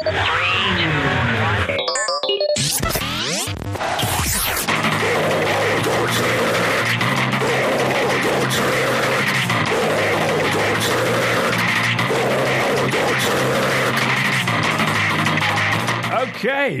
[0.00, 0.12] Okay,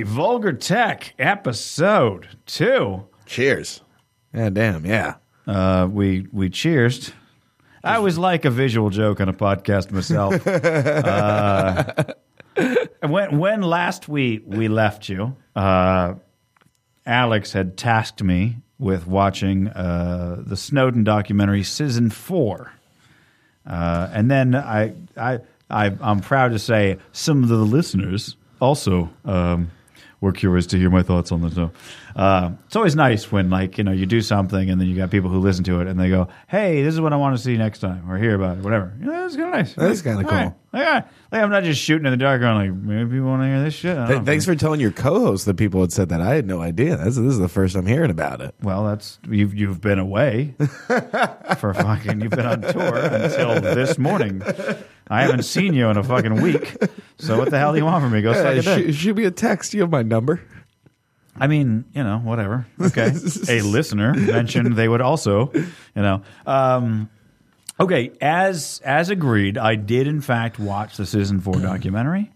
[0.04, 3.04] Vulgar Tech episode two.
[3.26, 3.80] Cheers.
[4.32, 4.86] Yeah, damn.
[4.86, 5.14] Yeah.
[5.44, 7.12] Uh, we we cheersed.
[7.82, 10.46] I always like a visual joke on a podcast myself.
[10.46, 12.14] uh,
[13.02, 16.14] when when last we we left you, uh,
[17.06, 22.72] Alex had tasked me with watching uh, the Snowden documentary Citizen Four,
[23.66, 25.40] uh, and then I I.
[25.70, 29.70] I, I'm proud to say some of the listeners also um,
[30.20, 31.70] were curious to hear my thoughts on the show.
[32.16, 35.10] Uh, it's always nice when, like, you know, you do something and then you got
[35.10, 37.42] people who listen to it and they go, "Hey, this is what I want to
[37.42, 38.92] see next time," or hear about it, whatever.
[39.00, 39.74] Yeah, that's kind of nice.
[39.74, 40.56] That's kinda cool.
[40.74, 42.40] Yeah, like I'm not just shooting in the dark.
[42.40, 43.96] going like, maybe people want to hear this shit.
[43.96, 44.24] Th- know.
[44.24, 46.20] thanks for telling your co-host that people had said that.
[46.20, 46.96] I had no idea.
[46.96, 48.54] That's, this is the first I'm hearing about it.
[48.62, 50.54] Well, that's you've you've been away
[51.58, 52.20] for fucking.
[52.20, 54.42] You've been on tour until this morning.
[55.10, 56.76] I haven't seen you in a fucking week.
[57.18, 58.22] So what the hell do you want from me?
[58.22, 58.94] Go suck a dick.
[58.94, 59.74] shoot me a text.
[59.74, 60.40] You have my number.
[61.40, 62.66] I mean, you know, whatever.
[62.80, 63.12] Okay.
[63.48, 66.22] a listener mentioned they would also, you know.
[66.46, 67.08] Um,
[67.78, 72.32] okay, as as agreed, I did in fact watch the Citizen Four documentary.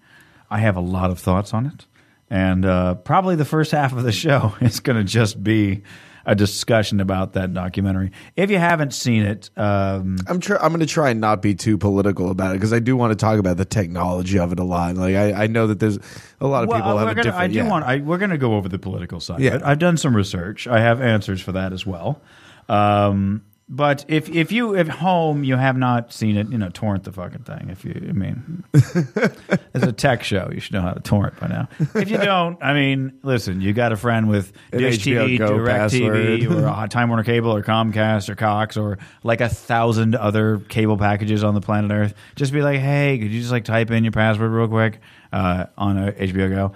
[0.51, 1.87] I have a lot of thoughts on it,
[2.31, 5.83] and uh, probably the first half of the show is going to just be
[6.27, 8.13] a discussion about that documentary.
[8.37, 11.55] If you haven't seen it, um, I'm tr- I'm going to try and not be
[11.55, 14.59] too political about it because I do want to talk about the technology of it
[14.59, 14.97] a lot.
[14.97, 15.99] Like I, I know that there's
[16.41, 17.43] a lot of Well, people uh, have a gonna, different.
[17.43, 17.69] I do yeah.
[17.69, 17.85] want.
[17.85, 19.41] I, we're going to go over the political side.
[19.41, 19.61] Yeah.
[19.65, 20.67] I've done some research.
[20.67, 22.21] I have answers for that as well.
[22.69, 23.43] Um,
[23.75, 27.13] but if if you at home you have not seen it, you know, torrent the
[27.13, 27.71] fucking thing.
[27.71, 30.51] If you, I mean, it's a tech show.
[30.53, 31.69] You should know how to torrent by now.
[31.95, 35.39] If you don't, I mean, listen, you got a friend with An Dish HBO TV,
[35.39, 40.17] Go Direct TV, or Time Warner Cable, or Comcast, or Cox, or like a thousand
[40.17, 42.15] other cable packages on the planet Earth.
[42.37, 45.01] Just be like, hey, could you just like type in your password real quick
[45.33, 46.73] uh, on a HBO Go?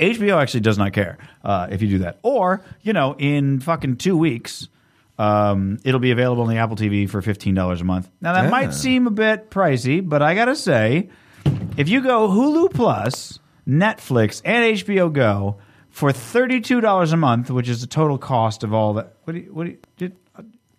[0.00, 2.18] HBO actually does not care uh, if you do that.
[2.24, 4.66] Or you know, in fucking two weeks.
[5.20, 8.08] Um, it'll be available on the Apple TV for fifteen dollars a month.
[8.20, 8.50] Now that Yeah.
[8.50, 11.10] might seem a bit pricey, but I gotta say,
[11.76, 13.38] if you go Hulu Plus,
[13.68, 15.56] Netflix, and HBO Go
[15.90, 19.14] for thirty-two dollars a month, which is the total cost of all that.
[19.24, 19.52] What do you?
[19.52, 19.78] What do you?
[19.98, 20.16] Did,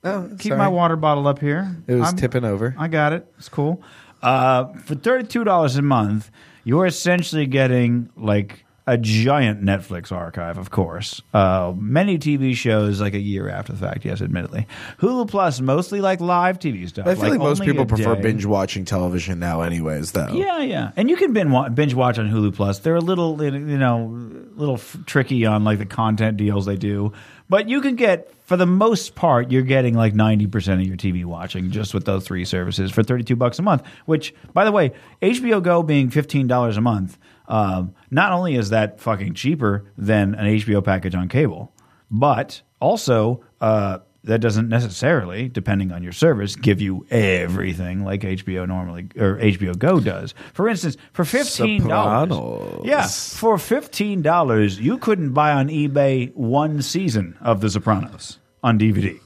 [0.04, 0.58] Oh, keep sorry.
[0.58, 1.76] my water bottle up here.
[1.86, 2.74] It was I'm- tipping over.
[2.80, 3.32] I got it.
[3.38, 3.84] It's cool.
[4.24, 6.32] Uh, for thirty-two dollars a month,
[6.64, 11.22] you're essentially getting like a giant Netflix archive, of course.
[11.34, 14.06] Uh, many TV shows, like a year after the fact.
[14.06, 14.68] Yes, admittedly.
[15.00, 17.08] Hulu Plus, mostly like live TV stuff.
[17.08, 18.22] I feel like, most people prefer day.
[18.22, 20.12] binge watching television now, anyways.
[20.12, 20.30] Though.
[20.34, 22.80] Yeah, yeah, and you can binge watch, binge watch on Hulu Plus.
[22.80, 24.18] They're a little, you know,
[24.56, 27.14] little f- tricky on like the content deals they do,
[27.50, 30.98] but you can get for the most part, you're getting like ninety percent of your
[30.98, 33.82] TV watching just with those three services for thirty two bucks a month.
[34.06, 37.18] Which, by the way, HBO Go being fifteen dollars a month,
[37.48, 41.74] um, not only is that fucking cheaper than an HBO package on cable,
[42.10, 48.68] but also uh, that doesn't necessarily, depending on your service, give you everything like HBO
[48.68, 50.34] normally or HBO Go does.
[50.54, 56.82] For instance, for fifteen dollars, yeah, for fifteen dollars, you couldn't buy on eBay one
[56.82, 59.20] season of The Sopranos on DVD.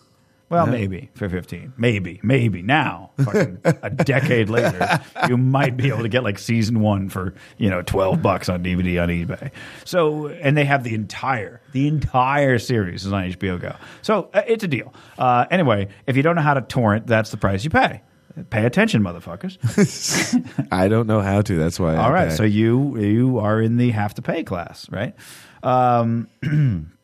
[0.55, 6.03] Well, maybe for fifteen, maybe, maybe now, fucking a decade later, you might be able
[6.03, 9.51] to get like season one for you know twelve bucks on DVD on eBay.
[9.83, 13.75] So, and they have the entire, the entire series is on HBO Go.
[14.01, 14.93] So uh, it's a deal.
[15.17, 18.01] Uh, anyway, if you don't know how to torrent, that's the price you pay.
[18.49, 20.67] Pay attention, motherfuckers.
[20.71, 21.55] I don't know how to.
[21.57, 21.95] That's why.
[21.95, 22.35] All I right, pay.
[22.35, 25.15] so you you are in the have to pay class, right?
[25.63, 26.27] Um,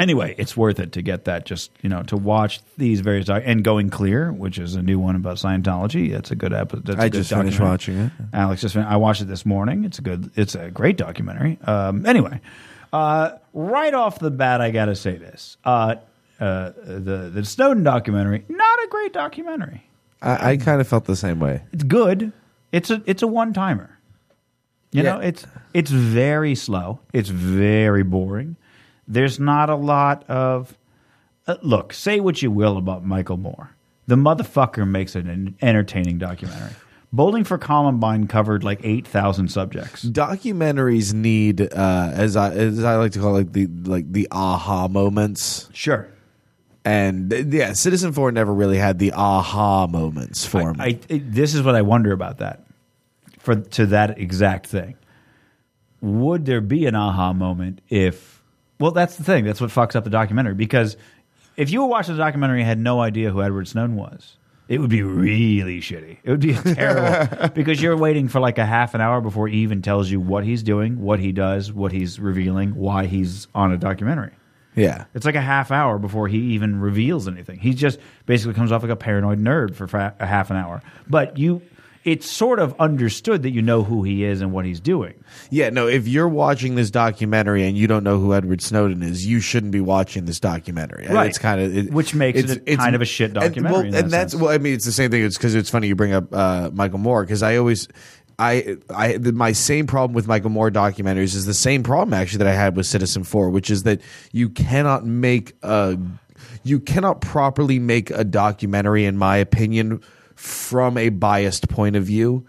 [0.00, 1.44] anyway, it's worth it to get that.
[1.46, 4.98] Just you know, to watch these various doc- and going clear, which is a new
[4.98, 6.10] one about Scientology.
[6.10, 6.98] That's a good episode.
[6.98, 8.12] I just finished watching it.
[8.32, 9.84] Alex just fin- I watched it this morning.
[9.84, 10.30] It's a good.
[10.36, 11.58] It's a great documentary.
[11.64, 12.40] Um, anyway,
[12.92, 15.96] uh, right off the bat, I got to say this: uh,
[16.40, 19.86] uh, the the Snowden documentary, not a great documentary.
[20.22, 21.62] I, I kind of felt the same way.
[21.72, 22.32] It's good.
[22.72, 23.96] It's a it's a one timer.
[24.92, 25.14] You Yeah.
[25.14, 26.98] know, it's it's very slow.
[27.12, 28.56] It's very boring.
[29.10, 30.78] There's not a lot of
[31.46, 31.92] uh, look.
[31.92, 33.70] Say what you will about Michael Moore.
[34.06, 36.70] The motherfucker makes an entertaining documentary.
[37.12, 40.04] Bowling for Columbine covered like eight thousand subjects.
[40.04, 44.86] Documentaries need, uh, as I as I like to call it, the like the aha
[44.86, 45.68] moments.
[45.72, 46.08] Sure,
[46.84, 50.80] And yeah, Citizen Four never really had the aha moments for me.
[50.80, 52.64] I, I, this is what I wonder about that.
[53.40, 54.94] For to that exact thing,
[56.00, 58.39] would there be an aha moment if?
[58.80, 59.44] Well, that's the thing.
[59.44, 60.96] That's what fucks up the documentary because
[61.56, 64.38] if you were watching the documentary and had no idea who Edward Snowden was,
[64.68, 66.18] it would be really shitty.
[66.24, 69.58] It would be terrible because you're waiting for like a half an hour before he
[69.58, 73.72] even tells you what he's doing, what he does, what he's revealing, why he's on
[73.72, 74.32] a documentary.
[74.76, 75.04] Yeah.
[75.14, 77.58] It's like a half hour before he even reveals anything.
[77.58, 80.82] He just basically comes off like a paranoid nerd for fa- a half an hour.
[81.08, 81.60] But you,
[82.04, 85.22] it's sort of understood that you know who he is and what he's doing.
[85.50, 89.26] Yeah, no, if you're watching this documentary and you don't know who Edward Snowden is,
[89.26, 91.06] you shouldn't be watching this documentary.
[91.06, 91.28] Right.
[91.28, 93.92] It's kind of it, Which makes it a kind of a shit documentary well, And,
[93.94, 94.42] that that's sense.
[94.42, 95.22] well, I mean, it's the same thing.
[95.22, 97.88] It's because it's funny you bring up uh, Michael Moore because I always.
[98.38, 102.38] I, I, the, my same problem with Michael Moore documentaries is the same problem actually
[102.38, 104.00] that I had with Citizen Four, which is that
[104.32, 105.98] you cannot make a,
[106.64, 110.00] you cannot properly make a documentary, in my opinion,
[110.40, 112.46] from a biased point of view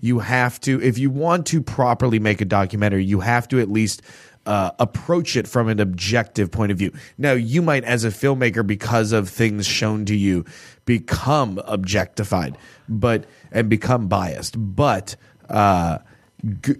[0.00, 3.70] you have to if you want to properly make a documentary you have to at
[3.70, 4.00] least
[4.46, 8.66] uh, approach it from an objective point of view now you might as a filmmaker
[8.66, 10.42] because of things shown to you
[10.86, 12.56] become objectified
[12.88, 15.14] but and become biased but
[15.50, 15.98] uh,
[16.62, 16.76] g-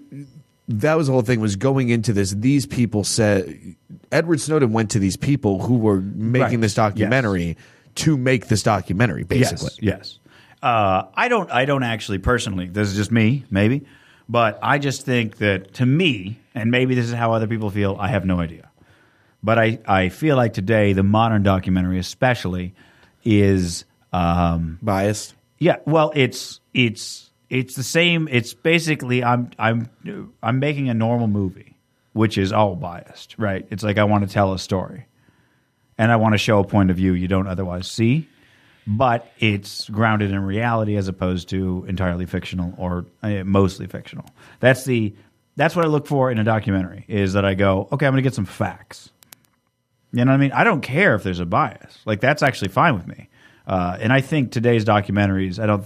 [0.67, 3.75] that was the whole thing was going into this these people said
[4.11, 6.61] edward snowden went to these people who were making Right.
[6.61, 7.55] this documentary
[7.95, 10.19] to make this documentary basically Yes.
[10.19, 10.19] Yes.
[10.65, 11.51] Uh, I don't.
[11.51, 12.67] I don't actually personally.
[12.67, 13.85] This is just me, maybe,
[14.27, 17.95] but I just think that to me, and maybe this is how other people feel.
[17.99, 18.71] I have no idea,
[19.43, 22.73] but I I feel like today the modern documentary, especially,
[23.23, 25.77] is um, biased yeah.
[25.85, 28.27] Well, it's it's it's the same.
[28.31, 29.87] It's basically I'm I'm
[30.41, 31.77] I'm making a normal movie,
[32.13, 33.67] which is all biased, right?
[33.69, 35.05] It's like I want to tell a story,
[35.99, 38.27] and I want to show a point of view you don't otherwise see,
[38.87, 44.25] but it's grounded in reality as opposed to entirely fictional or uh, mostly fictional.
[44.59, 45.15] That's the
[45.55, 47.05] that's what I look for in a documentary.
[47.07, 49.09] Is that I go okay, I'm going to get some facts.
[50.11, 50.51] You know what I mean?
[50.53, 51.99] I don't care if there's a bias.
[52.05, 53.29] Like that's actually fine with me.
[53.67, 55.83] Uh, and I think today's documentaries, I don't,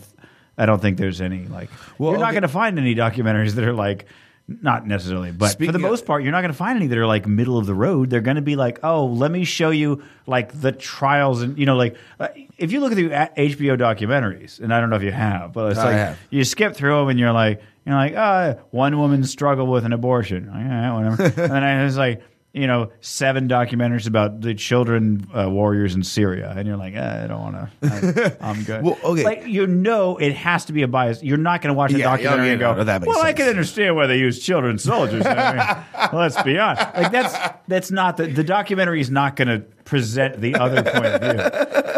[0.58, 1.70] I don't think there's any like.
[1.98, 2.34] Well, you're not okay.
[2.34, 4.06] going to find any documentaries that are like,
[4.48, 7.06] not necessarily, but for the most part, you're not going to find any that are
[7.06, 8.10] like middle of the road.
[8.10, 11.68] They're going to be like, oh, let me show you like the trials and you
[11.68, 12.30] know like uh,
[12.60, 15.72] if you look at the HBO documentaries, and I don't know if you have, but
[15.72, 16.18] it's I like have.
[16.30, 19.86] you skip through them and you're like, you're like, ah, oh, one woman struggle with
[19.86, 22.22] an abortion, Like, yeah, whatever, and then I was like.
[22.52, 27.24] You know, seven documentaries about the children uh, warriors in Syria, and you're like, eh,
[27.24, 28.38] I don't want to.
[28.42, 28.84] I'm good.
[28.84, 29.24] Well, okay.
[29.24, 31.22] Like you know, it has to be a bias.
[31.22, 33.34] You're not going to watch a Yeah, documentary yeah, and go, no, that "Well, I
[33.34, 36.88] can understand why they use children soldiers." I mean, let's be honest.
[36.96, 41.06] Like that's that's not the the documentary is not going to present the other point
[41.06, 41.40] of view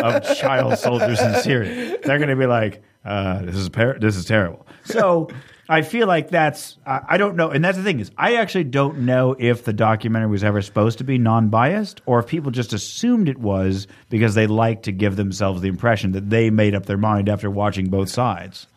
[0.03, 1.97] of child soldiers in Syria.
[2.03, 5.29] They're going to be like, uh, "This is par- this is terrible." So.
[5.71, 8.65] I feel like that's I I don't know, and that's the thing is I actually
[8.65, 12.73] don't know if the documentary was ever supposed to be non-biased or if people just
[12.73, 16.87] assumed it was because they like to give themselves the impression that they made up
[16.87, 18.67] their mind after watching both sides.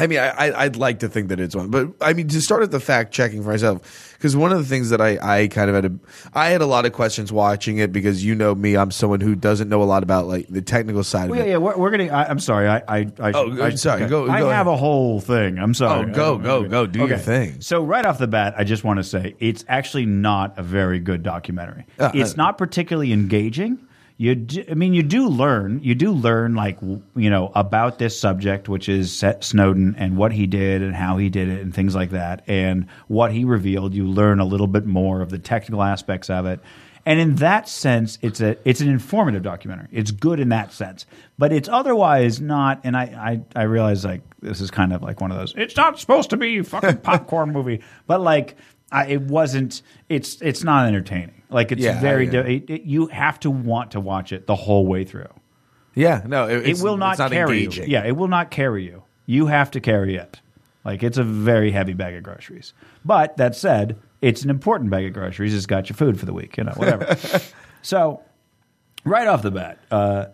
[0.00, 2.40] I mean, I, I, I'd like to think that it's one, but I mean, to
[2.40, 5.48] start at the fact checking for myself, because one of the things that I, I
[5.48, 5.92] kind of had a,
[6.34, 9.34] I had a lot of questions watching it because you know me, I'm someone who
[9.34, 11.52] doesn't know a lot about like the technical side Well, of yeah, it.
[11.54, 12.10] yeah, we're, we're getting.
[12.10, 12.68] I, I'm sorry.
[12.68, 14.74] I, I, I, Oh, I sorry, go- I go have ahead.
[14.74, 15.58] a whole thing.
[15.58, 16.10] I'm sorry.
[16.10, 17.60] Oh, go, go, go, do your thing.
[17.60, 20.98] So right off the bat, I just want to say it's actually not a very
[20.98, 21.86] good documentary.
[21.98, 23.78] Uh, it's uh, not particularly engaging.
[24.20, 25.80] You, do, I mean, you do learn.
[25.82, 30.30] You do learn, like you know, about this subject, which is Set Snowden and what
[30.30, 33.94] he did and how he did it and things like that, and what he revealed.
[33.94, 36.60] You learn a little bit more of the technical aspects of it.
[37.06, 39.88] And in that sense, it's a it's an informative documentary.
[39.90, 41.06] It's good in that sense,
[41.38, 42.82] but it's otherwise not.
[42.84, 45.54] And I I, I realize like this is kind of like one of those.
[45.56, 48.58] It's not supposed to be fucking popcorn movie, but like
[48.92, 49.82] I, it wasn't.
[50.08, 51.42] It's it's not entertaining.
[51.48, 52.26] Like it's Yeah, very.
[52.26, 55.28] get It, it, you have to want to watch it the whole way through.
[55.94, 57.84] Yeah, no, it, It it's- will not, it's not carry engaging.
[57.86, 57.92] you.
[57.92, 59.02] Yeah, it will not carry you.
[59.26, 60.40] You have to carry it.
[60.84, 62.72] Like it's a very heavy bag of groceries.
[63.04, 65.54] But that said, it's an important bag of groceries.
[65.54, 66.56] It's got your food for the week.
[66.56, 67.16] You know, whatever.
[67.82, 68.22] so,
[69.04, 70.26] right off the bat, uh,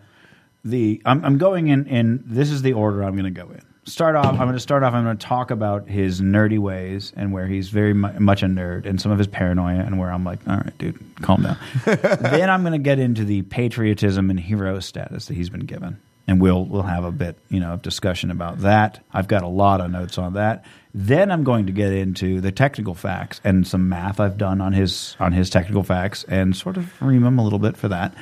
[0.63, 2.23] the I'm, I'm going in, in.
[2.25, 3.61] This is the order I'm going to go in.
[3.87, 4.33] Start off.
[4.33, 4.93] I'm going to start off.
[4.93, 8.47] I'm going to talk about his nerdy ways and where he's very mu- much a
[8.47, 11.57] nerd, and some of his paranoia, and where I'm like, all right, dude, calm down.
[11.85, 16.01] then I'm going to get into the patriotism and hero status that he's been given,
[16.27, 19.01] and we'll we'll have a bit you know of discussion about that.
[19.13, 20.65] I've got a lot of notes on that.
[20.93, 24.73] Then I'm going to get into the technical facts and some math I've done on
[24.73, 28.13] his on his technical facts and sort of ream him a little bit for that.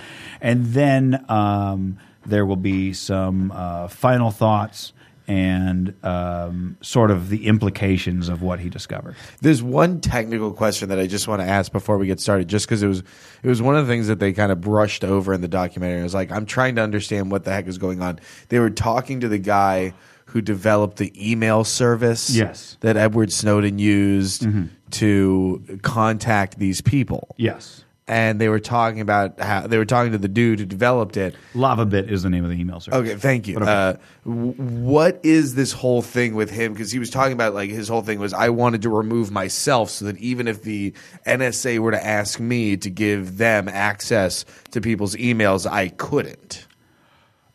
[0.41, 4.93] And then um, there will be some uh, final thoughts
[5.27, 9.15] and um, sort of the implications of what he discovered.
[9.41, 12.67] There's one technical question that I just want to ask before we get started, just
[12.67, 12.99] because it was
[13.43, 15.99] it was one of the things that they kind of brushed over in the documentary.
[15.99, 18.19] I was like, I'm trying to understand what the heck is going on.
[18.49, 19.93] They were talking to the guy
[20.25, 22.77] who developed the email service Yes.
[22.81, 24.45] that Edward Snowden used
[24.91, 27.35] to contact these people.
[27.37, 27.84] Yes.
[28.07, 31.35] And they were talking about how they were talking to the dude who developed it.
[31.55, 32.99] Lavabit is the name of the email service.
[32.99, 33.57] Okay, thank you.
[33.57, 36.73] Uh, what is this whole thing with him?
[36.73, 39.89] Because he was talking about like his whole thing was I wanted to remove myself
[39.89, 40.93] so that even if the
[41.25, 46.67] NSA were to ask me to give them access to people's emails, I couldn't.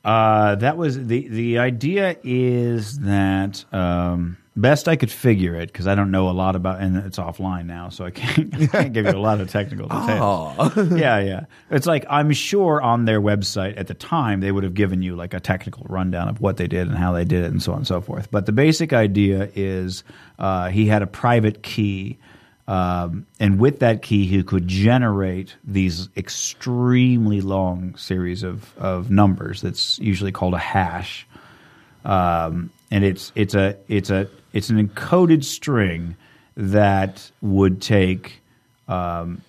[0.04, 5.86] Uh, that was the the idea is that um, best I could figure it because
[5.86, 8.92] I don't know a lot about and it's offline now, so I can't, I can't
[8.92, 10.56] give you a lot of technical details.
[10.58, 10.88] Oh.
[10.94, 11.44] yeah, yeah.
[11.70, 15.16] It's like I'm sure on their website at the time they would have given you
[15.16, 17.72] like a technical rundown of what they did and how they did it and so
[17.72, 18.30] on and so forth.
[18.30, 20.04] But the basic idea is
[20.38, 22.18] uh, he had a private key.
[22.68, 29.62] Um, and with that key, he could generate these extremely long series of, of numbers.
[29.62, 31.26] That's usually called a hash,
[32.04, 36.16] um, and it's it's a it's a it's an encoded string
[36.56, 38.40] that would take
[38.88, 39.42] um,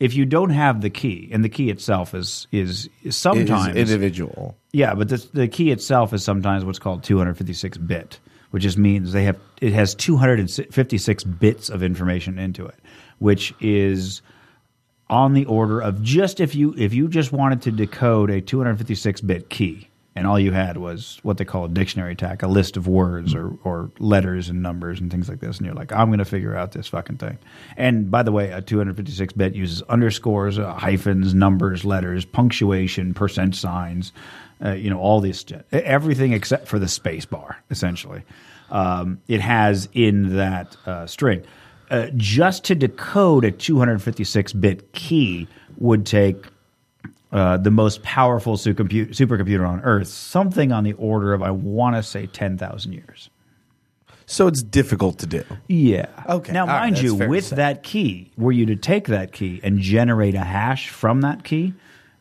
[0.00, 4.56] if you don't have the key, and the key itself is is, is sometimes individual.
[4.72, 8.20] yeah, but the, the key itself is sometimes what's called 256 bit,
[8.50, 12.76] which just means they have it has 256 bits of information into it,
[13.18, 14.22] which is
[15.10, 19.20] on the order of just if you if you just wanted to decode a 256
[19.22, 22.76] bit key and all you had was what they call a dictionary attack, a list
[22.76, 26.08] of words or, or letters and numbers and things like this, and you're like, I'm
[26.08, 27.38] going to figure out this fucking thing.
[27.76, 33.54] And by the way, a 256 bit uses underscores, uh, hyphens, numbers, letters, punctuation, percent
[33.54, 34.12] signs,
[34.64, 38.22] uh, you know, all this everything except for the space bar, essentially.
[38.70, 41.44] Um, it has in that uh, string.
[41.90, 45.46] Uh, just to decode a 256 bit key
[45.78, 46.44] would take
[47.30, 51.96] uh, the most powerful supercompu- supercomputer on Earth, something on the order of, I want
[51.96, 53.30] to say, 10,000 years.
[54.24, 55.44] So it's difficult to do.
[55.68, 56.06] Yeah.
[56.28, 56.52] Okay.
[56.52, 59.60] Now, All right, mind that's you, with that key, were you to take that key
[59.62, 61.72] and generate a hash from that key,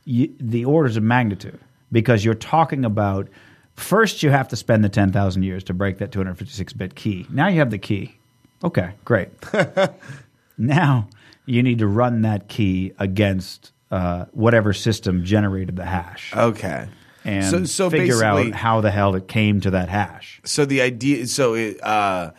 [0.06, 1.60] you, the orders of magnitude,
[1.92, 3.28] because you're talking about
[3.76, 7.26] first you have to spend the 10,000 years to break that 256 bit key.
[7.30, 8.18] Now you have the key.
[8.64, 9.30] Okay, great.
[10.58, 11.10] now
[11.46, 16.88] you need to run that key against uh, whatever system generated the hash Okay.
[17.24, 20.42] and so, so figure out how the hell it came to that hash.
[20.44, 22.32] So the idea, so it, uh,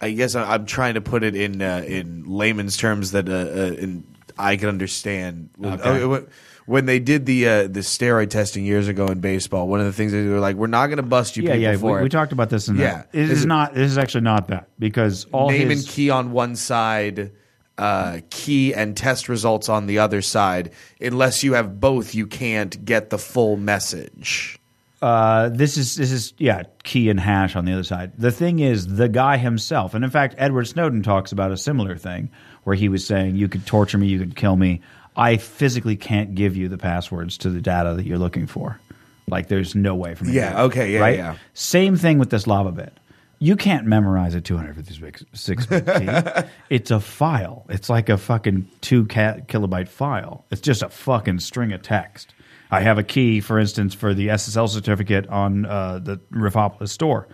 [0.00, 3.32] I guess I- I'm trying to put it in uh, in layman's terms that uh,
[3.32, 4.04] uh, in,
[4.38, 5.50] I can understand.
[5.64, 6.02] Okay.
[6.02, 6.26] Oh,
[6.66, 9.92] when- they did the uh, the steroid testing years ago in baseball, one of the
[9.92, 11.76] things they were like, "We're not going to bust you Yeah, people yeah.
[11.76, 12.94] for We, it." we talked about this in Yeah.
[12.94, 13.08] that.
[13.12, 13.74] It Is is it- not.
[13.74, 17.32] This is actually not that because all Name his, and key on one side,
[17.78, 20.72] uh, key and test results on the other side.
[21.00, 24.58] Unless you have both, you can't get the full message.
[25.02, 28.12] Uh, this is this is yeah key and hash on the other side.
[28.16, 31.96] The thing is, the guy himself, and in fact, Edward Snowden talks about a similar
[31.96, 32.30] thing
[32.62, 34.80] where he was saying, "You could torture me, you could kill me.
[35.16, 38.80] I physically can't give you the passwords to the data that you're looking for.
[39.28, 40.32] Like, there's no way for me.
[40.32, 41.16] Yeah, do okay, yeah, right?
[41.16, 41.36] yeah.
[41.54, 42.90] Same thing with this Lavabit.
[43.38, 45.86] You can't memorize a 256 bit
[46.44, 46.48] key.
[46.70, 47.66] It's a file.
[47.68, 50.44] It's like a fucking two kilobyte file.
[50.50, 52.34] It's just a fucking string of text.
[52.70, 57.28] I have a key, for instance, for the SSL certificate on uh, the Rifopolis store.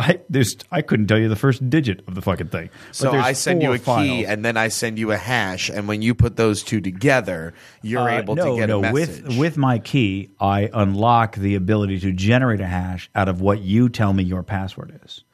[0.00, 2.70] I there's I couldn't tell you the first digit of the fucking thing.
[2.88, 5.88] But So I send you a key, and then I send you a hash, and
[5.88, 7.52] when you put those two together,
[7.82, 8.78] you're Uh, able no, to get no.
[8.78, 9.24] a message.
[9.24, 13.60] With with my key, I unlock the ability to generate a hash out of what
[13.60, 15.24] you tell me your password is.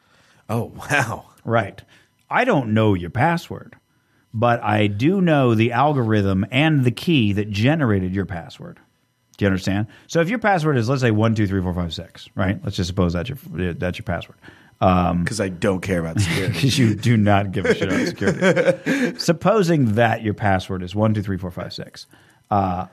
[0.49, 1.27] oh wow!
[1.45, 1.83] Right.
[2.31, 3.77] I don't know your password,
[4.33, 8.81] but I do know the algorithm and the key that generated your password.
[9.37, 9.87] Do you understand?
[10.07, 12.61] So if your password is let's say one two three four five six, right?
[12.65, 13.39] Let's just suppose that's your
[13.75, 14.39] that's your password.
[14.79, 16.53] Because I don't care about security.
[16.55, 19.19] Because you do not give a shit about security.
[19.19, 22.07] Supposing that your password is one two three four five six,
[22.51, 22.87] uh,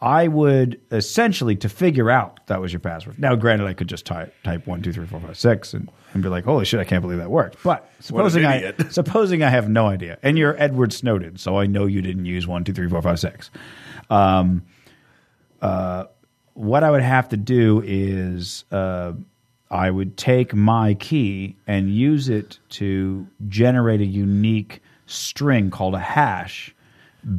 [0.00, 3.18] I would essentially to figure out that was your password.
[3.18, 6.22] Now, granted, I could just type type one two three four five six and, and
[6.22, 9.68] be like, "Holy shit, I can't believe that worked." But supposing I supposing I have
[9.68, 12.88] no idea, and you're Edward Snowden, so I know you didn't use one two three
[12.88, 13.50] four five six.
[14.10, 14.62] Um,
[16.54, 19.12] what I would have to do is uh,
[19.70, 25.98] I would take my key and use it to generate a unique string called a
[25.98, 26.74] hash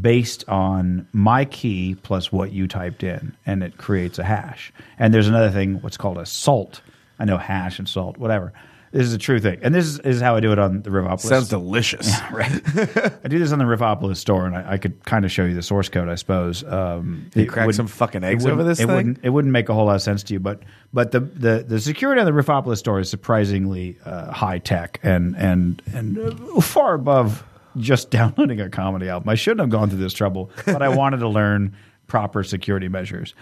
[0.01, 4.73] based on my key plus what you typed in, and it creates a hash.
[4.97, 6.81] And there's another thing, what's called a salt.
[7.19, 8.51] I know hash and salt, whatever.
[8.95, 10.89] This is a true thing, and this is, is how I do it on the
[10.89, 11.19] Rivopolis.
[11.19, 12.09] Sounds delicious.
[12.31, 12.49] right.
[13.25, 15.53] I do this on the Rivopolis store, and I, I could kind of show you
[15.53, 16.63] the source code, I suppose.
[16.63, 18.95] Um, You crack some fucking eggs over this it thing?
[18.95, 20.61] Wouldn't, it wouldn't make a whole lot of sense to you, but
[20.93, 25.35] but the the, the security on the Rivopolis store is surprisingly uh, high tech and
[25.35, 27.43] and and uh, far above
[27.75, 29.27] just downloading a comedy album.
[29.27, 31.75] I shouldn't have gone through this trouble, but I wanted to learn
[32.07, 33.35] proper security measures,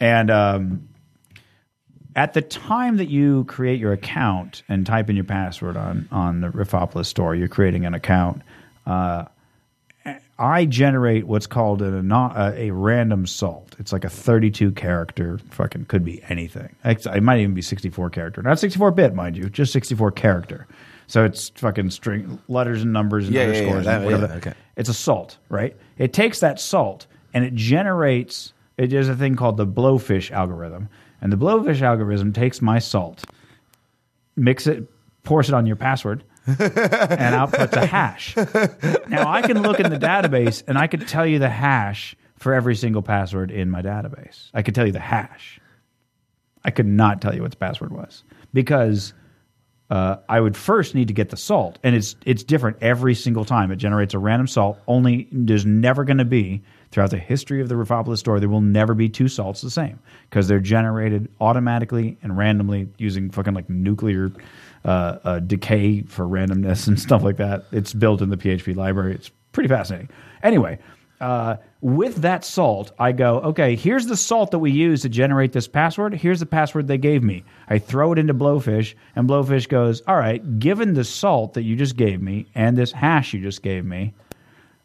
[0.00, 0.30] and.
[0.30, 0.88] Um,
[2.16, 6.40] at the time that you create your account and type in your password on on
[6.40, 8.42] the Rifopolis store, you're creating an account.
[8.86, 9.24] Uh,
[10.38, 13.74] I generate what's called a, a, a random salt.
[13.78, 16.74] It's like a 32 character, fucking could be anything.
[16.84, 20.66] It's- It might even be 64 character, not 64 bit, mind you, just 64 character.
[21.06, 24.26] So it's fucking string letters and numbers and Yeah, yeah, yeah, underscores that- and whatever.
[24.26, 24.52] yeah, okay.
[24.76, 25.76] It's a salt, right?
[25.98, 28.52] It takes that salt and it generates.
[28.76, 30.88] It is a thing called the blowfish algorithm,
[31.24, 33.24] and the blowfish algorithm takes my salt,
[34.36, 34.84] mix it,
[35.22, 38.36] pours it on your password, and outputs a hash.
[39.08, 42.52] Now I can look in the database and I could tell you the hash for
[42.52, 44.50] every single password in my database.
[44.52, 45.58] I could tell you the hash.
[46.62, 49.14] I could not tell you what the password was because
[49.88, 53.44] uh, I would first need to get the salt, and it's it's different every single
[53.44, 53.70] time.
[53.70, 54.78] It generates a random salt.
[54.86, 56.62] Only there's never going to be
[56.94, 58.38] throughout the history of the Refopolis store.
[58.38, 59.98] There will never be two salts the same
[60.30, 64.30] because they're generated automatically and randomly using fucking like nuclear
[64.84, 67.64] uh, uh, decay for randomness and stuff like that.
[67.72, 69.16] It's built in the PHP library.
[69.16, 70.08] It's pretty fascinating.
[70.44, 70.78] Anyway,
[71.20, 75.52] uh, with that salt, I go, okay, here's the salt that we use to generate
[75.52, 76.14] this password.
[76.14, 77.42] Here's the password they gave me.
[77.68, 81.74] I throw it into Blowfish, and Blowfish goes, all right, given the salt that you
[81.74, 84.14] just gave me and this hash you just gave me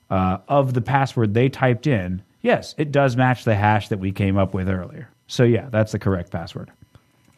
[0.10, 4.12] uh, of the password they typed in, yes, it does match the hash that we
[4.12, 5.10] came up with earlier.
[5.28, 6.72] So, yeah, that's the correct password.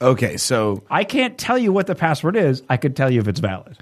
[0.01, 2.63] Okay, so I can't tell you what the password is.
[2.69, 3.77] I could tell you if it's valid.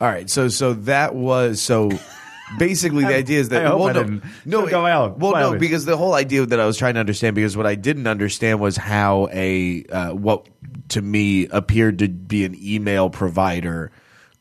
[0.00, 1.90] all right, so so that was so
[2.58, 4.24] basically the idea is that I hope well, I no, didn't.
[4.44, 5.18] no, Go out.
[5.18, 7.74] well, no, because the whole idea that I was trying to understand because what I
[7.74, 10.46] didn't understand was how a uh, what
[10.90, 13.90] to me appeared to be an email provider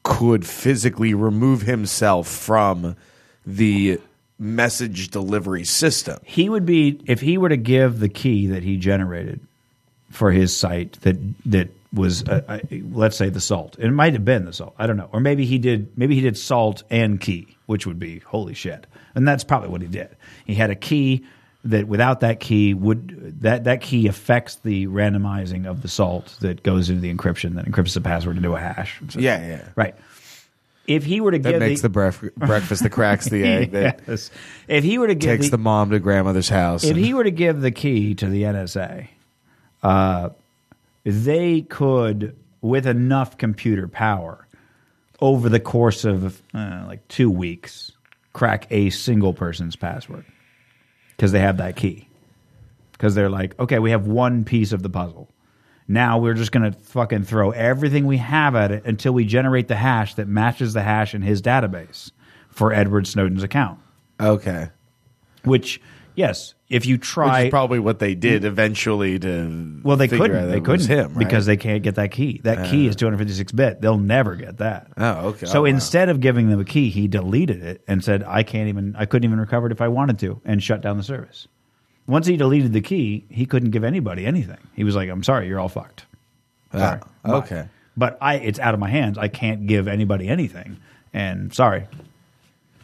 [0.04, 2.96] could physically remove himself from
[3.46, 4.00] the
[4.40, 6.20] message delivery system.
[6.26, 9.40] he would be if he were to give the key that he generated
[10.10, 12.60] for his site that that was uh, uh,
[12.92, 13.76] let's say the salt.
[13.80, 14.74] It might have been the salt.
[14.80, 15.10] I don't know.
[15.12, 18.86] Or maybe he did maybe he did salt and key which would be holy shit.
[19.16, 20.10] And that's probably what he did.
[20.46, 21.24] He had a key
[21.66, 26.64] that without that key would that that key affects the randomizing of the salt that
[26.64, 29.00] goes into the encryption that encrypts the password into a hash.
[29.10, 29.70] So- Yeah, yeah.
[29.76, 29.96] right
[30.88, 33.72] if he were to give That give makes the, bref- breakfast that cracks the egg
[33.72, 34.32] that Yes.
[34.68, 36.84] if he were to give takes the, the mom to grandmother's house.
[36.84, 39.08] if and- he were to give the key to the NSA,
[39.82, 40.30] uh,
[41.04, 44.48] they could, with enough computer power,
[45.22, 47.92] over the course of uh, like two weeks,
[48.34, 50.26] crack a single person's password
[51.12, 52.08] because they have that key.
[52.94, 55.30] Because they're like, okay, we have one piece of the puzzle.
[55.88, 59.68] Now we're just going to fucking throw everything we have at it until we generate
[59.68, 62.12] the hash that matches the hash in his database
[62.50, 63.80] for Edward Snowden's account.
[64.20, 64.70] okay.
[65.44, 65.82] Which,
[66.16, 70.24] yes, if you Which try, is probably what they did eventually to Well, they figure
[70.28, 70.42] couldn't.
[70.44, 71.20] that They it was couldn't him right?
[71.28, 72.40] because they can't get that key.
[72.46, 72.92] That key uh.
[72.92, 73.82] is 256 bit.
[73.82, 74.88] They'll never get that.
[74.96, 75.48] Oh, okay.
[75.48, 75.66] So Oh, wow.
[75.66, 78.96] instead of giving them a key, he deleted it and said, "I can't even.
[78.98, 81.50] I couldn't even recover it if I wanted to," and shut down the service.
[82.08, 84.58] Once he deleted the key, he couldn't give anybody anything.
[84.76, 86.06] He was like, "I'm sorry, you're all fucked."
[86.72, 87.00] Sorry.
[87.24, 87.34] Ah, Bye.
[87.38, 87.66] okay.
[87.96, 89.18] But I, it's out of my hands.
[89.18, 90.78] I can't give anybody anything.
[91.14, 91.86] And sorry,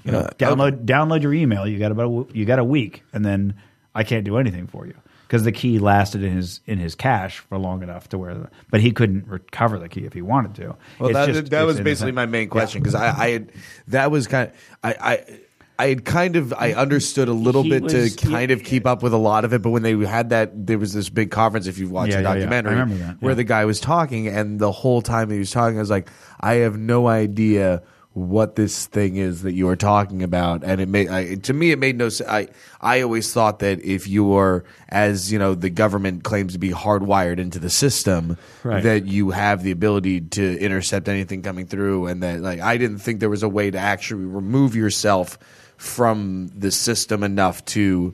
[0.04, 1.68] you know, Uh, download download your email.
[1.68, 3.56] You got about a, w- you got a week, and then
[3.96, 4.94] I can't do anything for you
[5.28, 8.50] because the key lasted in his in his cache for long enough to where, the,
[8.70, 10.76] but he couldn't recover the key if he wanted to.
[11.00, 12.16] Well, It's that, just- that it's was in the basically thing.
[12.16, 13.52] my main question because I, I had
[13.90, 14.96] that was kind of I.
[15.02, 15.40] I
[15.80, 18.86] I had kind of I understood a little He bit was- to kind of keep
[18.86, 21.32] up with a lot of it, but when they had that, there was this big
[21.32, 21.66] conference.
[21.68, 22.32] If you've watched Yeah, the yeah, yeah.
[22.32, 23.36] I documentary, remember that, where yeah.
[23.36, 26.10] the guy was talking, and the whole time he was talking, I was like,
[26.42, 27.82] I have no idea
[28.14, 31.72] what this thing is that you are talking about, and it made I, to me
[31.72, 32.30] it made no sense.
[32.30, 32.48] I
[32.82, 36.72] I always thought that if you are as you know, the government claims to be
[36.72, 38.84] hardwired into the system, Right.
[38.84, 42.98] that you have the ability to intercept anything coming through, and that like I didn't
[42.98, 45.38] think there was a way to actually remove yourself
[45.80, 48.14] from the system enough to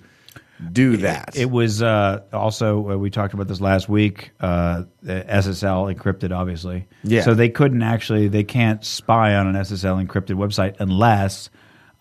[0.71, 1.35] do that.
[1.35, 4.31] It was uh, also uh, we talked about this last week.
[4.39, 6.87] Uh, SSL encrypted, obviously.
[7.03, 7.23] Yeah.
[7.23, 11.49] So they couldn't actually they can't spy on an SSL encrypted website unless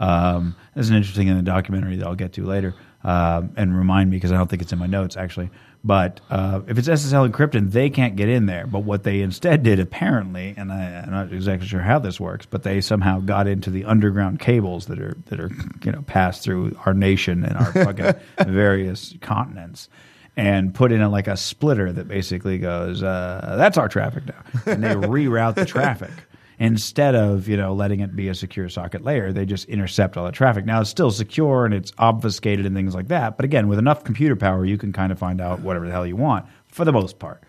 [0.00, 4.10] Um, there's an interesting in the documentary that I'll get to later um, and remind
[4.10, 5.50] me because I don't think it's in my notes actually.
[5.86, 8.66] But uh, if it's SSL encrypted, they can't get in there.
[8.66, 12.46] But what they instead did, apparently, and I, I'm not exactly sure how this works,
[12.46, 15.50] but they somehow got into the underground cables that are that are
[15.84, 18.14] you know passed through our nation and our fucking
[18.46, 19.90] various continents,
[20.38, 24.42] and put in a, like a splitter that basically goes, uh, "That's our traffic now,"
[24.64, 26.12] and they reroute the traffic
[26.58, 30.24] instead of you know letting it be a secure socket layer they just intercept all
[30.24, 30.64] the traffic.
[30.64, 34.04] Now it's still secure and it's obfuscated and things like that but again with enough
[34.04, 36.92] computer power you can kind of find out whatever the hell you want for the
[36.92, 37.42] most part.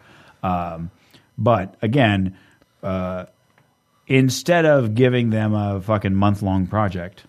[0.44, 0.92] Um,
[1.38, 2.38] but again
[2.84, 3.26] uh,
[4.08, 7.24] instead of giving them a fucking month long project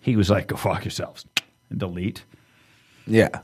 [0.00, 1.24] he was like go fuck yourselves.
[1.70, 2.24] And delete.
[3.06, 3.40] Yeah.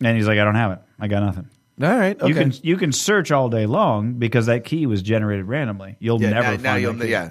[0.00, 0.78] and he's like i don't have it.
[1.00, 1.48] I got nothing
[1.82, 2.16] All right.
[2.20, 2.28] Okay.
[2.28, 6.22] you can you can search all day long because that key was generated randomly you'll
[6.22, 7.08] yeah, never now, find now you'll key.
[7.08, 7.30] yeah.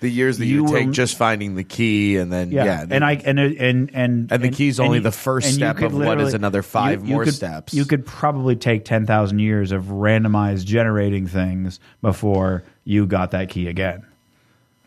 [0.00, 2.86] The years that You you, take will- just finding the key and then Yeah, yeah,
[2.90, 6.20] and I and and and And the key's only you- the first step of what
[6.20, 7.72] is another five more could, steps.
[7.72, 13.48] You could probably take ten thousand years of randomized generating things before you got that
[13.48, 14.04] key again.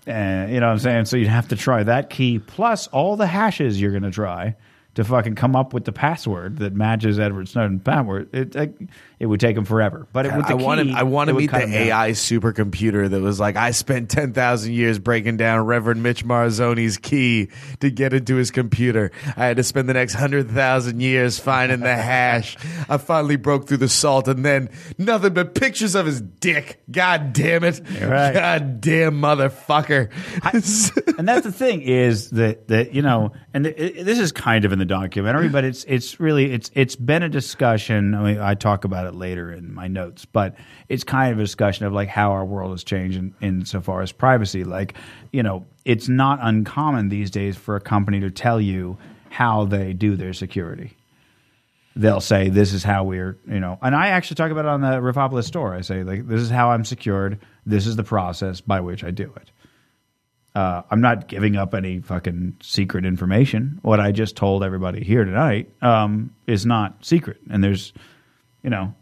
[0.05, 1.05] And you know what I'm saying?
[1.05, 4.55] So you'd have to try that key plus all the hashes you're going to try
[4.97, 8.29] to fucking come up with the password that matches Edward Snowden's password.
[8.33, 8.75] It it,
[9.19, 10.07] it would take him forever.
[10.11, 10.93] But it, with the I want to.
[10.95, 11.81] I want to meet the him down.
[11.81, 16.97] AI supercomputer that was like, I spent ten thousand years breaking down Reverend Mitch Marzoni's
[16.97, 19.11] key to get into his computer.
[19.35, 22.57] I had to spend the next hundred thousand years finding the hash.
[22.89, 26.81] I finally broke through the salt, and then nothing but pictures of his dick.
[26.89, 27.79] God damn it!
[28.01, 28.33] Right.
[28.33, 30.09] God damn motherfucker!
[31.17, 34.71] and that's the thing is that that you know, and it- this is kind of
[34.71, 38.15] in the documentary, but it's it's really it's it's been a discussion.
[38.15, 40.55] I mean, I talk about it later in my notes, but
[40.89, 43.81] it's kind of a discussion of like how our world has changed in, in so
[43.81, 44.63] far as privacy.
[44.63, 44.95] Like,
[45.31, 48.97] you know, it's not uncommon these days for a company to tell you
[49.29, 50.95] how they do their security.
[51.95, 54.81] They'll say this is how we're you know and i actually talk about it on
[54.81, 55.73] the Refopolis store.
[55.73, 57.39] I say like this is how i'm secured.
[57.65, 59.51] This is the process by which i do it
[60.57, 63.79] uh, i'm not giving up any fucking secret information.
[63.83, 67.37] What i just told everybody here tonight um, is not secret.
[67.49, 67.93] And there's
[68.63, 68.95] you know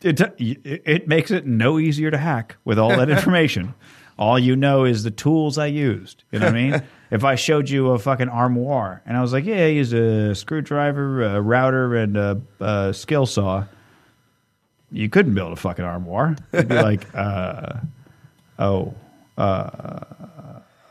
[0.00, 3.74] it, it makes it no easier to hack with all that information.
[4.18, 6.24] All you know is the tools i used.
[6.32, 6.82] You know what i mean?
[7.12, 10.34] If i showed you a fucking armoire and i was like yeah i use a
[10.34, 13.66] screwdriver a router and a, a skill saw
[14.90, 16.36] you couldn't build a fucking armoire.
[16.54, 17.80] You'd be like uh,
[18.58, 18.94] oh
[19.36, 20.00] uh,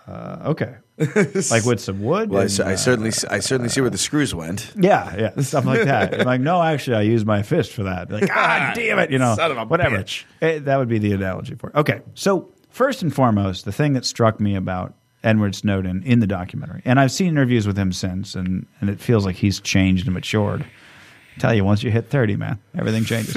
[0.08, 0.76] uh, okay
[1.52, 3.98] like with some wood well, I, and, I uh, certainly, I certainly see where the
[3.98, 4.72] screws went.
[4.76, 6.20] yeah, yeah, stuff like that.
[6.20, 8.12] I'm like, no, actually, I use my fist for that.
[8.12, 9.98] Like, ah, damn it, you know, Son of a whatever.
[9.98, 10.26] bitch.
[10.42, 11.76] Eh, that would be the analogy for it.
[11.76, 16.28] Okay, so first and foremost, the thing that struck me about Edward Snowden in the
[16.28, 20.06] documentary, and I've seen interviews with him since, and and it feels like he's changed
[20.06, 20.62] and matured.
[20.62, 23.36] I tell you, once you hit thirty, man, everything changes.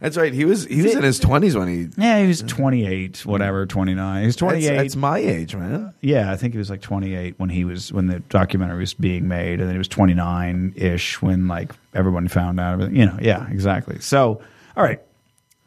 [0.00, 0.32] That's right.
[0.32, 1.88] He was, he was in his twenties when he.
[1.96, 4.24] yeah, he was 28, whatever, 29.
[4.24, 4.66] He's 28.
[4.66, 5.94] That's, that's my age, man.
[6.02, 9.26] Yeah, I think he was like 28 when he was when the documentary was being
[9.26, 12.96] made, and then he was 29 ish when like everyone found out everything.
[12.96, 13.98] You know, yeah, exactly.
[14.00, 14.42] So,
[14.76, 15.00] all right,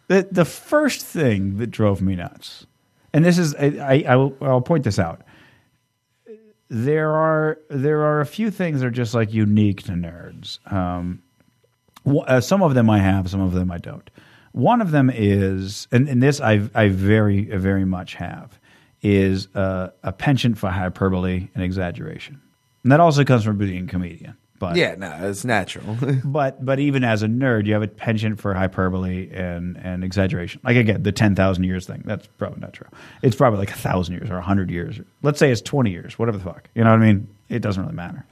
[0.09, 2.67] the the first thing that drove me nuts,
[3.13, 5.21] and this is I, I, I will, I'll point this out.
[6.69, 10.59] There are there are a few things that are just like unique to nerds.
[10.71, 11.23] Um,
[12.05, 14.09] uh, some of them I have, some of them I don't.
[14.51, 18.59] One of them is, and, and this I I very very much have,
[19.01, 22.41] is uh, a penchant for hyperbole and exaggeration,
[22.83, 24.35] and that also comes from being a comedian.
[24.59, 25.97] But Yeah, no, it's natural.
[26.25, 30.59] but but even as a nerd, you have a penchant for hyperbole and and exaggeration.
[30.63, 32.03] Like again, the ten thousand years thing.
[32.05, 32.87] That's probably not true.
[33.21, 34.99] It's probably like a thousand years or a hundred years.
[35.21, 36.19] Let's say it's twenty years.
[36.19, 36.69] Whatever the fuck.
[36.75, 37.27] You know what I mean?
[37.47, 38.25] It doesn't really matter.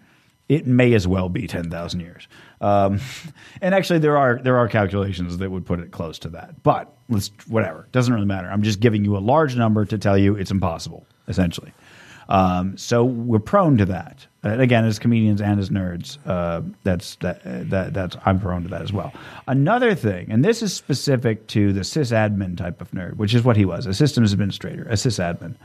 [0.49, 2.27] It may as well be ten thousand years.
[2.62, 3.00] Um,
[3.62, 6.63] and actually, there are there are calculations that would put it close to that.
[6.63, 7.88] But let's whatever.
[7.91, 8.50] Doesn't really matter.
[8.50, 11.06] I'm just giving you a large number to tell you it's impossible.
[11.28, 11.74] Essentially.
[12.30, 14.28] Um, so we're prone to that.
[14.43, 18.70] And again, as comedians and as nerds, uh, that's that, that that's I'm prone to
[18.70, 19.13] that as well.
[19.48, 23.58] Another thing, and this is specific to the sysadmin type of nerd, which is what
[23.58, 25.56] he was, a systems administrator, a sysadmin.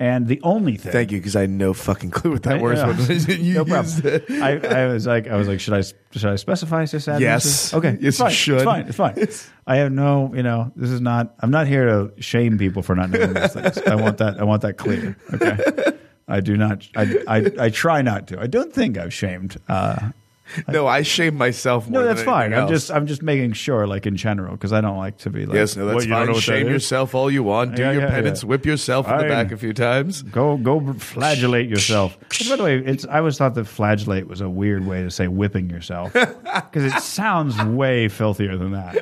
[0.00, 2.62] And the only thing, Thank you, because I had no fucking clue what that I-
[2.62, 3.28] word was.
[3.38, 4.22] you no problem.
[4.42, 7.20] I, I was like, I was like, should I should I specify sysadmin?
[7.20, 7.74] Yes.
[7.74, 7.98] Okay.
[8.00, 8.30] Yes, it's fine.
[8.30, 8.54] you should.
[8.56, 9.18] It's fine.
[9.18, 9.54] It's fine.
[9.66, 11.34] I have no, you know, this is not.
[11.40, 13.76] I'm not here to shame people for not knowing these things.
[13.78, 14.40] I want that.
[14.40, 15.18] I want that clear.
[15.34, 15.92] Okay.
[16.26, 16.88] I do not.
[16.96, 18.40] I, I, I try not to.
[18.40, 20.12] I don't think I've shamed uh,
[20.68, 21.88] no, I shame myself.
[21.88, 22.52] More No, that's fine.
[22.54, 25.46] I'm just I'm just making sure, like in general, because I don't like to be
[25.46, 25.54] like.
[25.54, 26.10] Yes, no, that's "What, fine.
[26.10, 27.76] know what that Shame yourself all you want.
[27.76, 28.42] Do Yeah, your yeah, penance.
[28.42, 28.48] yeah.
[28.48, 30.22] Whip yourself in the back a few times.
[30.22, 32.18] Go go flagellate yourself.
[32.48, 35.28] By the way, it's I always thought that flagellate was a weird way to say
[35.28, 38.96] whipping yourself because it sounds way filthier than that.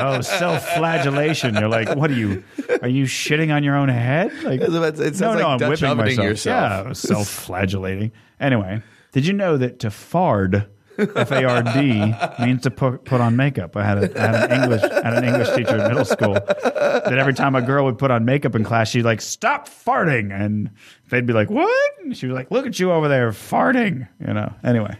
[0.00, 1.54] Oh, self-flagellation.
[1.54, 2.42] You're like, what are you?
[2.82, 4.32] Are you shitting on your own head?
[4.42, 6.24] Like, I it no, sounds no, like I'm Dutch whipping myself.
[6.26, 6.86] yourself.
[6.86, 8.12] Yeah, self-flagellating.
[8.38, 10.66] Anyway, did you know that to fard?
[10.98, 12.12] F A R D
[12.44, 13.74] means to put put on makeup.
[13.74, 16.34] I had, a, I had an English I had an English teacher in middle school
[16.34, 20.30] that every time a girl would put on makeup in class, she'd like stop farting,
[20.30, 20.68] and
[21.08, 24.34] they'd be like, "What?" And she was like, "Look at you over there farting," you
[24.34, 24.52] know.
[24.62, 24.94] Anyway,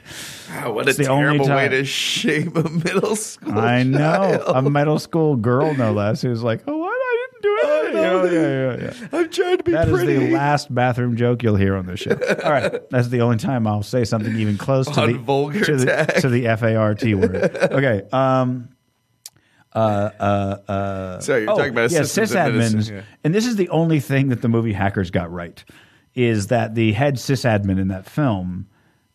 [0.49, 3.59] Wow, what a It's the only terrible way time- to shame a middle school.
[3.59, 3.99] I know
[4.43, 4.67] child.
[4.67, 6.79] a middle school girl, no less, who's like, "Oh,
[7.41, 9.09] didn't do anything." You know, yeah, yeah, yeah.
[9.19, 10.27] I'm trying to be That is pretty.
[10.27, 12.13] the last bathroom joke you'll hear on this show.
[12.45, 15.65] All right, that's the only time I'll say something even close to On the vulgar
[15.65, 17.57] to the, to the F A R T word.
[17.71, 18.03] Okay.
[18.13, 18.71] Um,
[19.73, 23.03] so you're oh, talking about yeah, systems sysadmins, yeah.
[23.23, 25.63] and this is the only thing that the movie Hackers got right
[26.15, 28.67] is that the head sysadmin in that film.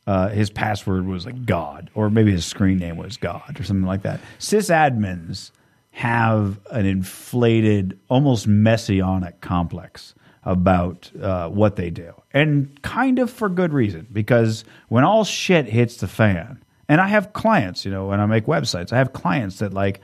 [0.07, 3.87] Uh, his password was like God, or maybe his screen name was God, or something
[3.87, 4.21] like that.
[4.37, 5.49] Sysadmins
[5.95, 13.47] have an inflated, almost messianic complex about uh, what they do, and kind of for
[13.47, 14.05] good reason.
[14.11, 18.25] Because when all shit hits the fan, and I have clients, you know, when I
[18.25, 20.01] make websites, I have clients that like,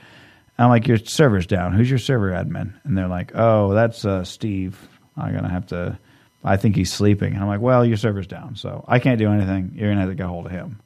[0.58, 1.74] I'm like, your server's down.
[1.74, 2.72] Who's your server admin?
[2.86, 4.80] And they're like, oh, that's uh, Steve.
[5.18, 6.00] I'm gonna have to.
[6.42, 7.34] I think he's sleeping.
[7.34, 9.74] And I'm like, well, your server's down, so I can't do anything.
[9.76, 10.80] You're gonna have to get a hold of him.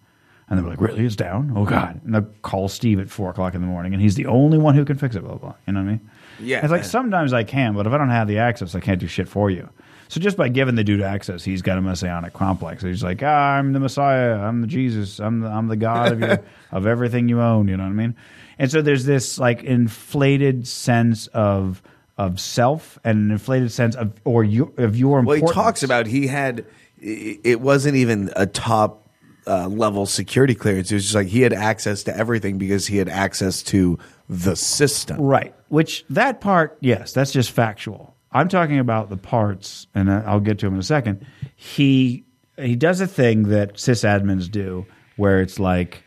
[0.47, 1.03] And they're like, really?
[1.05, 1.53] It's down?
[1.55, 1.99] Oh God!
[2.05, 4.75] And they'll call Steve at four o'clock in the morning, and he's the only one
[4.75, 5.21] who can fix it.
[5.21, 5.39] Blah blah.
[5.39, 5.55] blah.
[5.65, 6.09] You know what I mean?
[6.39, 6.89] Yeah, It's like man.
[6.89, 9.49] sometimes I can, but if I don't have the access, I can't do shit for
[9.49, 9.67] you.
[10.07, 12.83] So just by giving the dude access, he's got a messianic complex.
[12.83, 14.37] He's like, ah, I'm the Messiah.
[14.37, 15.19] I'm the Jesus.
[15.19, 17.67] I'm the, I'm the God of your of everything you own.
[17.67, 18.15] You know what I mean?
[18.59, 21.81] And so there's this like inflated sense of
[22.17, 26.05] of self and an inflated sense of or your of your Well, he talks about
[26.05, 26.65] he had.
[26.99, 29.04] It wasn't even a top
[29.47, 30.91] uh, level security clearance.
[30.91, 33.97] It was just like he had access to everything because he had access to
[34.29, 35.21] the system.
[35.21, 35.53] Right.
[35.69, 38.15] Which that part, yes, that's just factual.
[38.31, 41.25] I'm talking about the parts, and I'll get to him in a second.
[41.55, 42.25] He
[42.57, 46.03] he does a thing that sysadmins do, where it's like,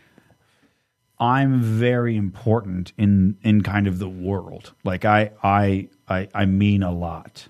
[1.18, 4.74] I'm very important in in kind of the world.
[4.84, 7.48] Like I I I, I mean a lot.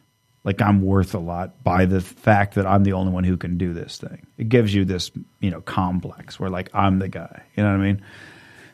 [0.49, 3.59] Like I'm worth a lot by the fact that I'm the only one who can
[3.59, 4.27] do this thing.
[4.39, 7.43] It gives you this you know complex where like I'm the guy.
[7.55, 8.03] You know what I mean?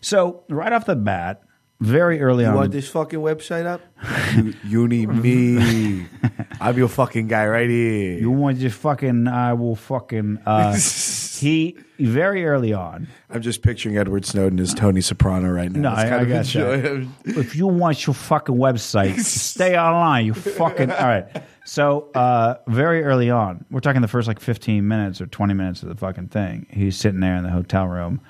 [0.01, 1.43] So right off the bat,
[1.81, 3.81] very early on, want this fucking website up?
[4.37, 6.07] you, you need me.
[6.61, 8.21] I'm your fucking guy right here.
[8.21, 9.27] You want your fucking?
[9.27, 10.43] I will fucking.
[10.47, 10.79] Uh,
[11.41, 13.09] he very early on.
[13.31, 15.91] I'm just picturing Edward Snowden as Tony Soprano right now.
[15.91, 17.09] No, It's I, I got you.
[17.25, 20.27] If you want your fucking website, stay online.
[20.27, 21.27] You fucking all right.
[21.65, 25.83] So uh, very early on, we're talking the first like 15 minutes or 20 minutes
[25.83, 26.67] of the fucking thing.
[26.71, 28.21] He's sitting there in the hotel room,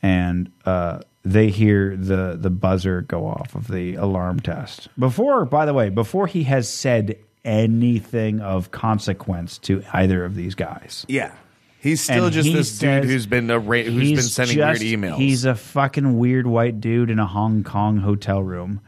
[0.00, 4.88] and uh, they hear the the buzzer go off of the alarm test.
[4.98, 10.54] Before, by the way, before he has said anything of consequence to either of these
[10.54, 11.04] guys.
[11.08, 11.34] Yeah.
[11.80, 14.82] He's still And just he this dude who's been a ra- who's been sending just-
[14.82, 15.16] weird emails.
[15.16, 18.80] He's a fucking weird white dude in a Hong Kong hotel room,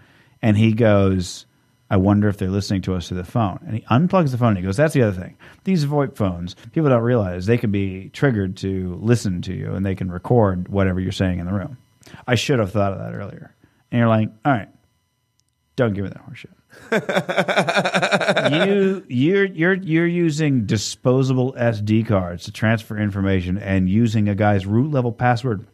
[0.42, 1.46] and he goes,
[1.90, 4.50] "I wonder if they're listening to us through the phone." And he unplugs the phone.
[4.50, 5.36] and He goes, "That's the other thing.
[5.64, 9.84] These VoIP phones, people don't realize they can be triggered to listen to you, and
[9.84, 11.76] they can record whatever you're saying in the room."
[12.26, 13.54] I should have thought of that earlier.
[13.90, 14.68] And you're like, "All right,
[15.76, 16.54] don't give me that horseshit."
[18.66, 24.66] you you're you're you're using disposable SD cards to transfer information and using a guy's
[24.66, 25.66] root level password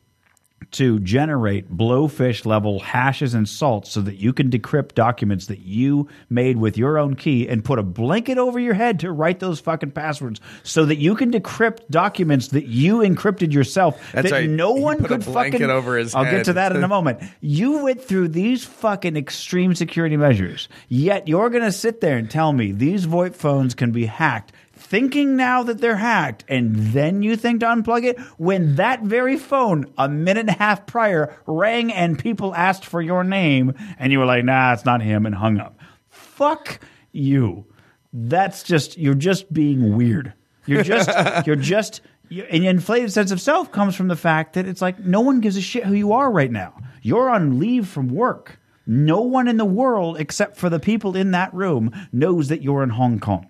[0.72, 6.08] to generate blowfish level hashes and salts so that you can decrypt documents that you
[6.28, 9.60] made with your own key and put a blanket over your head to write those
[9.60, 14.50] fucking passwords so that you can decrypt documents that you encrypted yourself That's that right.
[14.50, 16.82] no He one put a could blanket fucking over his I'll get to that in
[16.82, 17.22] a moment.
[17.40, 22.30] You went through these fucking extreme security measures, yet you're going to sit there and
[22.30, 24.52] tell me these VoIP phones can be hacked,
[24.88, 29.36] thinking now that they're hacked, and then you think to unplug it when that very
[29.36, 34.12] phone a minute and a half prior rang and people asked for your name, and
[34.12, 35.78] you were like, nah, it's not him, and hung up.
[36.08, 37.66] Fuck you.
[38.12, 40.32] That's just, you're just being weird.
[40.66, 41.10] You're just,
[41.46, 45.00] you're just, you, an inflated sense of self comes from the fact that it's like
[45.00, 46.74] no one gives a shit who you are right now.
[47.02, 48.58] You're on leave from work.
[48.86, 52.84] No one in the world, except for the people in that room, knows that you're
[52.84, 53.48] in Hong Kong.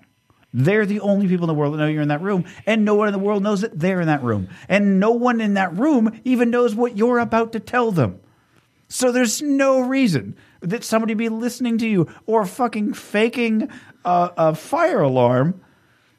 [0.59, 2.95] They're the only people in the world that know you're in that room, and no
[2.95, 5.77] one in the world knows that they're in that room, and no one in that
[5.77, 8.19] room even knows what you're about to tell them.
[8.89, 13.69] So there's no reason that somebody be listening to you or fucking faking
[14.05, 15.61] a, a fire alarm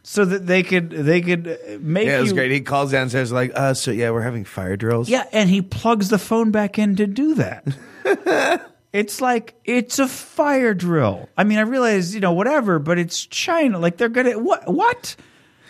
[0.04, 2.52] so that they could they could make Yeah, it was you great.
[2.52, 5.10] He calls downstairs like, uh, so yeah, we're having fire drills.
[5.10, 7.66] yeah, and he plugs the phone back in to do that.
[8.94, 11.30] it's like it's a fire drill.
[11.38, 13.80] I mean, I realize you know whatever, but it's China.
[13.80, 15.16] Like they're gonna what what.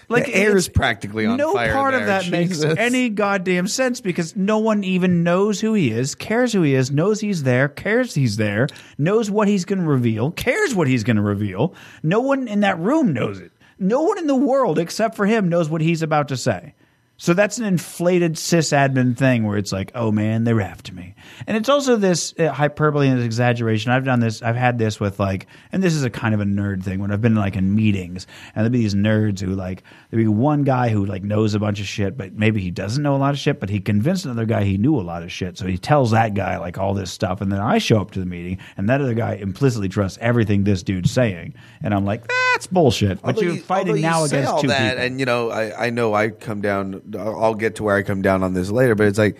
[0.09, 2.21] Like The air is practically on no fire No part of there.
[2.21, 6.61] that makes any goddamn sense because no one even knows who he is, cares who
[6.61, 10.73] he is, knows he's there, cares he's there, knows what he's going to reveal, cares
[10.73, 11.73] what he's going to reveal.
[12.03, 13.51] No one in that room knows it.
[13.79, 16.73] No one in the world except for him knows what he's about to say.
[17.17, 21.15] So that's an inflated sysadmin thing where it's like, oh man, they're after me.
[21.47, 23.91] And it's also this uh, hyperbole and this exaggeration.
[23.91, 26.45] I've done this, I've had this with like, and this is a kind of a
[26.45, 29.83] nerd thing when I've been like in meetings and there'd be these nerds who like,
[30.09, 33.01] there'd be one guy who like knows a bunch of shit, but maybe he doesn't
[33.03, 35.31] know a lot of shit, but he convinced another guy he knew a lot of
[35.31, 35.57] shit.
[35.57, 37.41] So he tells that guy like all this stuff.
[37.41, 40.63] And then I show up to the meeting and that other guy implicitly trusts everything
[40.63, 41.53] this dude's saying.
[41.81, 43.21] And I'm like, that's bullshit.
[43.21, 45.05] But Although you're you- fighting now you say against all two that, people.
[45.05, 47.01] and you know, I, I know I come down.
[47.17, 49.37] I'll get to where I come down on this later, but it's like,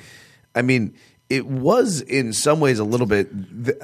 [0.56, 0.96] I mean,
[1.30, 3.30] it was in some ways a little bit
[3.66, 3.78] th-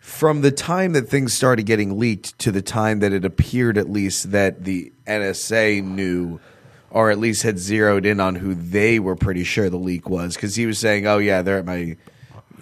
[0.00, 3.90] from the time that things started getting leaked to the time that it appeared, at
[3.90, 6.40] least, that the NSA knew.
[6.90, 10.36] Or at least had zeroed in on who they were pretty sure the leak was,
[10.36, 11.98] because he was saying, "Oh yeah, they're at my,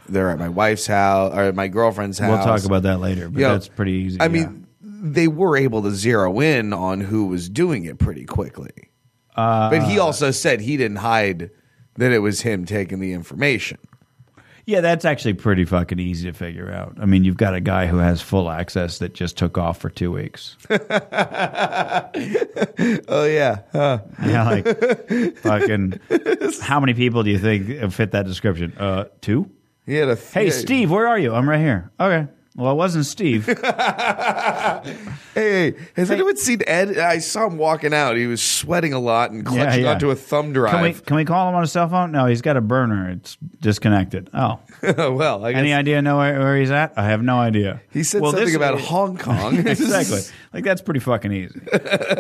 [0.09, 3.29] they're at my wife's house or at my girlfriend's house." We'll talk about that later,
[3.29, 4.19] but You know, that's pretty easy.
[4.19, 4.29] I yeah.
[4.29, 8.91] mean, they were able to zero in on who was doing it pretty quickly.
[9.37, 11.51] Uh, but he also said he didn't hide
[11.95, 13.79] that it was him taking the information.
[14.67, 16.97] Yeah, that's actually pretty fucking easy to figure out.
[17.01, 19.89] I mean, you've got a guy who has full access that just took off for
[19.89, 20.57] two weeks.
[23.09, 23.61] Oh yeah,
[24.25, 26.01] yeah, like fucking.
[26.61, 28.75] How many people do you think fit that description?
[28.79, 29.51] Uh, two.
[29.85, 30.17] he had a.
[30.17, 31.35] Hey, Steve, where are you?
[31.35, 31.91] I'm right here.
[31.99, 32.31] Okay.
[32.57, 33.47] Well, it wasn't Steve.
[35.37, 36.97] Hey, hey, has anyone seen Ed?
[36.97, 38.17] I saw him walking out.
[38.17, 39.93] He was sweating a lot and clutching yeah.
[39.93, 40.73] onto a thumb drive.
[40.73, 42.11] Can we can we call him on a cell phone?
[42.11, 43.11] No, he's got a burner.
[43.11, 44.31] It's disconnected.
[44.33, 46.95] Oh, well, I guess any idea know where, where he's at?
[46.97, 47.83] I have no idea.
[47.91, 49.59] he said Well, something this- about Hong Kong.
[49.67, 50.21] exactly.
[50.55, 51.61] Like that's pretty fucking easy.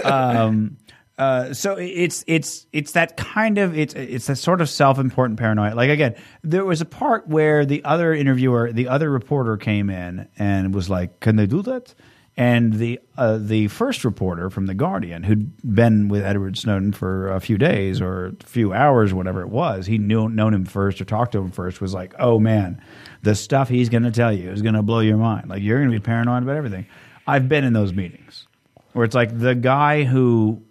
[0.02, 0.76] Um,
[1.18, 5.74] uh, so it's it's it's that kind of it's it's that sort of self-important paranoia.
[5.74, 10.28] Like again, there was a part where the other interviewer, the other reporter came in
[10.38, 11.94] and was like, "Can they do that?"
[12.36, 17.32] And the uh, the first reporter from the Guardian, who'd been with Edward Snowden for
[17.32, 21.00] a few days or a few hours, whatever it was, he knew known him first
[21.00, 22.82] or talked to him first, was like, "Oh man,
[23.22, 25.48] the stuff he's going to tell you is going to blow your mind.
[25.48, 26.84] Like you're going to be paranoid about everything."
[27.26, 28.46] I've been in those meetings
[28.92, 30.62] where it's like the guy who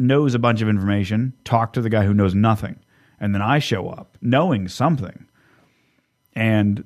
[0.00, 2.78] knows a bunch of information talk to the guy who knows nothing,
[3.18, 5.26] and then I show up knowing something,
[6.34, 6.84] and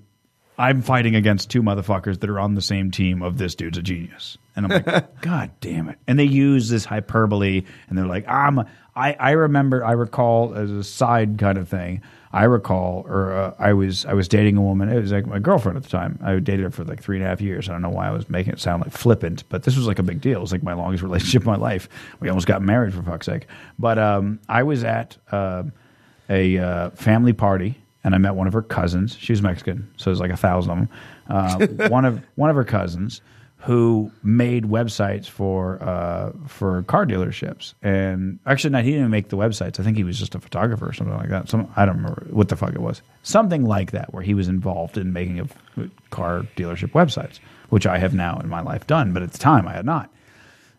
[0.57, 3.83] I'm fighting against two motherfuckers that are on the same team of this dude's a
[3.83, 4.38] genius.
[4.55, 5.98] And I'm like, God damn it.
[6.07, 8.61] And they use this hyperbole and they're like, I'm
[8.94, 12.03] I, I remember I recall as a side kind of thing,
[12.35, 15.38] I recall or uh, I was I was dating a woman, it was like my
[15.38, 16.18] girlfriend at the time.
[16.20, 17.68] I dated her for like three and a half years.
[17.68, 20.01] I don't know why I was making it sound like flippant, but this was like
[20.01, 20.38] a big deal.
[20.38, 21.88] It was like my longest relationship of my life.
[22.18, 23.47] We almost got married for fuck's sake.
[23.79, 25.62] But um, I was at uh,
[26.29, 29.16] a uh, family party and I met one of her cousins.
[29.16, 30.79] She was Mexican, so there's like a thousand of
[31.68, 31.79] them.
[31.79, 33.20] Uh, one of one of her cousins
[33.64, 39.38] who made websites for uh, for car dealerships, and actually, no, he didn't make the
[39.38, 39.81] websites.
[39.81, 41.48] I think he was just a photographer or something like that.
[41.48, 43.00] Some I don't remember what the fuck it was.
[43.22, 45.55] Something like that, where he was involved in making of
[46.11, 49.66] car dealership websites, which I have now in my life done, but at the time
[49.66, 50.11] I had not.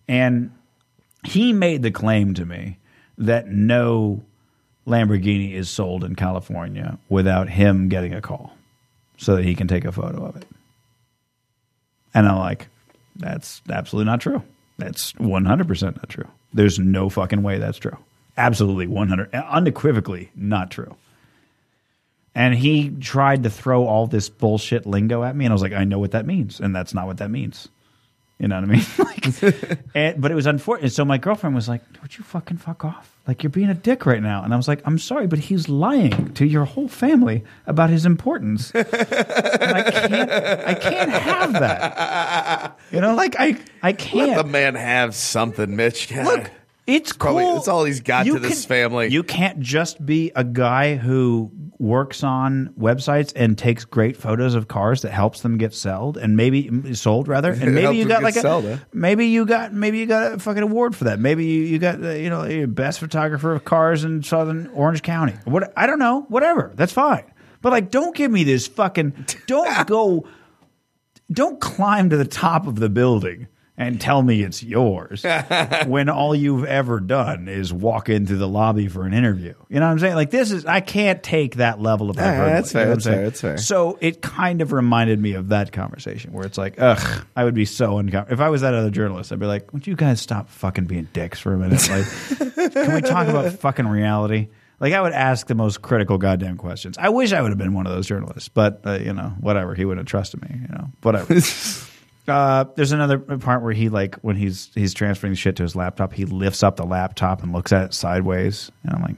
[0.08, 0.52] And
[1.24, 2.78] he made the claim to me
[3.18, 4.24] that no
[4.86, 8.54] Lamborghini is sold in California without him getting a call
[9.18, 10.46] so that he can take a photo of it.
[12.14, 12.68] And I'm like,
[13.16, 14.42] that's absolutely not true.
[14.78, 16.28] That's 100% not true.
[16.54, 17.98] There's no fucking way that's true.
[18.38, 20.96] Absolutely 100 unequivocally not true.
[22.34, 25.72] And he tried to throw all this bullshit lingo at me and I was like,
[25.72, 27.70] I know what that means and that's not what that means.
[28.38, 28.86] You know what I mean?
[28.98, 30.92] like, and, but it was unfortunate.
[30.92, 33.16] So my girlfriend was like, "Would you fucking fuck off?
[33.28, 35.70] Like you're being a dick right now." And I was like, "I'm sorry, but he's
[35.70, 38.72] lying to your whole family about his importance.
[38.76, 40.32] and I can't.
[40.32, 42.78] I can't have that.
[42.92, 43.58] You know, like I.
[43.82, 44.36] I can't.
[44.36, 46.14] the man have something, Mitch.
[46.14, 46.26] God.
[46.26, 46.52] Look,
[46.88, 47.56] it's probably- cool.
[47.56, 49.08] that's all he's got You to this can- family.
[49.10, 54.68] You can't just be a guy who works on websites and takes great photos of
[54.70, 58.36] cars that helps them get sold and maybe sold rather, and maybe you got like
[58.38, 58.78] a sold, huh?
[58.94, 61.20] maybe you got maybe you got a fucking award for that.
[61.20, 65.34] Maybe you, you got uh, you know best photographer of cars in Southern Orange County.
[65.44, 66.72] What I don't know, whatever.
[66.76, 67.26] That's fine.
[67.62, 69.26] But like, don't give me this fucking.
[69.48, 70.26] Don't go.
[71.32, 73.48] Don't climb to the top of the building
[73.78, 75.24] and tell me it's yours
[75.88, 79.54] when all you've ever done is walk into the lobby for an interview.
[79.70, 80.16] You know what I'm saying?
[80.16, 82.50] Like this is I can't take that level of Yeah, hyperbole.
[82.54, 83.24] that's fair, You know what I'm that's fair, saying?
[83.26, 83.58] that's fair.
[83.58, 87.54] So it kind of reminded me of that conversation where it's like, ugh, I would
[87.56, 88.34] be so uncomfortable.
[88.34, 91.10] If I was that other journalist, I'd be like, would you guys stop fucking being
[91.14, 91.76] dicks for a minute?
[92.56, 94.48] Like, can we talk about fucking reality?
[94.80, 96.98] Like, I would ask the most critical goddamn questions.
[96.98, 99.74] I wish I would have been one of those journalists, but, uh, you know, whatever.
[99.76, 101.34] He wouldn't have trusted me, you know, whatever.
[102.28, 106.14] Uh, there's another part where he like when he's he's transferring shit to his laptop,
[106.14, 109.16] he lifts up the laptop and looks at it sideways, and I'm like,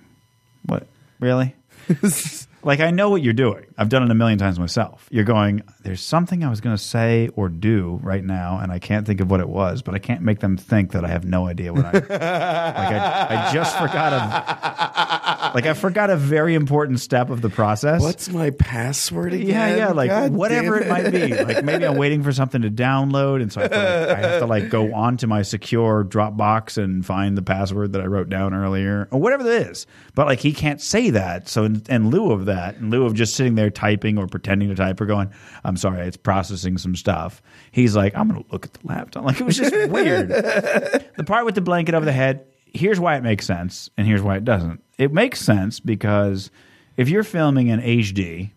[0.66, 0.88] "What?
[1.20, 1.56] Really?"
[2.64, 3.66] like I know what you're doing.
[3.78, 5.08] I've done it a million times myself.
[5.12, 8.80] You're going, "There's something I was going to say or do right now, and I
[8.80, 11.26] can't think of what it was, but I can't make them think that I have
[11.26, 12.12] no idea what I like.
[12.12, 18.02] I, I just forgot a like I forgot a very important step of the process.
[18.02, 19.48] What's my password again?
[19.48, 21.44] Yeah, yeah, like God whatever damn it might be.
[21.44, 24.20] Like maybe I'm waiting for something to download, and so I have, to, like, I
[24.28, 28.30] have to like go onto my secure Dropbox and find the password that I wrote
[28.30, 29.86] down earlier, or whatever it is.
[30.16, 31.48] But like he can't say that.
[31.48, 34.68] So in, in lieu of that, in lieu of just sitting there typing or pretending
[34.70, 35.30] to type or going,
[35.64, 37.42] "I'm sorry, it's processing some stuff,"
[37.72, 40.30] he's like, "I'm going to look at the laptop." Like it was just weird.
[40.30, 42.46] the part with the blanket over the head.
[42.66, 44.84] Here's why it makes sense, and here's why it doesn't.
[44.98, 46.52] It makes sense because
[46.98, 48.52] if you're filming in HD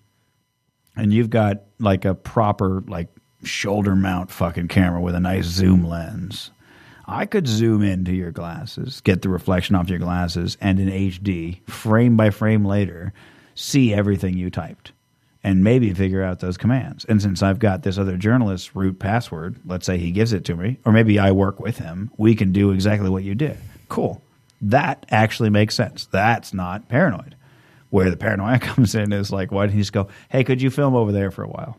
[0.96, 3.08] and you've got like a proper like
[3.42, 6.50] shoulder mount fucking camera with a nice zoom lens
[7.06, 11.66] i could zoom into your glasses get the reflection off your glasses and in hd
[11.68, 13.12] frame by frame later
[13.60, 14.92] see everything you typed
[15.42, 19.56] and maybe figure out those commands and since i've got this other journalist's root password
[19.66, 22.52] let's say he gives it to me or maybe i work with him we can
[22.52, 23.58] do exactly what you did
[23.88, 24.22] cool
[24.60, 27.34] that actually makes sense that's not paranoid
[27.90, 30.70] where the paranoia comes in is like, why didn't he just go, hey, could you
[30.70, 31.78] film over there for a while?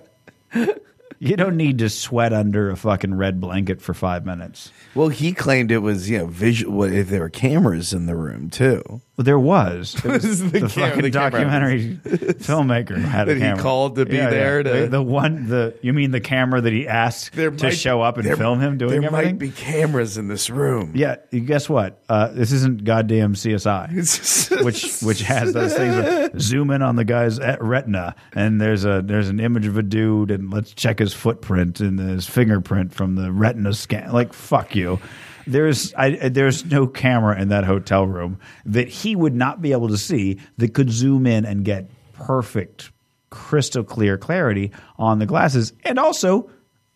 [1.18, 4.70] you don't need to sweat under a fucking red blanket for five minutes.
[4.94, 6.82] Well, he claimed it was you know visual.
[6.82, 9.00] If there were cameras in the room too?
[9.16, 9.94] Well, there was.
[10.04, 14.06] It was The the, cam- fucking the documentary filmmaker had That a he called to
[14.06, 14.30] be Yeah, yeah.
[14.30, 17.64] there to- The, the one, the you mean the camera that he asked There to
[17.64, 19.32] might- show up and there- film him doing there everything?
[19.34, 20.92] might be cameras in this room.
[20.94, 22.02] Yeah, guess what?
[22.08, 24.62] Uh, this isn't goddamn CSI.
[24.64, 29.02] which which has those things zoom in on the guy's at- retina and there's a
[29.04, 33.14] there's an image of a dude and let's check his footprint and his fingerprint from
[33.14, 34.98] the retina scan like fuck you
[35.46, 39.88] there's I, there's no camera in that hotel room that he would not be able
[39.88, 42.90] to see that could zoom in and get perfect
[43.30, 46.50] crystal clear clarity on the glasses and also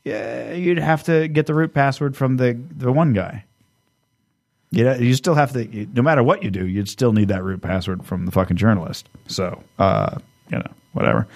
[0.05, 3.45] yeah, you'd have to get the root password from the the one guy
[4.71, 5.87] you know, you still have to.
[5.95, 9.09] No matter what you do, you'd still need that root password from the fucking journalist.
[9.27, 10.19] So, uh,
[10.51, 11.27] you know, whatever.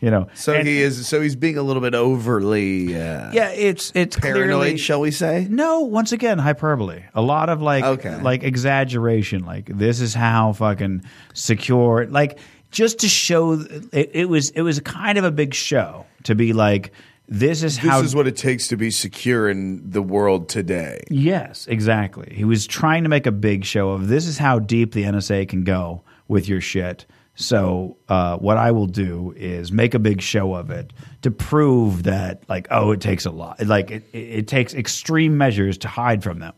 [0.00, 0.28] You know.
[0.34, 1.06] So And- he is.
[1.06, 5.10] So he's being a little bit overly uh, Yeah, it's it's paranoid, clearly, shall we
[5.10, 5.46] say?
[5.50, 7.02] no, once again, hyperbole.
[7.14, 8.20] A lot of like Okay.
[8.22, 9.44] like exaggeration.
[9.44, 11.02] Like this is how fucking
[11.34, 12.06] secure.
[12.06, 12.38] Like
[12.70, 13.52] just to show
[13.92, 16.92] it, it was it was kind of a big show to be like
[17.28, 21.02] this is how This is what it takes to be secure in the world today.
[21.10, 22.32] Yes, exactly.
[22.34, 25.48] He was trying to make a big show of this is how deep the NSA
[25.48, 27.06] can go with your shit.
[27.40, 32.02] So uh, what I will do is make a big show of it to prove
[32.02, 33.64] that, like, oh, it takes a lot.
[33.64, 36.52] Like, it, it, takes extreme measures to hide from them.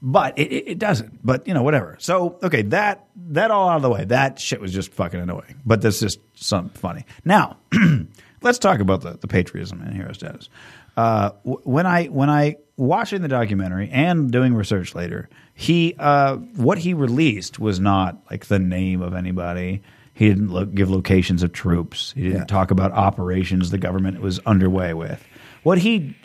[0.00, 1.26] But it, it, doesn't.
[1.26, 1.96] But you know, whatever.
[1.98, 4.04] So okay, that that all out of the way.
[4.04, 5.60] That shit was just fucking annoying.
[5.64, 7.04] But that's just some funny.
[7.24, 7.56] Now,
[8.42, 10.50] let's talk about the, the patriotism and hero status.
[10.96, 16.78] Uh, when I when I watching the documentary and doing research later, he uh, what
[16.78, 19.82] he released was not like the name of anybody.
[20.14, 22.12] He didn't look, give locations of troops.
[22.16, 22.44] He didn't Yeah.
[22.44, 25.22] talk about operations the government was underway with.
[25.62, 26.16] What he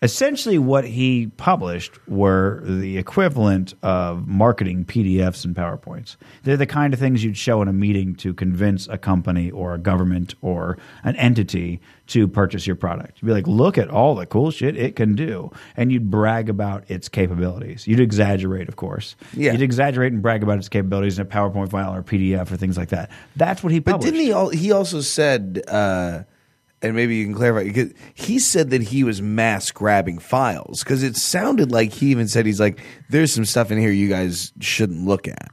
[0.00, 6.16] essentially what he published were the equivalent of marketing PDFs and PowerPoints.
[6.44, 9.74] They're the kind of things you'd show in a meeting to convince a company or
[9.74, 13.18] a government or an entity to purchase your product.
[13.20, 15.50] You'd be like, look at all the cool shit it can do.
[15.76, 17.86] And you'd brag about its capabilities.
[17.86, 19.16] You'd exaggerate, of course.
[19.34, 19.52] Yeah.
[19.52, 22.76] You'd exaggerate and brag about its capabilities in a PowerPoint file or PDF or things
[22.76, 23.10] like that.
[23.36, 24.12] That's what he published.
[24.12, 24.32] But didn't he?
[24.32, 26.22] Al- he also said, uh,
[26.82, 27.90] and maybe you can clarify.
[28.14, 32.46] He said that he was mass grabbing files because it sounded like he even said
[32.46, 35.50] he's like, "There's some stuff in here you guys shouldn't look at."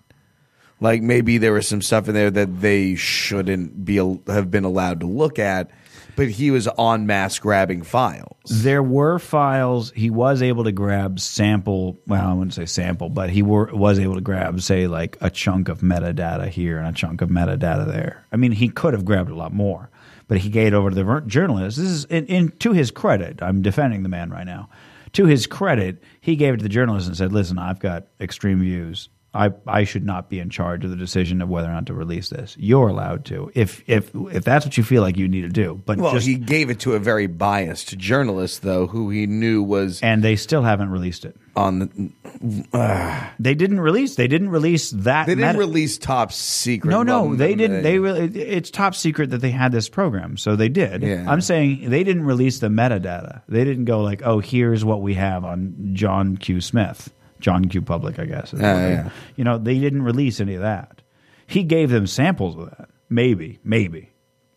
[0.82, 3.96] Like maybe there was some stuff in there that they shouldn't be
[4.28, 5.72] have been allowed to look at,
[6.16, 8.38] but he was on mass grabbing files.
[8.50, 12.00] There were files he was able to grab sample.
[12.08, 15.30] Well, I wouldn't say sample, but he were, was able to grab, say, like a
[15.30, 18.26] chunk of metadata here and a chunk of metadata there.
[18.32, 19.90] I mean, he could have grabbed a lot more,
[20.28, 21.78] but he gave it over to the journalist.
[21.78, 23.42] This is in, in to his credit.
[23.42, 24.70] I'm defending the man right now.
[25.14, 28.60] To his credit, he gave it to the journalist and said, "Listen, I've got extreme
[28.60, 29.10] views.
[29.36, 31.94] I, I should not be in charge of the decision of whether or not to
[31.94, 32.56] release this.
[32.58, 35.82] You're allowed to, if if if that's what you feel like you need to do.
[35.86, 39.62] But Well, just he gave it to a very biased journalist, though, who he knew
[39.62, 41.36] was and they still haven't released it.
[41.56, 43.30] on the.
[43.40, 44.16] They didn't release.
[44.16, 45.26] They didn't release that.
[45.28, 46.90] They didn't meta- release top secret.
[46.90, 47.84] No, no, they didn't.
[47.84, 48.26] They really.
[48.40, 51.02] It's top secret that they had this program, so they did.
[51.04, 51.26] Yeah.
[51.28, 53.42] I'm saying they didn't release the metadata.
[53.48, 56.62] They didn't go like, "Oh, here's what we have on John Q.
[56.62, 57.82] Smith, John Q.
[57.82, 59.10] Public, I guess." they- yeah.
[59.36, 61.02] You know, they didn't release any of that.
[61.48, 62.90] He gave them samples of that.
[63.10, 64.10] Maybe, maybe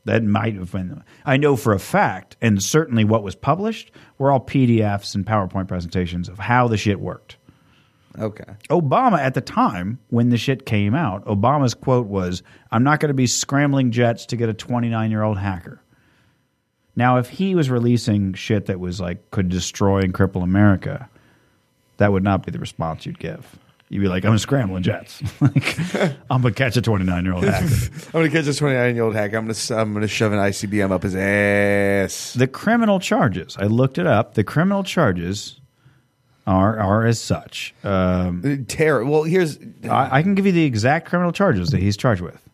[0.07, 1.03] that might have been.
[1.27, 5.69] I know for a fact, and certainly what was published were all PDFs and PowerPoint
[5.69, 7.37] presentations of how the shit worked.
[8.19, 8.55] Okay.
[8.71, 13.11] Obama at the time when the shit came out, Obama's quote was, "I'm not going
[13.11, 15.83] to be scrambling jets to get a 29 year old hacker."
[16.97, 21.09] Now, if he was releasing shit that was like could destroy and cripple America,
[21.99, 23.59] that would not be the response you'd give.
[23.91, 25.23] You'd be like, "I'm a scrambling jets.
[25.41, 25.79] like,
[26.31, 29.15] I'm gonna catch a 29 year old hacker." I'm gonna catch this 29 year old
[29.15, 29.35] hack.
[29.35, 32.35] I'm gonna I'm gonna shove an ICBM up his ass.
[32.35, 33.57] the criminal charges.
[33.59, 34.35] I looked it up.
[34.35, 35.61] The criminal charges
[36.47, 37.75] are are as such.
[37.85, 39.05] Um, Terror.
[39.05, 42.48] Well, here's I, I can give you the exact criminal charges that he's charged with: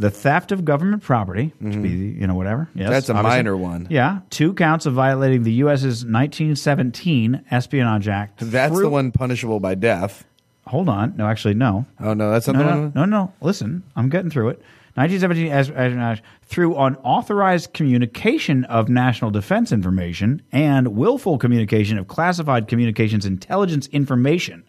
[0.00, 2.68] the theft of government property, which would be you know whatever.
[2.74, 2.92] Yes, Mm-hmm.
[2.92, 3.36] That's a obviously.
[3.38, 3.86] minor one.
[3.90, 8.40] Yeah, two counts of violating the U.S.'s 1917 Espionage Act.
[8.40, 10.24] that's through- the one punishable by death.
[10.66, 11.86] Hold on, no, actually, no.
[11.98, 12.92] Oh no, that's not No, no, one.
[12.94, 13.32] no, no.
[13.40, 14.62] Listen, I'm getting through it.
[14.94, 22.68] 1917 as, espionage through unauthorized communication of national defense information and willful communication of classified
[22.68, 24.62] communications intelligence information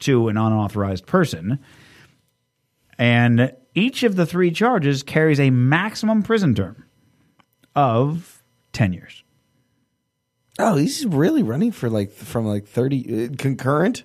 [0.00, 1.58] to an unauthorized person.
[3.02, 6.84] And each of the three charges carries a maximum prison term
[7.74, 8.44] of
[8.74, 9.24] 10 years.
[10.60, 14.04] Oh, he's really running for like from like 30 uh, concurrent.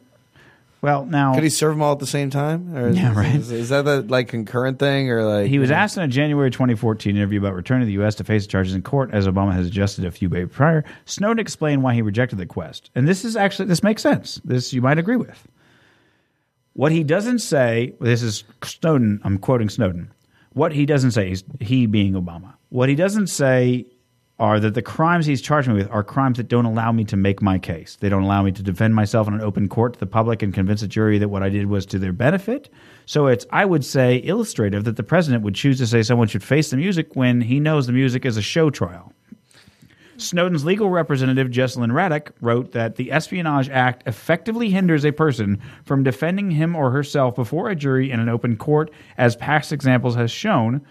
[0.81, 2.75] Well, now Could he serve them all at the same time?
[2.75, 3.35] Or is, Yeah, right.
[3.35, 6.49] Is, is that the like concurrent thing or like He was asked in a January
[6.49, 8.15] 2014 interview about returning to the U.S.
[8.15, 10.83] to face charges in court, as Obama has adjusted a few days prior.
[11.05, 14.41] Snowden explained why he rejected the quest, and this is actually this makes sense.
[14.43, 15.47] This you might agree with.
[16.77, 19.19] What he doesn't say, this is Snowden.
[19.23, 20.13] I'm quoting Snowden.
[20.53, 22.53] What he doesn't say, he's, he being Obama.
[22.69, 23.87] What he doesn't say
[24.37, 27.17] are that the crimes he's charged me with are crimes that don't allow me to
[27.17, 27.97] make my case.
[27.99, 30.53] They don't allow me to defend myself in an open court to the public and
[30.53, 32.69] convince a jury that what I did was to their benefit.
[33.07, 36.43] So it's, I would say, illustrative that the president would choose to say someone should
[36.43, 39.13] face the music when he knows the music is a show trial.
[40.17, 46.03] Snowden's legal representative, Jesselyn Radack, wrote that the Espionage Act effectively hinders a person from
[46.03, 50.31] defending him or herself before a jury in an open court, as past examples has
[50.31, 50.81] shown,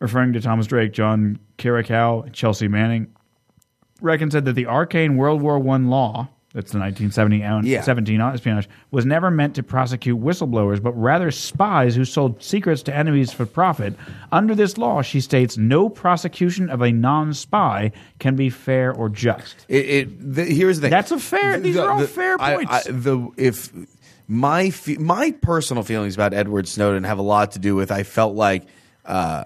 [0.00, 3.14] referring to Thomas Drake, John Kiriakou, Chelsea Manning.
[4.00, 7.80] Radack said that the arcane World War I law, that's the 1970 Yeah.
[7.82, 12.94] 17 espionage, was never meant to prosecute whistleblowers, but rather spies who sold secrets to
[12.94, 13.94] enemies for profit.
[14.30, 19.64] Under this law, she states, no prosecution of a non-spy can be fair or just.
[19.68, 20.90] It, it the, here's the thing.
[20.90, 22.72] That's a fair- these are all fair I- points.
[22.88, 23.72] I- the if
[24.28, 28.02] my fe- my personal feelings about Edward Snowden have a lot to do with I
[28.02, 28.64] felt like
[29.04, 29.44] uh,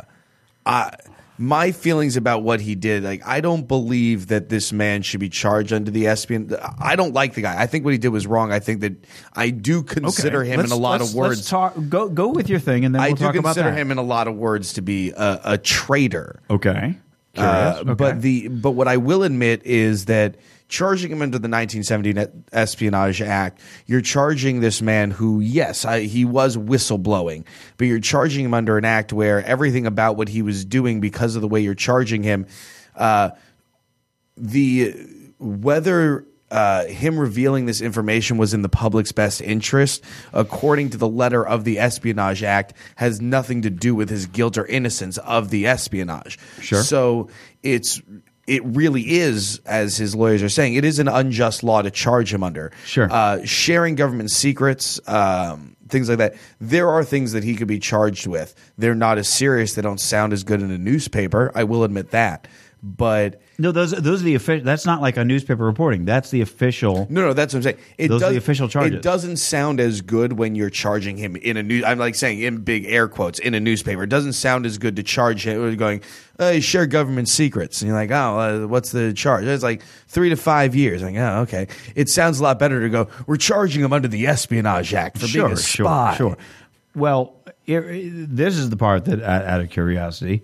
[0.64, 0.90] I
[1.38, 3.04] my feelings about what he did.
[3.04, 6.54] Like I don't believe that this man should be charged under the espion.
[6.78, 7.60] I don't like the guy.
[7.60, 8.52] I think what he did was wrong.
[8.52, 8.92] I think that
[9.34, 11.38] I do consider him in Let's- a lot of words.
[11.38, 11.74] Let's talk.
[11.88, 13.78] Go go with your thing, and then I we'll do talk about consider that.
[13.78, 16.40] him in a lot of words to be a, a traitor.
[16.50, 16.96] Okay.
[17.36, 17.92] Uh, Okay.
[17.94, 20.36] But the but what I will admit is that
[20.68, 26.24] charging him under the 1970 Espionage Act, you're charging this man who, yes, I, he
[26.24, 27.44] was whistleblowing,
[27.76, 31.36] but you're charging him under an act where everything about what he was doing, because
[31.36, 32.46] of the way you're charging him,
[32.96, 33.30] uh,
[34.36, 34.94] the
[35.38, 40.02] whether uh, him revealing this information was in the public's best interest,
[40.32, 44.56] according to the letter of the Espionage Act, has nothing to do with his guilt
[44.56, 46.38] or innocence of the espionage.
[46.60, 46.82] Sure.
[46.82, 47.28] So
[47.62, 48.00] it's
[48.46, 52.32] it really is, as his lawyers are saying, it is an unjust law to charge
[52.32, 52.72] him under.
[52.84, 53.08] Sure.
[53.10, 56.34] Uh, sharing government secrets, um, things like that.
[56.60, 58.54] There are things that he could be charged with.
[58.78, 59.74] They're not as serious.
[59.74, 61.50] They don't sound as good in a newspaper.
[61.54, 62.46] I will admit that.
[62.82, 64.64] But No, those those are the official.
[64.64, 66.04] That's not like a newspaper reporting.
[66.04, 67.06] That's the official.
[67.10, 67.78] no, no, that's what I'm saying.
[67.98, 68.96] It Those are does, the official charges.
[68.98, 71.84] It doesn't sound as good when you're charging him in a new.
[71.84, 74.02] I'm like saying in big air quotes in a newspaper.
[74.02, 76.02] It doesn't sound as good to charge him going,
[76.38, 79.44] uh, you share government secrets, and you're like, oh, uh, what's the charge?
[79.44, 81.02] It's like three to five years.
[81.02, 81.68] Like, oh, okay.
[81.94, 83.08] It sounds a lot better to go.
[83.26, 86.14] We're charging him under the Espionage Act for being a spy.
[86.16, 86.38] Sure, sure.
[86.94, 90.42] Well, here- this is the part that, out of curiosity,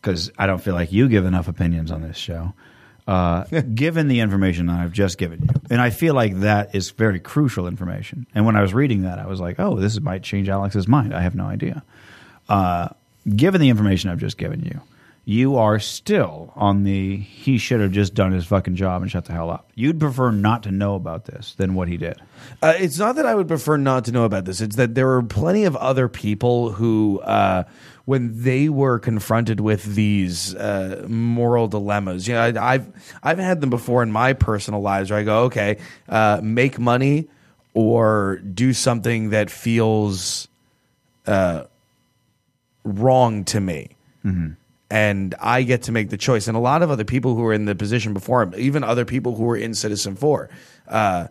[0.00, 2.54] because I don't feel like you give enough opinions on this show.
[3.06, 3.44] Uh,
[3.74, 7.20] given the information that I've just given you, and I feel like that is very
[7.20, 8.26] crucial information.
[8.34, 11.14] And when I was reading that, I was like, "Oh, this might change Alex's mind."
[11.14, 11.82] I have no idea.
[12.48, 12.88] Uh,
[13.34, 14.80] given the information I've just given you,
[15.28, 19.26] you are still on the he should have just done his fucking job and shut
[19.26, 19.70] the hell up.
[19.74, 22.18] You'd prefer not to know about this than what he did.
[22.62, 24.62] Uh, it's not that I would prefer not to know about this.
[24.62, 27.64] It's that there are plenty of other people who, uh,
[28.06, 33.60] when they were confronted with these uh, moral dilemmas, you know, I, I've I've had
[33.60, 35.76] them before in my personal lives where I go, okay,
[36.08, 37.28] uh, make money
[37.74, 40.48] or do something that feels
[41.26, 41.64] uh,
[42.82, 43.90] wrong to me.
[44.90, 46.48] And I get to make the choice.
[46.48, 49.04] And a lot of other people who were in the position before him, even other
[49.04, 50.48] people who were in Citizen Four,
[50.86, 51.26] uh,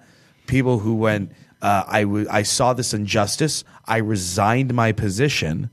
[0.46, 1.32] people who went,
[1.62, 5.72] uh, I, w- I saw this injustice, I resigned my position.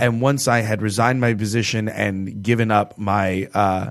[0.00, 3.90] And once I had resigned my position and given up my uh,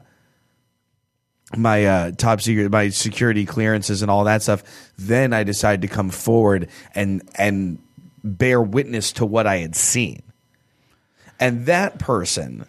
[1.55, 4.63] my uh, top secret, my security clearances and all that stuff,
[4.97, 7.79] then I decided to come forward and and
[8.23, 10.23] bear witness to what I had seen.
[11.39, 12.65] And that person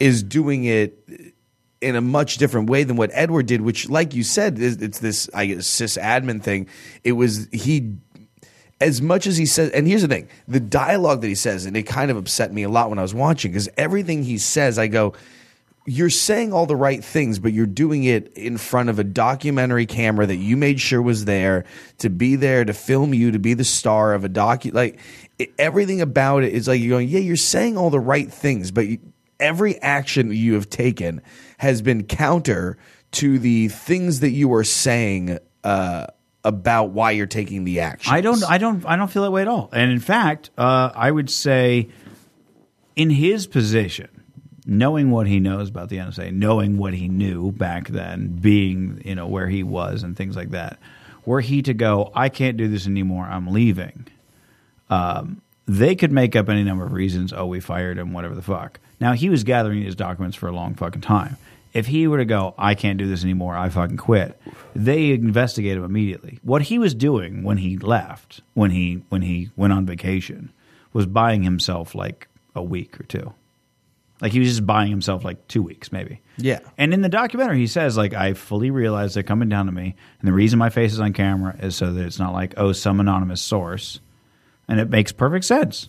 [0.00, 1.34] is doing it
[1.80, 5.30] in a much different way than what Edward did, which, like you said, it's this
[5.32, 6.68] I guess sysadmin thing.
[7.04, 7.94] It was he
[8.80, 11.76] as much as he says, and here's the thing: the dialogue that he says, and
[11.76, 14.78] it kind of upset me a lot when I was watching because everything he says,
[14.78, 15.14] I go,
[15.86, 19.86] "You're saying all the right things, but you're doing it in front of a documentary
[19.86, 21.64] camera that you made sure was there
[21.98, 24.98] to be there to film you to be the star of a docu like."
[25.38, 28.70] It, everything about it is like you're going, yeah, you're saying all the right things,
[28.70, 28.98] but you,
[29.40, 31.22] every action you have taken
[31.58, 32.78] has been counter
[33.12, 36.06] to the things that you are saying uh,
[36.44, 38.14] about why you're taking the action.
[38.14, 39.68] I don't, I don't, I don't feel that way at all.
[39.72, 41.88] And in fact, uh, I would say,
[42.96, 44.08] in his position,
[44.66, 49.14] knowing what he knows about the NSA, knowing what he knew back then, being you
[49.14, 50.78] know where he was and things like that,
[51.26, 54.06] were he to go, I can't do this anymore, I'm leaving.
[54.88, 57.32] Um, they could make up any number of reasons.
[57.32, 58.80] Oh, we fired him, whatever the fuck.
[59.00, 61.36] Now he was gathering his documents for a long fucking time.
[61.72, 64.40] If he were to go, I can't do this anymore, I fucking quit.
[64.74, 66.40] They investigate him immediately.
[66.42, 70.52] What he was doing when he left, when he when he went on vacation,
[70.92, 73.32] was buying himself like a week or two.
[74.20, 76.20] Like he was just buying himself like two weeks, maybe.
[76.36, 76.58] Yeah.
[76.76, 79.94] And in the documentary, he says like, I fully realize they're coming down to me,
[80.20, 82.72] and the reason my face is on camera is so that it's not like oh
[82.72, 84.00] some anonymous source,
[84.66, 85.88] and it makes perfect sense.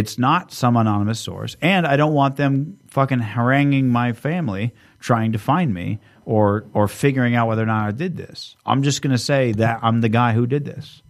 [0.00, 5.32] It's not some anonymous source, and I don't want them fucking haranguing my family trying
[5.32, 8.56] to find me or or figuring out whether or not I did this.
[8.64, 11.02] I'm just going to say that I'm the guy who did this,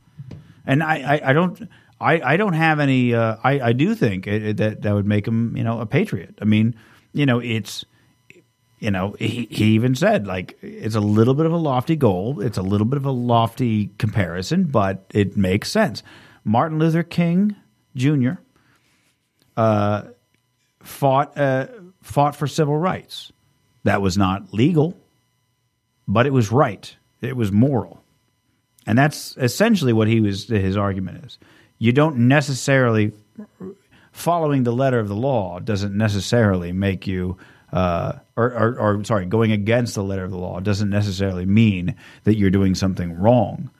[0.66, 1.68] and I I, I don't.
[2.01, 3.14] I, I don't have any.
[3.14, 5.87] Uh, I I do think it, it- that that would make him you know a
[5.87, 6.35] patriot.
[6.43, 6.74] I mean,
[7.12, 7.85] you know, it's
[8.80, 12.41] you know he, he even said like it's a little bit of a lofty goal.
[12.41, 16.03] It's a little bit of a lofty comparison, but it makes sense.
[16.45, 17.55] Martin Luther King
[17.95, 18.33] Jr.
[19.57, 20.05] Uh,
[20.82, 21.66] fought uh,
[22.03, 23.32] fought for civil rights.
[23.84, 24.96] That was not legal,
[26.07, 26.94] but it was right.
[27.20, 28.03] It was moral.
[28.86, 31.38] And that's essentially what he was his argument is.
[31.78, 33.12] You don't necessarily
[34.12, 37.36] following the letter of the law doesn't necessarily make you
[37.72, 41.94] uh, or, or, or sorry, going against the letter of the law doesn't necessarily mean
[42.24, 43.70] that you're doing something wrong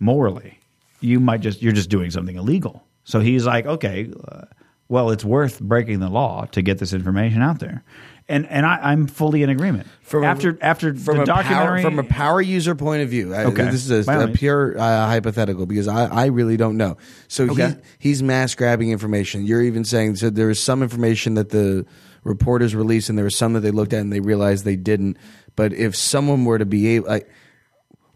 [0.00, 0.58] morally.
[1.00, 2.84] You might just you're just doing something illegal.
[3.04, 4.46] So he's like, okay, uh,
[4.90, 7.84] well, it's worth breaking the law to get this information out there,
[8.28, 9.86] and and I, I'm fully in agreement.
[10.02, 13.32] From a- after after from the a power, from a power user point of view.
[13.32, 16.98] I- this is a, a pure uh, hypothetical because I, I really don't know.
[17.28, 17.68] So Okay.
[17.68, 19.46] he's, he's mass grabbing information.
[19.46, 21.86] You're even saying so there is some information that the
[22.24, 25.16] reporters released, and there was some that they looked at and they realized they didn't.
[25.54, 27.30] But if someone were to be able, like,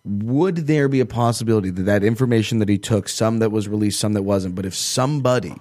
[0.05, 4.01] would there be a possibility that that information that he took, some that was released,
[4.01, 5.55] some that wasn't, but if somebody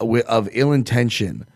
[0.00, 1.46] of ill intention,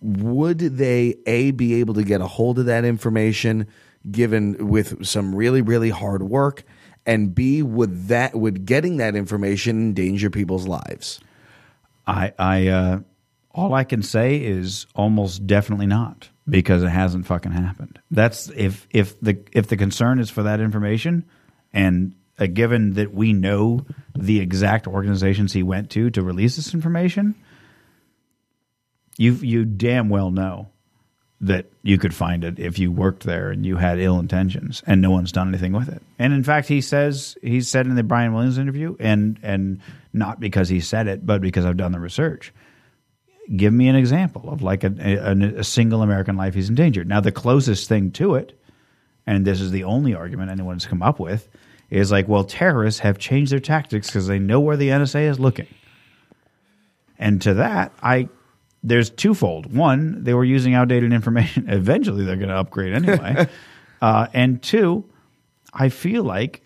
[0.00, 3.66] would they a be able to get a hold of that information,
[4.10, 6.64] given with some really really hard work,
[7.06, 11.20] and b would that would getting that information endanger people's lives?
[12.06, 13.00] I, I uh,
[13.54, 16.28] all I can say is almost definitely not.
[16.48, 17.98] because it hasn't fucking happened.
[18.10, 21.24] That's if if the if the concern is for that information,
[21.72, 23.84] and uh, given that we know
[24.16, 27.34] the exact organizations he went to to release this information,
[29.18, 30.68] you you damn well know
[31.40, 35.00] that you could find it if you worked there and you had ill intentions and
[35.00, 36.02] no one's done anything with it.
[36.18, 39.80] And in fact, he says he said in the Brian Williams interview, and and
[40.12, 42.52] not because he said it, but because I've done the research.
[43.54, 47.08] Give me an example of like a, a, a single American life he's endangered.
[47.08, 48.58] Now, the closest thing to it,
[49.26, 51.48] and this is the only argument anyone's come up with,
[51.88, 55.40] is like, well, terrorists have changed their tactics because they know where the NSA is
[55.40, 55.68] looking.
[57.18, 58.28] And to that, I
[58.82, 59.74] there's twofold.
[59.74, 61.68] One, they were using outdated information.
[61.68, 63.48] Eventually, they're going to upgrade anyway.
[64.02, 65.04] uh, and two,
[65.72, 66.62] I feel like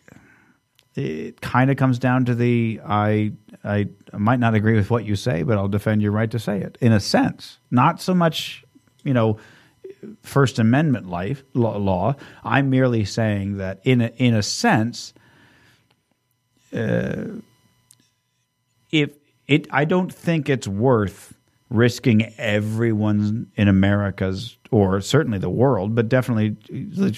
[0.94, 3.32] it kind of comes down to the I
[3.64, 6.60] I might not agree with what you say, but I'll defend your right to say
[6.60, 7.58] it in a sense.
[7.70, 8.64] Not so much,
[9.02, 9.38] you know,
[10.22, 12.14] First Amendment life law.
[12.44, 15.14] I'm merely saying that in a, in a sense,
[16.74, 17.24] uh,
[18.90, 19.12] if
[19.46, 21.31] it, I don't think it's worth
[21.72, 26.56] risking everyone in America's or certainly the world, but definitely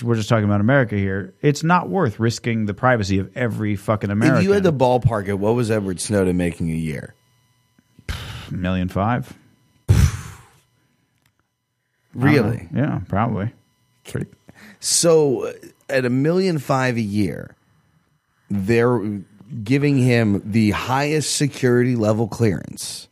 [0.03, 1.35] we're just talking about America here.
[1.43, 4.39] It's not worth risking the privacy of every fucking American.
[4.39, 7.15] If you had to ballpark it, what was Edward Snowden making a year?
[8.51, 9.33] Million five.
[12.15, 12.69] really?
[12.75, 13.53] Uh, yeah, probably.
[14.05, 14.31] Pretty.
[14.81, 15.53] So
[15.89, 17.57] at a million five a year,
[18.51, 19.21] they're
[19.63, 23.09] giving him the highest security level clearance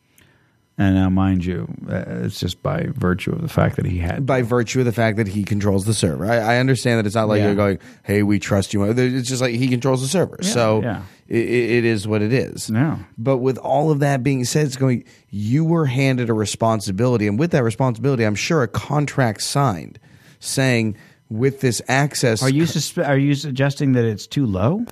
[0.79, 4.25] and now, mind you, uh, it's just by virtue of the fact that he had.
[4.25, 6.25] By virtue of the fact that he controls the server.
[6.25, 7.47] I, I understand that it's not like yeah.
[7.47, 8.83] you're going, hey, we trust you.
[8.85, 10.39] It's just like he controls the server.
[10.43, 11.03] So yeah.
[11.29, 12.69] It, it is what it is.
[12.69, 12.99] Yeah.
[13.17, 17.27] But with all of that being said, it's going, you were handed a responsibility.
[17.27, 19.99] And with that responsibility, I'm sure a contract signed
[20.41, 20.97] saying,
[21.31, 22.43] with this access.
[22.43, 24.85] Are you, suspe- are you suggesting that it's too low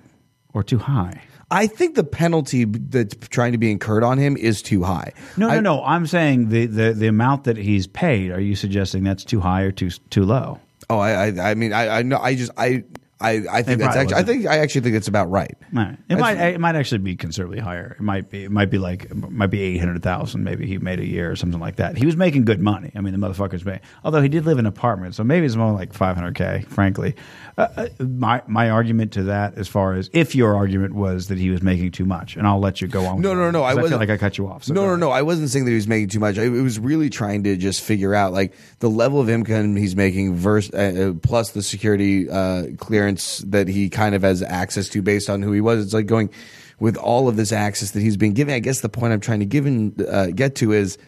[0.55, 1.23] or too high?
[1.51, 5.13] I think the penalty that's trying to be incurred on him is too high.
[5.37, 5.85] No, no, I, no.
[5.85, 8.31] I'm saying the, the, the amount that he's paid.
[8.31, 10.61] Are you suggesting that's too high or too too low?
[10.89, 12.85] Oh, I I, I mean I I know I just I
[13.21, 14.17] I, I think that's actually.
[14.17, 15.55] I think I actually think it's about right.
[15.73, 15.99] right.
[16.09, 16.39] It might.
[16.39, 17.97] It might actually be considerably higher.
[17.99, 18.45] It might be.
[18.45, 19.05] It might be like.
[19.05, 20.43] It might be eight hundred thousand.
[20.43, 21.99] Maybe he made a year or something like that.
[21.99, 22.93] He was making good money.
[22.97, 23.83] I mean, the motherfucker's making.
[24.05, 26.65] Although he did live in an apartment, so maybe it's more like five hundred k.
[26.69, 27.15] Frankly,
[27.59, 31.37] uh, uh, my my argument to that, as far as if your argument was that
[31.37, 33.21] he was making too much, and I'll let you go on.
[33.21, 33.63] No, no, no.
[33.63, 34.65] I, I feel like I cut you off.
[34.65, 35.11] So no, no, no.
[35.11, 36.39] I wasn't saying that he was making too much.
[36.39, 40.37] I was really trying to just figure out like the level of income he's making
[40.37, 45.03] versus uh, uh, plus the security uh, clearance that he kind of has access to
[45.03, 45.85] based on who he was.
[45.85, 46.31] It's like going
[46.79, 48.55] with all of this access that he's been given.
[48.55, 50.99] I guess the point I'm trying to give in, uh, get to is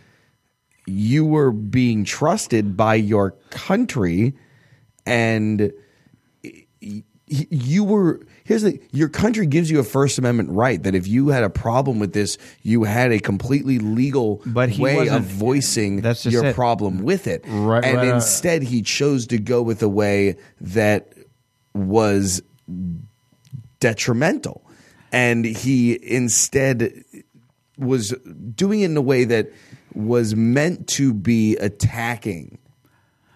[0.86, 4.34] you were being trusted by your country
[5.06, 5.72] and
[7.26, 11.28] you were here's the your country gives you a first amendment right that if you
[11.28, 16.46] had a problem with this you had a completely legal but way of voicing your
[16.46, 16.54] it.
[16.54, 21.14] problem with it right, and right, instead he chose to go with a way that
[21.74, 22.42] was
[23.80, 24.62] detrimental.
[25.12, 27.04] And he instead
[27.76, 28.14] was
[28.54, 29.50] doing it in a way that
[29.94, 32.58] was meant to be attacking.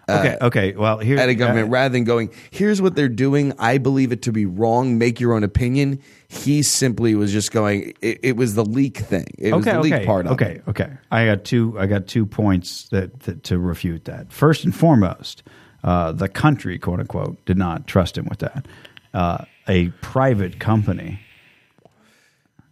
[0.09, 0.37] Uh, okay.
[0.41, 0.75] Okay.
[0.75, 3.53] Well, here at a government, uh, rather than going, "Here's what they're doing.
[3.59, 4.97] I believe it to be wrong.
[4.97, 7.93] Make your own opinion." He simply was just going.
[8.01, 9.27] It, it was the leak thing.
[9.37, 10.27] It okay, was the okay, leak part.
[10.27, 10.61] Okay.
[10.67, 10.89] Okay.
[11.11, 11.75] I got two.
[11.77, 14.31] I got two points that, that to refute that.
[14.31, 15.43] First and foremost,
[15.87, 18.65] uh, the country, quote unquote, did not trust him with that.
[19.13, 21.21] Uh, a private company.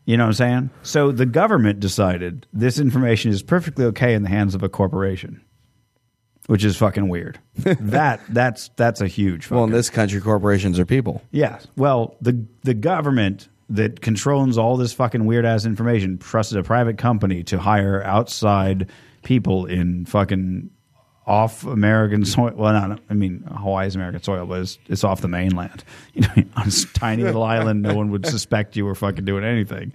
[0.03, 0.69] You know what I'm saying?
[0.83, 5.41] So the government decided this information is perfectly okay in the hands of a corporation,
[6.47, 7.39] which is fucking weird.
[7.55, 9.49] that that's that's a huge.
[9.49, 11.21] Well, in this country, corporations are people.
[11.31, 11.67] Yes.
[11.77, 16.97] Well, the the government that controls all this fucking weird ass information trusted a private
[16.97, 18.89] company to hire outside
[19.23, 20.69] people in fucking
[21.27, 22.53] off American soil.
[22.55, 25.83] Well, not I mean Hawaii is American soil, but it's, it's off the mainland.
[26.13, 29.43] You know, on this tiny little island, no one would suspect you were fucking doing
[29.43, 29.91] anything.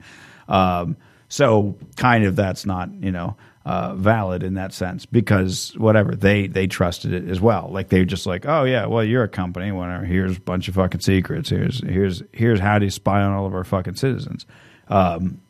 [0.49, 6.15] Um, so, kind of, that's not you know uh, valid in that sense because whatever
[6.15, 7.69] they they trusted it as well.
[7.71, 9.71] Like they're just like, oh yeah, well you're a company.
[9.73, 10.05] Whatever.
[10.05, 11.49] Here's a bunch of fucking secrets.
[11.49, 14.45] Here's here's here's how to spy on all of our fucking citizens.
[14.89, 15.41] Um,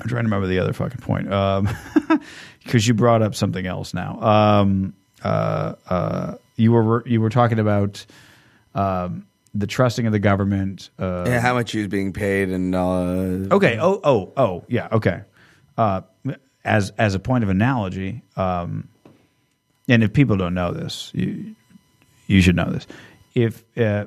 [0.00, 1.32] I'm trying to remember the other fucking point.
[1.32, 1.68] Um,
[2.62, 4.20] because you brought up something else now.
[4.20, 8.04] Um, uh, uh, you were you were talking about
[8.74, 10.90] um, the trusting of the government.
[10.98, 13.78] Uh, yeah, how much he was being paid, and uh, okay.
[13.80, 14.88] Oh, oh, oh, yeah.
[14.92, 15.22] Okay.
[15.78, 16.02] Uh,
[16.64, 18.88] as as a point of analogy, um,
[19.88, 21.54] and if people don't know this, you
[22.26, 22.86] you should know this.
[23.34, 24.06] If uh,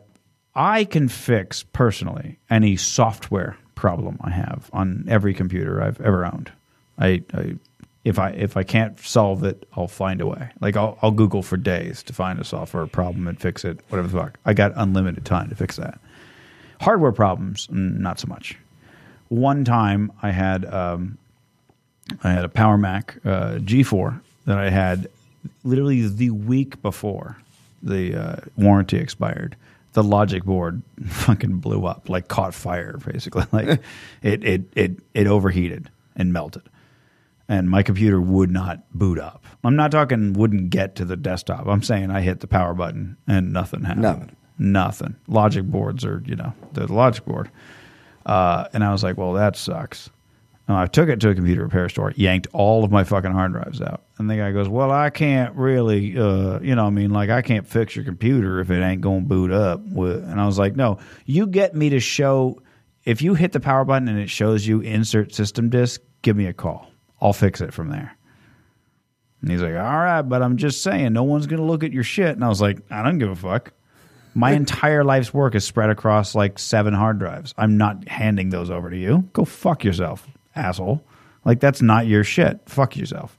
[0.56, 6.52] I can fix personally any software problem I have on every computer I've ever owned,
[6.98, 7.56] I, I
[8.04, 10.50] if I if I can't solve it, I'll find a way.
[10.60, 13.80] Like I'll, I'll Google for days to find a software problem and fix it.
[13.88, 15.98] Whatever the fuck, I got unlimited time to fix that.
[16.82, 18.58] Hardware problems, not so much.
[19.30, 21.18] One time I had um,
[22.22, 25.08] I had a Power Mac uh, G4 that I had
[25.64, 27.38] literally the week before
[27.82, 29.56] the uh, warranty expired.
[30.00, 33.44] The logic board fucking blew up, like caught fire, basically.
[33.52, 33.82] Like
[34.22, 36.62] it, it, it, it overheated and melted.
[37.50, 39.44] And my computer would not boot up.
[39.62, 41.68] I'm not talking wouldn't get to the desktop.
[41.68, 44.04] I'm saying I hit the power button and nothing happened.
[44.04, 44.36] Nothing.
[44.58, 45.16] Nothing.
[45.28, 47.52] Logic boards are, you know, the logic board.
[48.26, 50.10] Uh, and I was like, well, that sucks.
[50.70, 53.54] And I took it to a computer repair store, yanked all of my fucking hard
[53.54, 54.04] drives out.
[54.20, 57.42] And the guy goes, well, I can't really, uh, you know, I mean, like, I
[57.42, 59.82] can't fix your computer if it ain't going to boot up.
[59.84, 62.62] And I was like, no, you get me to show,
[63.04, 66.46] if you hit the power button and it shows you insert system disk, give me
[66.46, 66.92] a call.
[67.20, 68.16] I'll fix it from there.
[69.42, 71.94] And he's like, all right, but I'm just saying, no one's going to look at
[71.94, 72.36] your shit.
[72.36, 73.74] And I was like, I don't give a fuck.
[74.36, 77.56] My entire life's work is spread across like seven hard drives.
[77.58, 79.28] I'm not handing those over to you.
[79.34, 81.04] Go fuck yourself, asshole.
[81.46, 82.60] Like that's not your shit.
[82.66, 83.38] Fuck yourself.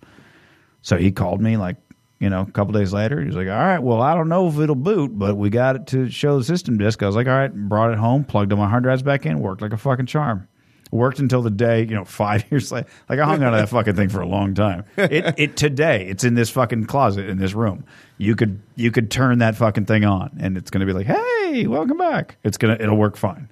[0.83, 1.77] So he called me like,
[2.19, 3.21] you know, a couple days later.
[3.21, 5.77] He was like, all right, well, I don't know if it'll boot, but we got
[5.77, 7.03] it to show the system disk.
[7.03, 9.41] I was like, all right, brought it home, plugged all my hard drives back in,
[9.41, 10.47] worked like a fucking charm.
[10.93, 12.89] Worked until the day, you know, five years later.
[13.09, 14.85] Like I hung on to that fucking thing for a long time.
[14.97, 17.85] It, it today, it's in this fucking closet in this room.
[18.19, 21.07] You could you could turn that fucking thing on, and it's going to be like,
[21.07, 22.39] hey, welcome back.
[22.43, 23.51] It's gonna it'll work fine.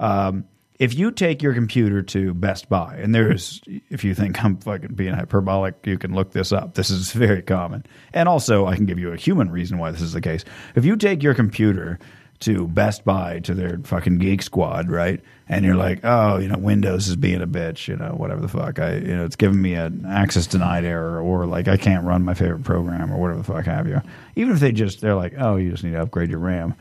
[0.00, 0.46] Um,
[0.80, 3.60] if you take your computer to Best Buy, and there's,
[3.90, 6.72] if you think I'm fucking being hyperbolic, you can look this up.
[6.72, 7.84] This is very common.
[8.14, 10.42] And also, I can give you a human reason why this is the case.
[10.74, 11.98] If you take your computer
[12.40, 15.20] to Best Buy, to their fucking Geek Squad, right?
[15.50, 18.48] And you're like, oh, you know, Windows is being a bitch, you know, whatever the
[18.48, 18.78] fuck.
[18.78, 22.24] I, you know, it's giving me an access denied error, or like I can't run
[22.24, 24.00] my favorite program, or whatever the fuck have you.
[24.34, 26.74] Even if they just, they're like, oh, you just need to upgrade your RAM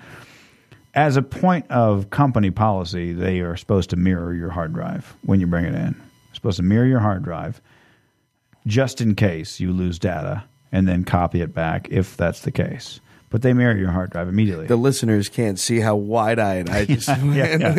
[0.94, 5.40] as a point of company policy, they are supposed to mirror your hard drive when
[5.40, 5.94] you bring it in.
[5.94, 7.62] They're supposed to mirror your hard drive
[8.68, 13.00] just in case you lose data and then copy it back if that's the case.
[13.32, 14.66] But they mirror your hard drive immediately.
[14.66, 17.76] The listeners can't see how wide eyed I just yeah, yeah.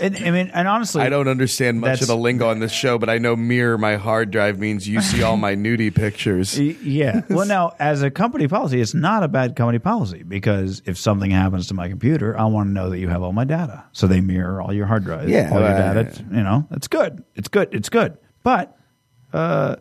[0.00, 2.98] and, I mean, and honestly, I don't understand much of the lingo on this show,
[2.98, 6.58] but I know mirror my hard drive means you see all my nudie pictures.
[6.84, 7.22] Yeah.
[7.30, 11.30] Well, now, as a company policy, it's not a bad company policy because if something
[11.30, 13.84] happens to my computer, I want to know that you have all my data.
[13.92, 16.24] So they mirror all your hard drives, Yeah, all your uh, data.
[16.30, 17.24] You know, it's good.
[17.34, 17.74] It's good.
[17.74, 18.18] It's good.
[18.42, 18.76] But
[19.32, 19.76] uh,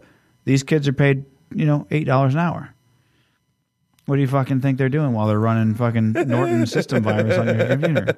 [0.46, 2.74] these kids are paid, you know, eight dollars an hour.
[4.06, 7.48] What do you fucking think they're doing while they're running fucking Norton system virus on
[7.48, 8.16] your computer?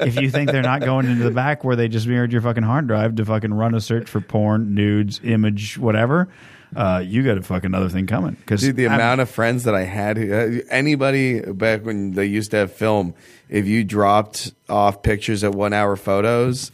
[0.00, 2.62] If you think they're not going into the back where they just mirrored your fucking
[2.62, 6.28] hard drive to fucking run a search for porn, nudes, image, whatever,
[6.76, 8.34] uh, you got a fucking other thing coming.
[8.34, 12.52] Because Dude, the amount of friends that I had, uh, anybody back when they used
[12.52, 13.14] to have film,
[13.48, 16.70] if you dropped off pictures at one hour photos,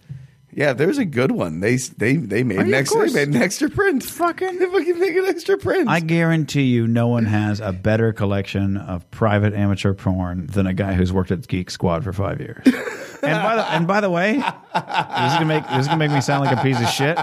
[0.59, 1.61] yeah, there's a good one.
[1.61, 4.03] They they they made Oh, an yeah, of extra, they made an extra print.
[4.19, 5.89] Fucking- they fucking make an extra print.
[5.89, 10.75] I guarantee you, no one has a better collection of private amateur porn than a
[10.75, 12.63] guy who's worked at Geek Squad for five years.
[12.67, 14.45] and by the and by the way, this is
[14.75, 17.17] gonna make this is gonna make me sound like a piece of shit.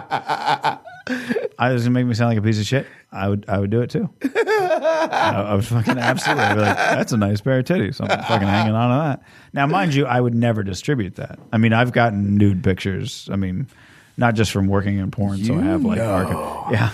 [1.59, 2.87] I was gonna make me sound like a piece of shit.
[3.11, 4.09] I would I would do it too.
[5.11, 7.99] I, I would fucking absolutely be like, that's a nice pair of titties.
[8.01, 9.23] I'm fucking hanging on to that.
[9.53, 11.39] Now, mind you, I would never distribute that.
[11.51, 13.29] I mean, I've gotten nude pictures.
[13.31, 13.67] I mean,
[14.17, 16.91] not just from working in porn, so I have like yeah.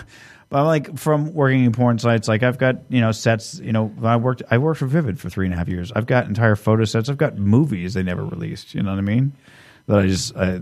[0.49, 3.59] But like from working in porn sites, like I've got you know sets.
[3.59, 5.91] You know, I worked I worked for Vivid for three and a half years.
[5.95, 7.07] I've got entire photo sets.
[7.07, 8.76] I've got movies they never released.
[8.76, 9.34] You know what I mean?
[9.88, 10.59] That I just I,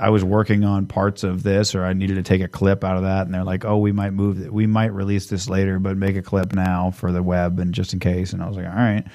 [0.00, 2.96] I was working on parts of this, or I needed to take a clip out
[2.96, 4.50] of that, and they're like, "Oh, we might move.
[4.50, 7.92] We might release this later, but make a clip now for the web and just
[7.92, 9.06] in case." And I was like, "All right."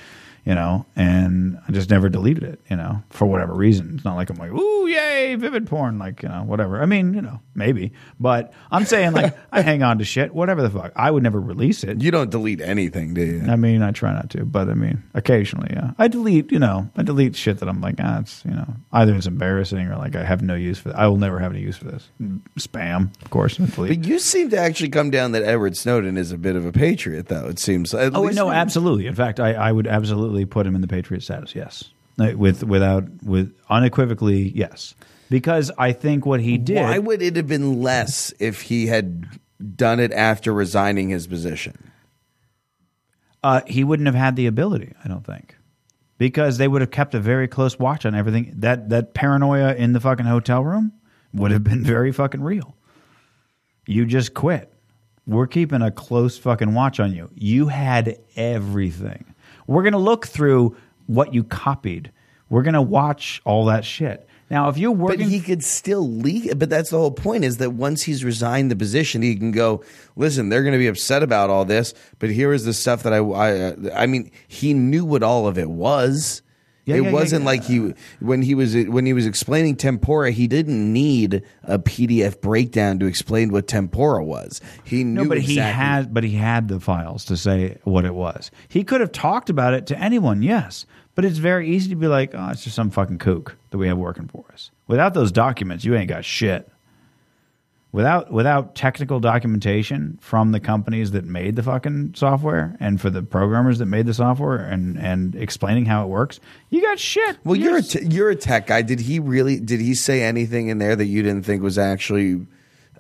[0.46, 3.96] You know, and I just never deleted it, you know, for whatever reason.
[3.96, 6.80] It's not like I'm like, ooh, yay, vivid porn, like, you know, whatever.
[6.80, 7.94] I mean, you know, maybe.
[8.20, 10.92] But I'm saying, like, I hang on to shit, whatever the fuck.
[10.96, 12.00] I would never release it.
[12.00, 13.42] you don't delete anything, do you?
[13.50, 15.94] I mean, I try not to, but I mean, occasionally, yeah.
[15.98, 19.16] I delete, you know, I delete shit that I'm like, ah, it's, you know, either
[19.16, 20.96] it's embarrassing or like I have no use for.
[20.96, 22.08] I will never have any use for this.
[22.60, 23.60] Spam, of course.
[23.60, 24.00] I delete.
[24.02, 26.72] But you seem to actually come down that Edward Snowden is a bit of a
[26.72, 27.48] patriot, though.
[27.48, 27.96] It seems.
[27.96, 29.08] At Oh no, absolutely.
[29.08, 31.56] In fact, I, I would absolutely put him in the Patriot status.
[31.56, 31.86] Yes,
[32.18, 34.96] with without with unequivocally yes,
[35.30, 36.82] because I think what he did.
[36.82, 39.26] Why would it have been less if he had
[39.78, 41.92] done it after resigning his position?
[43.44, 45.56] Uh, he wouldn't have had the ability, I don't think,
[46.18, 48.52] because they would have kept a very close watch on everything.
[48.58, 50.92] That that paranoia in the fucking hotel room
[51.34, 52.76] would have been very fucking real.
[53.86, 54.72] You just quit.
[55.28, 57.30] We're keeping a close fucking watch on you.
[57.34, 59.26] You had everything.
[59.68, 60.76] We're gonna look through
[61.08, 62.12] what you copied.
[62.50, 64.28] We're gonna watch all that shit.
[64.50, 66.58] Now, if you're But working, he could still leak.
[66.58, 69.84] But that's the whole point: is that once he's resigned the position, he can go.
[70.16, 73.14] Listen, they're going to be upset about all this, but here is the stuff that
[73.14, 73.18] I.
[73.18, 76.44] I, I mean, he knew what all of it was.
[76.86, 77.48] Yeah, it yeah, wasn't yeah.
[77.48, 80.32] like he when he was when he was explaining tempora.
[80.32, 84.62] He didn't need a PDF breakdown to explain what tempora was.
[84.84, 85.24] He knew.
[85.24, 88.52] No, but he had, but he had the files to say what it was.
[88.68, 92.08] He could have talked about it to anyone, yes, but it's very easy to be
[92.08, 94.70] like, oh, it's just some fucking kook that we have working for us.
[94.88, 96.70] Without those documents, you ain't got shit.
[97.96, 103.24] Without without technical documentation from the companies that made the fucking software and for the
[103.24, 107.38] programmers that made the software and and explaining how it works, you got shit.
[107.46, 108.82] Well, you're a t- you're a tech guy.
[108.82, 109.62] Did he really?
[109.62, 112.46] Did he say anything in there that you didn't think was actually?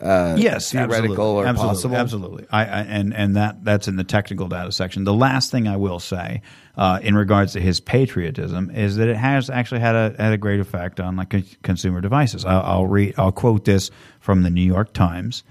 [0.02, 1.44] Uh, yes, theoretical absolutely.
[1.44, 1.96] or absolutely, possible?
[1.96, 5.06] Absolutely, I, I and and that that's in the technical data section.
[5.06, 6.42] The last thing I will say
[6.78, 10.38] uh, in regards to his patriotism is that it has actually had a had a
[10.38, 12.44] great effect on like consumer devices.
[12.44, 13.16] I'll, I'll read.
[13.18, 13.90] I'll quote this
[14.20, 15.44] from the New York Times.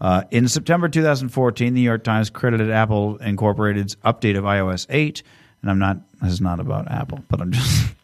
[0.00, 5.22] Uh, in September 2014, the New York Times credited Apple Incorporated's update of iOS 8,
[5.62, 5.98] and I'm not.
[6.20, 7.94] This is not about Apple, but I'm just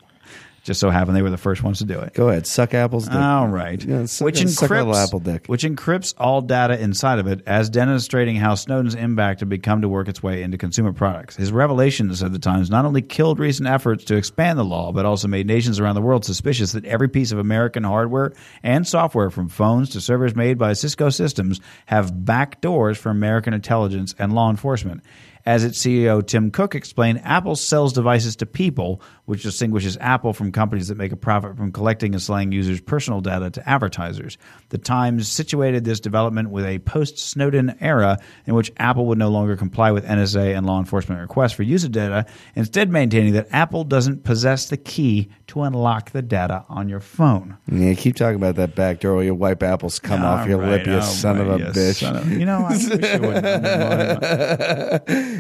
[0.63, 2.15] just so happened they were the first ones to do it.
[2.15, 3.15] Go ahead, suck Apple's dick.
[3.15, 3.83] All right.
[3.83, 5.47] Yeah, suck which encrypts apple dick.
[5.47, 9.89] which encrypts all data inside of it, as demonstrating how Snowden's impact had begun to
[9.89, 11.37] work its way into consumer products.
[11.37, 15.05] His revelations at the Times not only killed recent efforts to expand the law, but
[15.07, 18.33] also made nations around the world suspicious that every piece of American hardware
[18.63, 23.55] and software, from phones to servers made by Cisco Systems, have back doors for American
[23.55, 25.03] intelligence and law enforcement.
[25.47, 29.01] As its CEO Tim Cook explained, Apple sells devices to people,
[29.31, 33.21] which distinguishes Apple from companies that make a profit from collecting and selling users' personal
[33.21, 34.37] data to advertisers.
[34.71, 39.29] The Times situated this development with a post Snowden era in which Apple would no
[39.29, 42.27] longer comply with NSA and law enforcement requests for user data,
[42.57, 47.57] instead, maintaining that Apple doesn't possess the key to unlock the data on your phone.
[47.71, 49.15] Yeah, keep talking about that back door.
[49.15, 51.65] where Your wipe apples come off your All lip, you right, son all of a
[51.67, 52.03] right, bitch.
[52.03, 53.47] of- you know, I wish you wouldn't.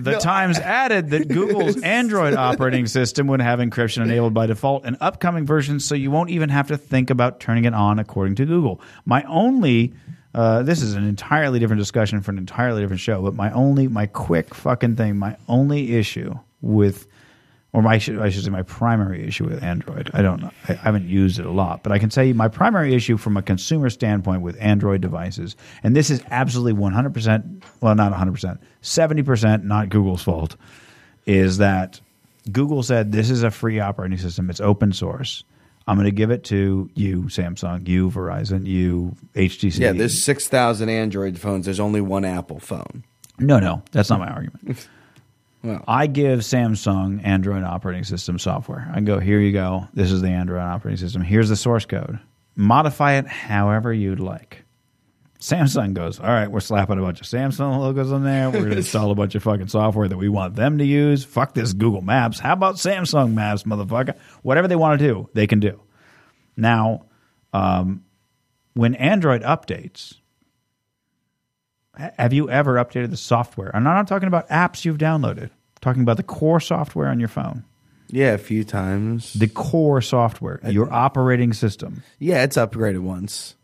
[0.04, 4.96] The Times added that Google's Android operating system would have encryption enabled by default in
[5.00, 8.46] upcoming versions, so you won't even have to think about turning it on, according to
[8.46, 8.80] Google.
[9.04, 9.94] My only.
[10.32, 13.88] Uh, this is an entirely different discussion for an entirely different show, but my only,
[13.88, 17.08] my quick fucking thing, my only issue with
[17.72, 20.10] or my, I should, say my primary issue with Android.
[20.12, 23.16] I don't I haven't used it a lot, but I can say my primary issue
[23.16, 28.58] from a consumer standpoint with Android devices, and this is absolutely 100%, well, not 100%,
[28.82, 30.56] 70% not Google's fault,
[31.26, 32.00] is that
[32.50, 34.50] Google said this is a free operating system.
[34.50, 35.44] It's open source.
[35.86, 39.78] I'm going to give it to you, Samsung, you, Verizon, you, HTC.
[39.80, 41.64] Yeah, there's six thousand Android phones.
[41.64, 43.02] There's only one Apple phone.
[43.38, 44.88] No, no, that's not my argument.
[45.62, 45.84] Well.
[45.86, 48.90] I give Samsung Android operating system software.
[48.94, 49.88] I go, here you go.
[49.92, 51.20] This is the Android operating system.
[51.20, 52.18] Here's the source code.
[52.56, 54.64] Modify it however you'd like.
[55.40, 58.50] Samsung goes, all right, we're slapping a bunch of Samsung logos on there.
[58.50, 61.24] We're going to install a bunch of fucking software that we want them to use.
[61.24, 62.38] Fuck this Google Maps.
[62.38, 64.16] How about Samsung Maps, motherfucker?
[64.42, 65.80] Whatever they want to do, they can do.
[66.58, 67.06] Now,
[67.54, 68.04] um,
[68.74, 70.14] when Android updates,
[71.96, 73.74] have you ever updated the software?
[73.74, 75.44] I'm not talking about apps you've downloaded.
[75.44, 77.64] I'm talking about the core software on your phone.
[78.08, 79.32] Yeah, a few times.
[79.34, 82.02] The core software, your operating system.
[82.18, 83.54] yeah, it's upgraded once.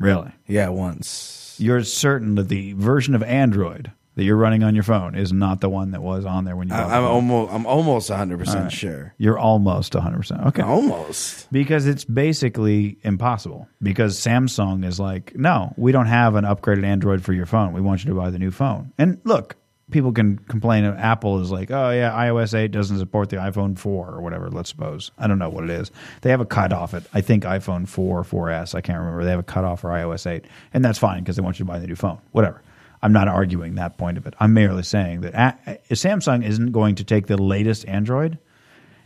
[0.00, 0.32] Really?
[0.46, 1.56] Yeah, once.
[1.58, 5.60] You're certain that the version of Android that you're running on your phone is not
[5.60, 7.12] the one that was on there when you bought I, the I'm phone.
[7.12, 7.52] almost.
[7.52, 9.14] I'm almost 100 percent sure.
[9.18, 10.46] You're almost 100%.
[10.48, 10.62] Okay.
[10.62, 11.52] Almost.
[11.52, 13.68] Because it's basically impossible.
[13.82, 17.72] Because Samsung is like, no, we don't have an upgraded Android for your phone.
[17.72, 18.92] We want you to buy the new phone.
[18.98, 19.56] And look,
[19.90, 20.84] people can complain.
[20.84, 24.50] that Apple is like, oh yeah, iOS 8 doesn't support the iPhone 4 or whatever.
[24.50, 25.10] Let's suppose.
[25.18, 25.90] I don't know what it is.
[26.22, 28.74] They have a cutoff at I think iPhone 4 or 4S.
[28.74, 29.24] I can't remember.
[29.24, 31.70] They have a cutoff for iOS 8, and that's fine because they want you to
[31.70, 32.18] buy the new phone.
[32.32, 32.62] Whatever.
[33.02, 34.34] I'm not arguing that point of it.
[34.38, 35.34] I'm merely saying that
[35.66, 38.38] a- Samsung isn't going to take the latest Android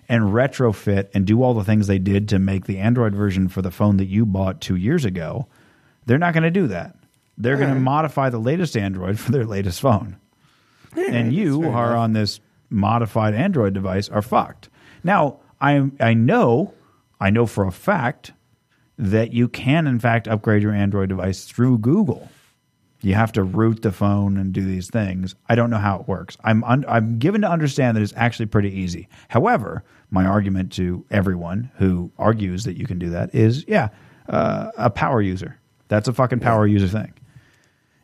[0.08, 3.62] and retrofit and do all the things they did to make the Android version for
[3.62, 5.46] the phone that you bought two years ago,
[6.06, 6.96] they're not going to do that.
[7.38, 10.16] They're going to modify the latest Android for their latest phone.
[10.96, 12.40] And you are on this
[12.70, 14.68] modified Android device are fucked.
[15.02, 16.74] Now, I I know,
[17.20, 18.32] I know for a fact
[18.98, 22.28] that you can in fact upgrade your Android device through Google.
[23.00, 25.34] You have to root the phone and do these things.
[25.48, 26.38] I don't know how it works.
[26.42, 29.08] I'm un- I'm given to understand that it's actually pretty easy.
[29.28, 33.88] However, my argument to everyone who argues that you can do that is, yeah,
[34.28, 35.58] uh, a power user.
[35.88, 37.12] That's a fucking power user thing.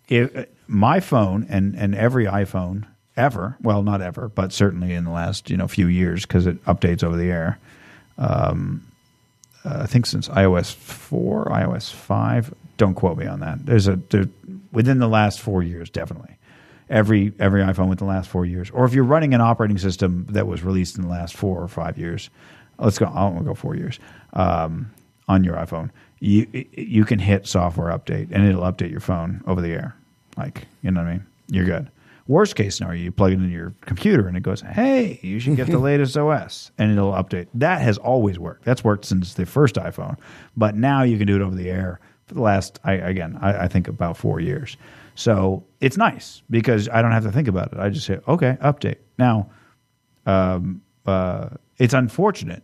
[0.09, 5.11] If my phone and and every iPhone ever, well, not ever, but certainly in the
[5.11, 7.59] last you know few years because it updates over the air.
[8.17, 8.87] Um,
[9.65, 12.55] uh, I think since iOS four, iOS five.
[12.77, 13.67] Don't quote me on that.
[13.67, 14.27] There's a there,
[14.73, 16.37] within the last four years, definitely.
[16.89, 20.27] Every every iPhone within the last four years, or if you're running an operating system
[20.31, 22.31] that was released in the last four or five years,
[22.79, 23.07] let's go.
[23.07, 23.99] I will go four years
[24.33, 24.91] um,
[25.29, 25.91] on your iPhone.
[26.21, 29.95] You you can hit software update and it'll update your phone over the air.
[30.41, 31.27] Like you know what I mean.
[31.49, 31.91] You're good.
[32.27, 35.57] Worst case scenario, you plug it into your computer and it goes, "Hey, you should
[35.57, 37.49] get the latest OS," and it'll update.
[37.55, 38.65] That has always worked.
[38.65, 40.17] That's worked since the first iPhone,
[40.57, 43.65] but now you can do it over the air for the last, I, again, I,
[43.65, 44.77] I think about four years.
[45.17, 47.79] So it's nice because I don't have to think about it.
[47.81, 49.51] I just say, "Okay, update." Now,
[50.25, 52.63] um, uh, it's unfortunate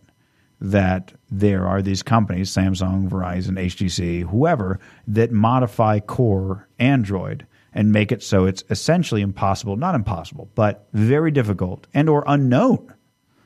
[0.61, 8.11] that there are these companies, Samsung, Verizon, HTC, whoever, that modify core Android and make
[8.11, 12.93] it so it's essentially impossible, not impossible, but very difficult and or unknown,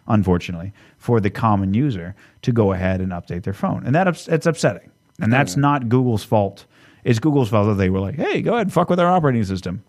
[0.07, 3.85] unfortunately, for the common user to go ahead and update their phone.
[3.85, 4.89] And that it's upsetting.
[5.19, 6.65] And that's not Google's fault.
[7.03, 9.43] It's Google's fault that they were like, hey, go ahead and fuck with our operating
[9.43, 9.83] system.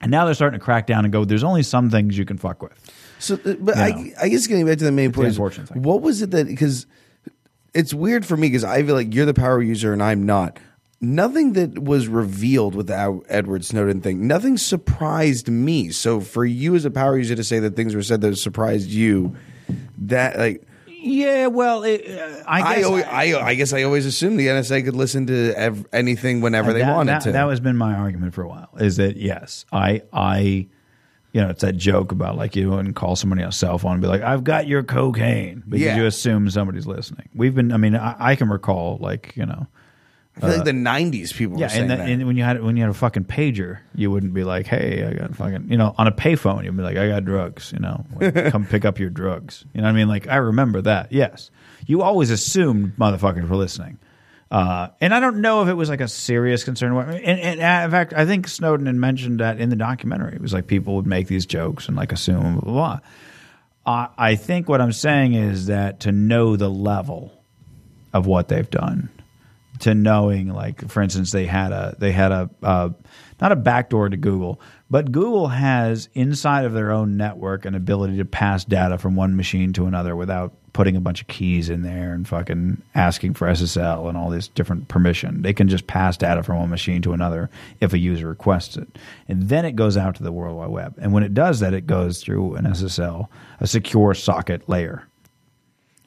[0.00, 2.36] And now they're starting to crack down and go, there's only some things you can
[2.36, 2.72] fuck with.
[3.18, 4.10] So, uh, but I, know.
[4.20, 5.82] I guess getting back to the main point, is, unfortunate thing.
[5.82, 6.86] what was it that because
[7.72, 10.58] it's weird for me because I feel like you're the power user and I'm not.
[11.00, 15.90] Nothing that was revealed with the Edward Snowden thing, nothing surprised me.
[15.90, 18.88] So for you as a power user to say that things were said that surprised
[18.88, 19.36] you,
[19.98, 24.06] that like Yeah, well, it, uh, I I, guess always, I, I guess I always
[24.06, 27.32] assumed the NSA could listen to ev- anything whenever they that, wanted that, to.
[27.32, 28.70] That has been my argument for a while.
[28.78, 30.66] Is that yes, I I
[31.32, 33.92] you know it's that joke about like you and call somebody on a cell phone
[33.92, 35.96] and be like, I've got your cocaine because Yeah.
[35.96, 37.28] you assume somebody's listening.
[37.34, 37.70] We've been.
[37.70, 39.66] I mean, I, I can recall like you know.
[40.36, 42.08] I feel like the '90s people uh, Yeah, were saying and, that.
[42.08, 45.02] and when you had when you had a fucking pager, you wouldn't be like, "Hey,
[45.04, 47.78] I got fucking," you know, on a payphone, you'd be like, "I got drugs," you
[47.78, 49.64] know, like, come pick up your drugs.
[49.72, 50.08] You know what I mean?
[50.08, 51.10] Like I remember that.
[51.10, 51.50] Yes,
[51.86, 53.98] you always assumed motherfuckers were listening,
[54.50, 56.94] uh, and I don't know if it was like a serious concern.
[56.98, 60.34] And, and uh, in fact, I think Snowden had mentioned that in the documentary.
[60.34, 62.72] It was like people would make these jokes and like assume blah blah.
[62.72, 63.00] blah.
[63.86, 67.32] Uh, I think what I'm saying is that to know the level
[68.12, 69.08] of what they've done
[69.80, 72.88] to knowing like for instance they had a they had a uh,
[73.40, 74.60] not a backdoor to google
[74.90, 79.36] but google has inside of their own network an ability to pass data from one
[79.36, 83.46] machine to another without putting a bunch of keys in there and fucking asking for
[83.48, 85.40] ssl and all this different permission.
[85.40, 87.48] They can just pass data from one machine to another
[87.80, 88.86] if a user requests it.
[89.26, 90.94] And then it goes out to the world wide web.
[90.98, 95.06] And when it does that it goes through an ssl a secure socket layer.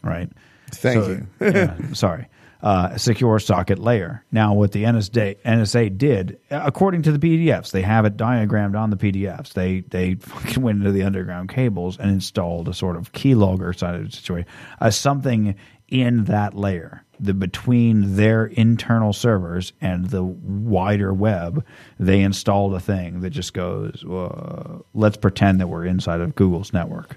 [0.03, 0.29] Right?
[0.71, 1.27] Thank so- you.
[1.41, 2.27] yeah, sorry.
[2.61, 4.25] Uh, secure socket layer.
[4.33, 8.89] Now, what the NSA, NSA did, according to the PDFs, they have it diagrammed on
[8.89, 9.53] the PDFs.
[9.53, 10.17] They they
[10.57, 14.49] went into the underground cables and installed a sort of keylogger side of the situation,
[14.81, 15.55] uh, something
[15.87, 21.65] in that layer, the between their internal servers and the wider web.
[21.97, 24.03] They installed a thing that just goes,
[24.93, 27.15] let's pretend that we're inside of Google's network,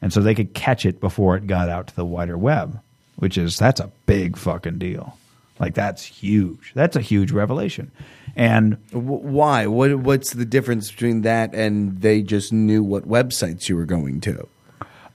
[0.00, 2.80] and so they could catch it before it got out to the wider web
[3.16, 5.18] which is that's a big fucking deal.
[5.60, 6.72] Like that's huge.
[6.74, 7.90] That's a huge revelation.
[8.36, 9.66] And W- Why?
[9.68, 9.94] What?
[9.96, 14.48] What's the difference between that and they just knew what websites you were going to?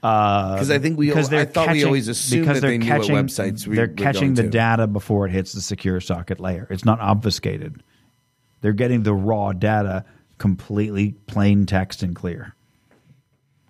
[0.02, 1.08] Uh, because I think we.
[1.08, 3.76] because they're thought we catching- always assumed because that they're they knew catching, websites we
[3.76, 4.48] they're were catching the to.
[4.48, 6.66] data before it hits the secure socket layer.
[6.70, 7.82] It's not obfuscated.
[8.62, 10.06] They're getting the raw data
[10.38, 12.54] completely plain text and clear.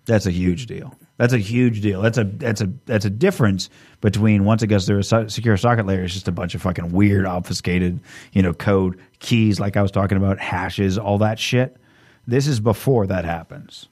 [0.05, 0.95] That's a huge deal.
[1.21, 2.01] That's a huge deal.
[2.01, 3.69] That's a that's a that's a difference
[4.01, 6.63] between once it gets through a so- secure socket layer, it's just a bunch of
[6.63, 7.99] fucking weird obfuscated,
[8.33, 11.77] you know, code keys like I was talking about, hashes, all that shit.
[12.25, 13.87] This is before that happens.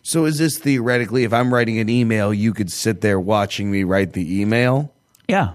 [0.00, 3.84] So is this theoretically, if I'm writing an email, you could sit there watching me
[3.84, 4.94] write the email,
[5.28, 5.50] Yeah,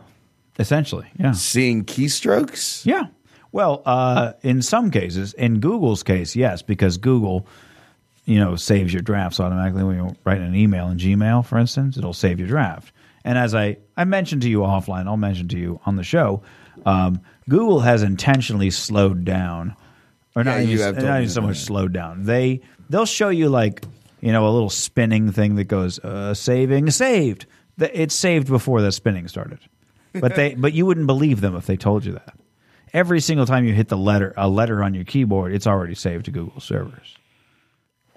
[0.60, 1.08] essentially.
[1.18, 1.32] Yeah.
[1.32, 2.86] seeing keystrokes?
[2.86, 3.06] Yeah.
[3.52, 7.48] Well, uh, in some cases, in Google's case, yes, because Google,
[8.26, 11.98] you know, saves your drafts automatically when you're writing an email in Gmail, for instance,
[11.98, 12.94] it'll save your draft.
[13.24, 16.42] And as I, I mentioned to you offline, I'll mention to you on the show,
[16.86, 19.76] um, Google has intentionally slowed down,
[20.36, 21.48] or not, Yeah, you even, have not even so that.
[21.48, 22.24] much slowed down.
[22.24, 23.84] They they'll show you like
[24.22, 27.46] you know a little spinning thing that goes uh, saving saved.
[27.78, 29.60] It's saved before the spinning started,
[30.14, 32.36] but they but you wouldn't believe them if they told you that.
[32.94, 36.26] every single time you hit the letter a letter on your keyboard, it's already saved
[36.26, 37.16] to Google servers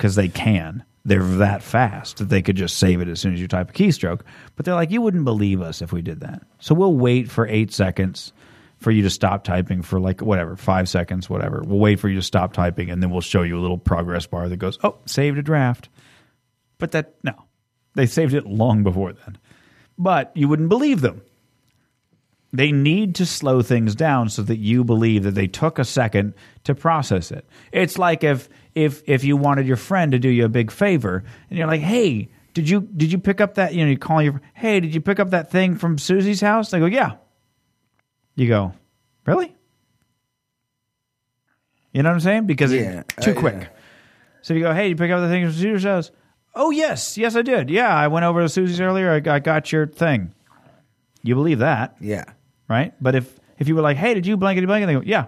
[0.05, 0.85] because they can.
[1.07, 3.73] They're that fast that they could just save it as soon as you type a
[3.73, 4.21] keystroke.
[4.55, 6.43] But they're like, you wouldn't believe us if we did that.
[6.59, 8.35] So we'll wait for eight seconds
[8.77, 11.63] for you to stop typing for like whatever, five seconds, whatever.
[11.65, 14.27] We'll wait for you to stop typing and then we'll show you a little progress
[14.27, 15.89] bar that goes, oh, saved a draft.
[16.77, 17.33] But that, no,
[17.95, 19.39] they saved it long before then.
[19.97, 21.23] But you wouldn't believe them.
[22.55, 26.35] They need to slow things down so that you believe that they took a second
[26.63, 27.45] to process it.
[27.73, 31.25] It's like if if if you wanted your friend to do you a big favor
[31.51, 34.23] and you're like, "Hey, did you did you pick up that, you know, you call
[34.23, 37.17] your, "Hey, did you pick up that thing from Susie's house?" They go, "Yeah."
[38.37, 38.73] You go,
[39.27, 39.53] "Really?"
[41.93, 42.47] You know what I'm saying?
[42.47, 43.55] Because Yeah, it's too uh, quick.
[43.63, 43.69] yeah.
[44.43, 46.11] So you go, "Hey, you pick up the thing from Susie's house?"
[46.55, 47.19] "Oh, yes.
[47.19, 47.69] Yes, I did.
[47.71, 49.11] Yeah, I went over to Susie's earlier.
[49.11, 50.33] I, I got your thing."
[51.23, 52.25] You believe that Yeah.
[52.75, 52.93] Right?
[53.01, 55.27] But if if you were like, "Hey, did you blankety blanket?" They go, "Yeah."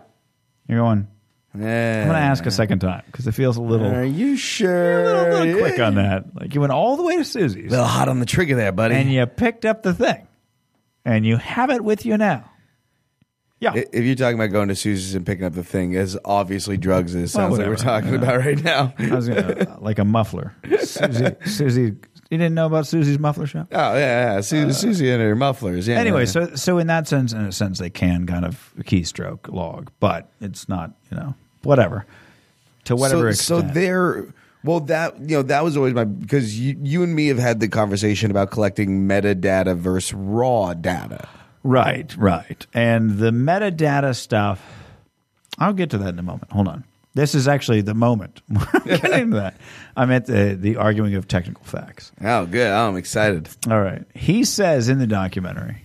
[0.68, 1.06] You're going.
[1.55, 5.05] I'm going to ask a second time because it feels a little, Are you sure?
[5.05, 6.24] a little, little quick on that.
[6.35, 8.73] Like you went all the way to Susie's A little hot on the trigger there,
[8.73, 8.94] buddy.
[8.97, 10.27] and you picked up the thing,
[11.06, 12.51] and you have it with you now.
[13.59, 16.77] Yeah, If you're talking about going to Susie's and picking up the thing, as obviously
[16.77, 18.24] drugs as it sounds like we're talking you know.
[18.24, 18.93] about right now.
[18.98, 20.55] I was gonna, uh, like a muffler.
[20.81, 21.94] Susie, Susie,
[22.30, 23.68] you didn't know about Susie's muffler shop.
[23.72, 24.40] Oh yeah, yeah.
[24.40, 25.86] Su- uh, Susie and her mufflers.
[25.86, 25.96] Yeah.
[25.96, 26.26] Anyway, yeah.
[26.26, 30.30] so so in that sense, in a sense, they can kind of keystroke log, but
[30.40, 32.06] it's not, you know, whatever.
[32.84, 33.68] To whatever so, extent.
[33.68, 34.34] So they're
[34.64, 37.60] well that you know that was always my because you you and me have had
[37.60, 41.28] the conversation about collecting metadata versus raw data.
[41.62, 42.64] Right, right.
[42.72, 44.64] And the metadata stuff,
[45.58, 46.52] I'll get to that in a moment.
[46.52, 46.84] Hold on.
[47.16, 48.43] This is actually the moment.
[48.74, 49.56] I'm getting into that.
[49.97, 52.12] I'm at the, the arguing of technical facts.
[52.20, 52.66] Oh, good.
[52.66, 53.48] Oh, I'm excited.
[53.70, 54.05] All right.
[54.14, 55.78] He says in the documentary,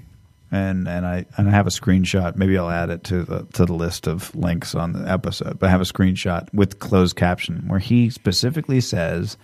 [0.52, 2.36] and, and I and I have a screenshot.
[2.36, 5.58] Maybe I'll add it to the to the list of links on the episode.
[5.58, 9.38] But I have a screenshot with closed caption where he specifically says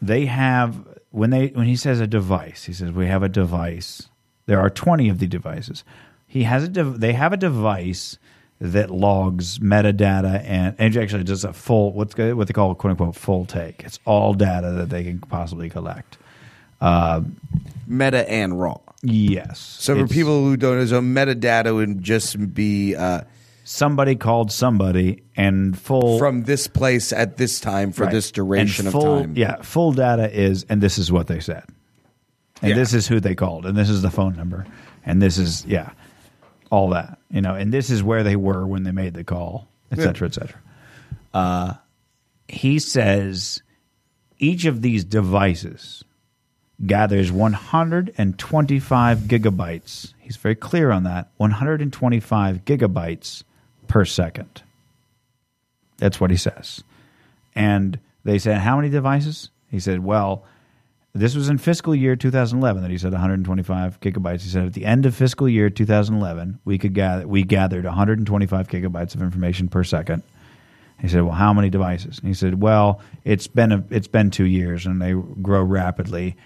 [0.00, 4.08] they have when they when he says a device, he says we have a device.
[4.46, 5.84] There are twenty of the devices.
[6.26, 8.16] He has a dev- they have a device
[8.60, 12.92] that logs metadata and, and actually does a full what's good- what they call quote
[12.92, 13.82] unquote full take.
[13.84, 16.16] It's all data that they can possibly collect.
[16.80, 18.78] Meta and raw.
[19.02, 19.58] Yes.
[19.58, 23.20] So for It's- people who don't know, so metadata would just be uh,
[23.64, 28.12] somebody called somebody and full from this place at this time for right.
[28.12, 29.34] this duration And of full- time.
[29.36, 31.64] Yeah, full data is, and this is what they said,
[32.62, 32.74] and Yeah.
[32.76, 34.66] this is who they called, and this is the phone number,
[35.04, 35.90] and this is yeah,
[36.70, 39.68] all that you know, and this is where they were when they made the call,
[39.92, 40.58] et cetera, et cetera.
[41.34, 41.74] Uh,
[42.48, 43.62] he says
[44.38, 46.02] each of these devices
[46.84, 50.14] gathers 125 gigabytes.
[50.18, 53.42] He's very clear on that 125 gigabytes
[53.86, 54.62] per second.
[55.98, 56.82] That's what he says.
[57.54, 59.50] And they said, How many devices?
[59.70, 60.44] He said, Well,
[61.16, 64.42] this was in fiscal year 2011 that he said 125 gigabytes.
[64.42, 68.68] He said at the end of fiscal year 2011, we could gather we gathered 125
[68.68, 70.22] gigabytes of information per second.
[71.00, 74.30] He said, "Well, how many devices?" And he said, "Well, it's been a, it's been
[74.30, 76.36] two years, and they grow rapidly.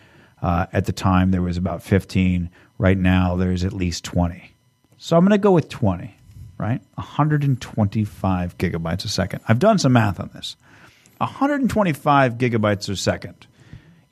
[0.42, 2.48] Uh, at the time, there was about 15.
[2.78, 4.54] Right now, there's at least 20.
[4.96, 6.16] So I'm going to go with 20.
[6.58, 9.40] Right, 125 gigabytes a second.
[9.48, 10.56] I've done some math on this.
[11.18, 13.46] 125 gigabytes a second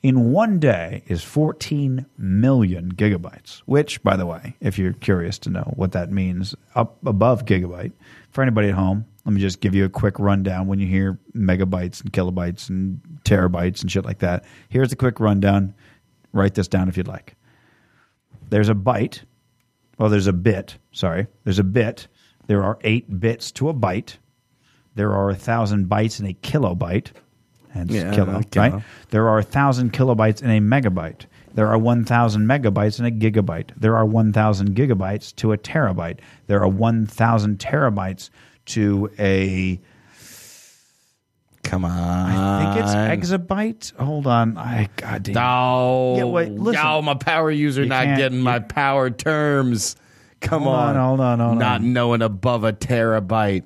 [0.01, 5.49] in one day is 14 million gigabytes, which, by the way, if you're curious to
[5.49, 7.91] know what that means, up above gigabyte,
[8.31, 11.19] for anybody at home, let me just give you a quick rundown when you hear
[11.35, 14.45] megabytes and kilobytes and terabytes and shit like that.
[14.69, 15.73] Here's a quick rundown.
[16.31, 17.35] Write this down if you'd like.
[18.49, 19.21] There's a byte.
[19.97, 20.77] Well, there's a bit.
[20.91, 21.27] Sorry.
[21.43, 22.07] There's a bit.
[22.47, 24.17] There are eight bits to a byte.
[24.95, 27.11] There are a thousand bytes in a kilobyte.
[27.73, 28.69] Hence Yeah, kilo, kilo.
[28.75, 28.83] right?
[29.11, 31.25] There are a thousand kilobytes in a megabyte.
[31.53, 33.71] There are 1,000 megabytes in a gigabyte.
[33.77, 36.19] There are 1,000 gigabytes to a terabyte.
[36.47, 38.29] There are 1,000 terabytes
[38.67, 39.79] to a,
[41.63, 41.91] Come on.
[41.91, 42.95] I think it's
[43.29, 43.95] exabyte.
[43.97, 44.57] Hold on.
[44.57, 45.33] I, God damn.
[45.35, 46.15] No.
[46.17, 46.81] Yeah, wait, listen.
[46.81, 49.95] No, my power user You not getting my power terms.
[50.39, 51.05] Come Hold on, on.
[51.07, 51.93] hold on, hold Not on.
[51.93, 53.63] knowing above a terabyte.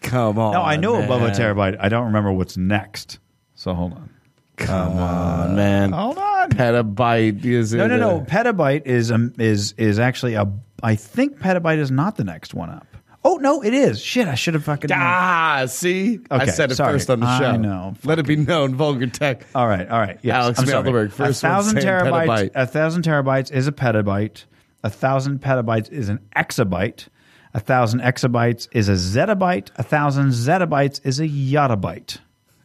[0.00, 0.54] Come on.
[0.54, 1.76] No, I know above a terabyte.
[1.78, 3.18] I don't remember what's next.
[3.58, 4.08] So hold on.
[4.56, 5.90] Come on, man.
[5.90, 6.50] Hold on.
[6.50, 8.20] Petabyte is No, no, no.
[8.20, 10.46] Petabyte is um, is is actually a.
[10.84, 12.86] I think petabyte is not the next one up.
[13.24, 14.00] Oh no, it is.
[14.00, 14.90] Shit, I should have fucking.
[14.90, 15.00] known.
[15.02, 16.20] Ah, see?
[16.30, 16.92] I Okay, said it sorry.
[16.92, 17.46] first on the show.
[17.46, 17.56] I show.
[17.58, 17.94] know.
[18.04, 19.44] Let it be known, Vulgar Tech.
[19.56, 20.20] All right, all right.
[20.22, 21.08] Yes, Alex I'm sorry.
[21.10, 22.26] First a one thousand saying terabytes.
[22.28, 22.50] petabyte.
[22.54, 24.44] A thousand terabytes is a petabyte.
[24.84, 27.08] A thousand petabytes is an exabyte.
[27.54, 29.70] A thousand exabytes is a zettabyte.
[29.76, 32.18] A thousand zettabytes is a yottabyte.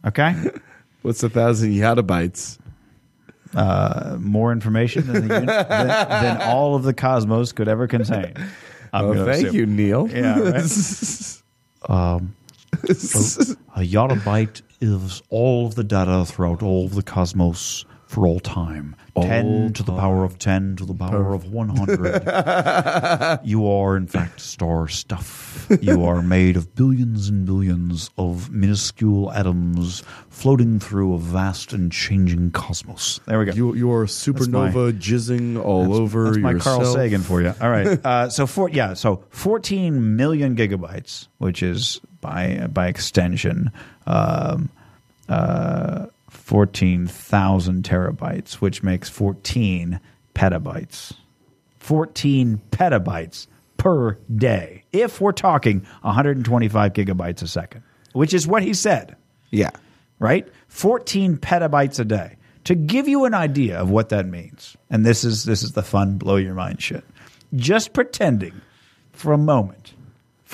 [0.06, 0.34] Okay?
[1.04, 2.56] What's a thousand yottabytes?
[3.54, 5.68] Uh, more information than, the uni- than,
[6.08, 8.32] than all of the cosmos could ever contain.
[8.90, 9.54] I'm gonna thank assume.
[9.54, 10.08] you, Neil.
[10.10, 11.40] Yeah, right?
[11.86, 12.34] Um,
[12.82, 18.94] a yottabyte is all of the data throughout all of the cosmos for all time.
[19.20, 23.40] 10 to the power of 10 to the power of 100.
[23.44, 25.66] you are, in fact, star stuff.
[25.80, 31.90] You are made of billions and billions of minuscule atoms floating through a vast and
[31.90, 33.20] changing cosmos.
[33.26, 33.52] There we go.
[33.52, 36.82] You, you are my- supernova jizzing all over That's my yourself.
[36.82, 37.52] Carl Sagan for you.
[37.60, 37.98] All right.
[38.04, 43.72] Uh, so for yeah, so 14 million gigabytes, which is by by extension,
[44.06, 44.68] um,
[45.28, 50.00] uh, 14,000 terabytes, which makes 14
[50.34, 51.12] petabytes.
[51.78, 53.46] 14 petabytes
[53.76, 54.84] per day.
[54.92, 57.82] If we're talking 125 gigabytes a second,
[58.12, 59.16] which is what he said
[59.50, 59.70] Yeah.
[60.18, 60.48] right?
[60.68, 62.36] 14 petabytes a day.
[62.64, 65.82] To give you an idea of what that means, and this is this is the
[65.82, 67.04] fun blow your mind shit.
[67.54, 68.54] Just pretending
[69.12, 69.83] for a moment,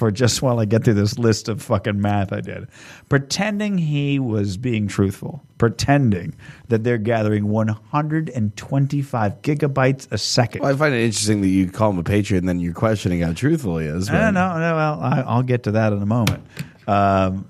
[0.01, 2.69] for just while I get through this list of fucking math I did,
[3.11, 6.35] pretending he was being truthful, pretending
[6.69, 10.63] that they're gathering 125 gigabytes a second.
[10.63, 13.21] Well, I find it interesting that you call him a patriot and then you're questioning
[13.21, 14.09] how truthful he is.
[14.09, 14.75] No, no, no.
[14.75, 16.47] Well, I, I'll get to that in a moment.
[16.89, 17.47] Um,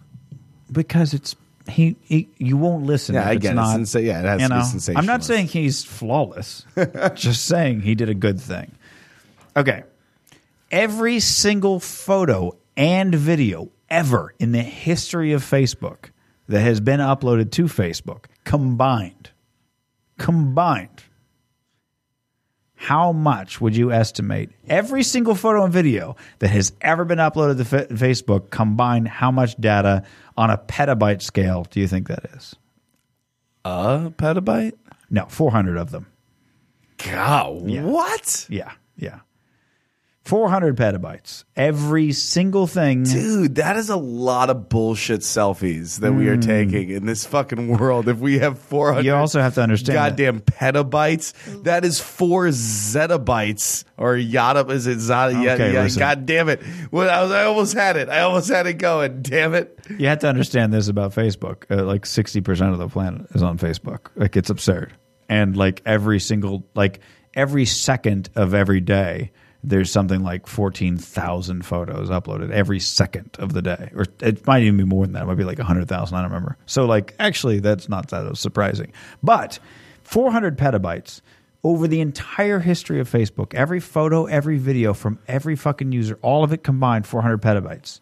[0.72, 1.36] because it's
[1.68, 3.14] he, he, you won't listen.
[3.14, 3.54] Yeah, if I it's get it.
[3.54, 6.66] not, Sensa- yeah, it has you to be know, I'm not saying he's flawless.
[7.14, 8.72] just saying he did a good thing.
[9.56, 9.84] Okay,
[10.70, 16.10] every single photo and video ever in the history of Facebook
[16.48, 19.30] that has been uploaded to Facebook combined,
[20.18, 21.04] combined
[22.74, 27.58] how much would you estimate every single photo and video that has ever been uploaded
[27.58, 30.02] to fa- Facebook combined how much data
[30.36, 32.56] on a petabyte scale do you think that is
[33.66, 34.72] A petabyte?
[35.10, 36.06] no 400 of them
[36.98, 37.82] God, Yeah.
[37.82, 38.46] what?
[38.48, 39.20] yeah yeah
[40.30, 46.28] 400 petabytes every single thing Dude, that is a lot of bullshit selfies that we
[46.28, 46.40] are Hmm.
[46.40, 48.08] taking in this fucking world.
[48.08, 51.32] If we have 400 you also have to understand that- goddamn petabytes,
[51.64, 52.46] that is four
[53.00, 54.60] zettabytes or yada.
[54.72, 55.32] Is it zada?
[55.32, 55.98] yeah, Okay, yeah, listen.
[56.00, 56.60] God damn it.
[56.90, 58.08] Well, I, was, I almost had it.
[58.08, 59.22] I almost had it going.
[59.22, 59.78] Damn it.
[59.98, 61.64] you have to understand this about Facebook.
[61.70, 64.08] Uh, like sixty percent of the planet is on Facebook.
[64.16, 64.92] Like it's absurd,
[65.28, 67.00] and like every single like
[67.34, 73.52] every second of every day, there's something like fourteen thousand photos uploaded every second of
[73.52, 75.22] the day, or it might even be more than that.
[75.22, 76.16] It might be like hundred thousand.
[76.16, 76.56] I don't remember.
[76.66, 78.92] So like actually, that's not that surprising,
[79.22, 79.58] but
[80.02, 81.20] four hundred petabytes.
[81.62, 86.42] Over the entire history of Facebook, every photo, every video from every fucking user, all
[86.42, 88.00] of it combined, 400 petabytes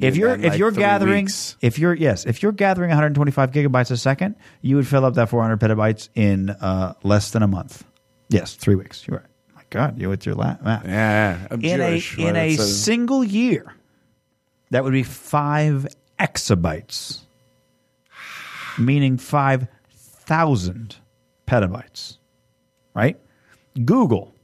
[0.00, 1.56] if you're if like, you're gathering weeks.
[1.60, 5.28] if you're yes if you're gathering 125 gigabytes a second you would fill up that
[5.28, 7.84] 400 petabytes in uh, less than a month
[8.28, 9.26] yes three weeks you're right
[9.72, 11.46] god you with your la- math Yeah.
[11.50, 12.18] I'm in Jewish.
[12.18, 13.74] a in a single year
[14.70, 15.86] that would be five
[16.20, 17.20] exabytes
[18.78, 20.96] meaning 5000
[21.46, 22.18] petabytes
[22.94, 23.18] right
[23.84, 24.34] google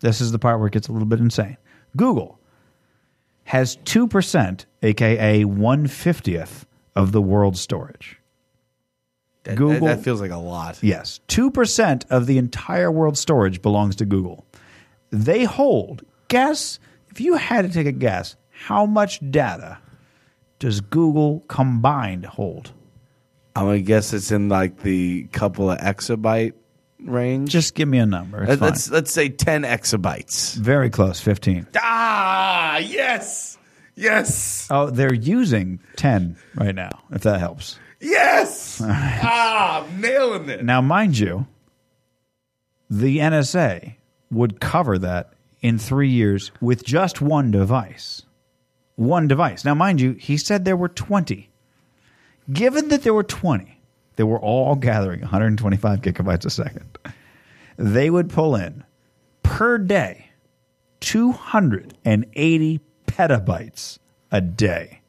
[0.00, 1.56] this is the part where it gets a little bit insane
[1.96, 2.38] google
[3.44, 8.20] has 2%, aka 150th of the world's storage.
[9.44, 10.78] that, Google- That, that feels like a lot.
[10.82, 14.44] Yes, 2% of the entire world's storage belongs to Google.
[15.10, 16.78] They hold, guess,
[17.10, 19.78] if you had to take a guess, how much data
[20.58, 22.72] does Google combined hold?
[23.56, 26.52] I'm gonna guess it's in like the couple of exabyte
[27.00, 27.50] range.
[27.50, 28.42] Just give me a number.
[28.42, 28.68] It's Let- fine.
[28.70, 30.54] let's let's say ten exabytes.
[30.56, 31.66] Very close, 15.
[31.80, 33.56] Ah, yes,
[33.96, 37.78] yes, Oh, they're using 10 right now, if that helps.
[38.00, 38.80] yes.
[38.84, 40.64] Ah, I'm nailing it.
[40.64, 41.46] Now, mind you,
[42.90, 43.94] the NSA
[44.30, 48.22] would cover that in three years with just one device.
[48.96, 49.64] One device.
[49.64, 51.48] Now, mind you, he said there were 20.
[52.52, 53.80] Given that there were 20,
[54.16, 56.98] they were all gathering 125 gigabytes a second.
[57.76, 58.84] They would pull in
[59.42, 60.30] per day
[61.00, 63.98] 280 petabytes
[64.32, 65.00] a day,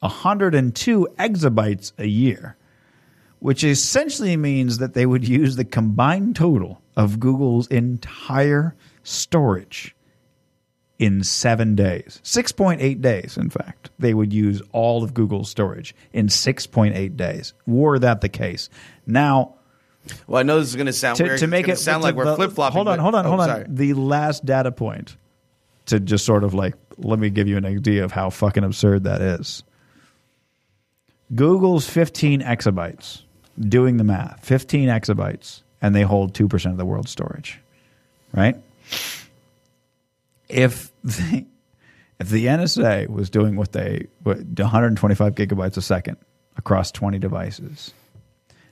[0.00, 2.56] 102 exabytes a year
[3.40, 9.94] which essentially means that they would use the combined total of Google's entire storage
[10.98, 12.20] in seven days.
[12.24, 13.88] 6.8 days, in fact.
[14.00, 17.54] They would use all of Google's storage in 6.8 days.
[17.66, 18.68] Were that the case?
[19.06, 19.54] Now,
[20.26, 21.38] Well, I know this is gonna sound to, weird.
[21.38, 22.74] to make it sound to like we're flip flopping.
[22.74, 23.48] Hold on, hold on, oh, hold on.
[23.48, 23.64] Sorry.
[23.68, 25.16] The last data point
[25.86, 29.04] to just sort of like let me give you an idea of how fucking absurd
[29.04, 29.62] that is.
[31.34, 33.22] Google's 15 exabytes,
[33.60, 37.60] doing the math, 15 exabytes, and they hold 2% of the world's storage,
[38.32, 38.56] right?
[40.48, 41.46] If the,
[42.18, 46.16] if the NSA was doing what they, what, 125 gigabytes a second
[46.56, 47.92] across 20 devices,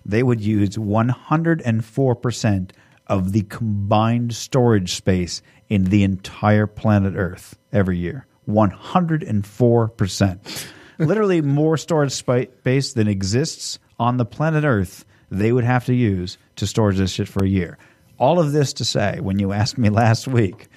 [0.05, 2.71] they would use 104%
[3.09, 8.27] of the combined storage space in the entire planet Earth every year.
[8.49, 10.67] 104%.
[10.99, 15.05] Literally more storage space than exists on the planet Earth
[15.41, 17.79] they would have to use to store this shit for a year.
[18.19, 20.69] All of this to say, when you asked me last week,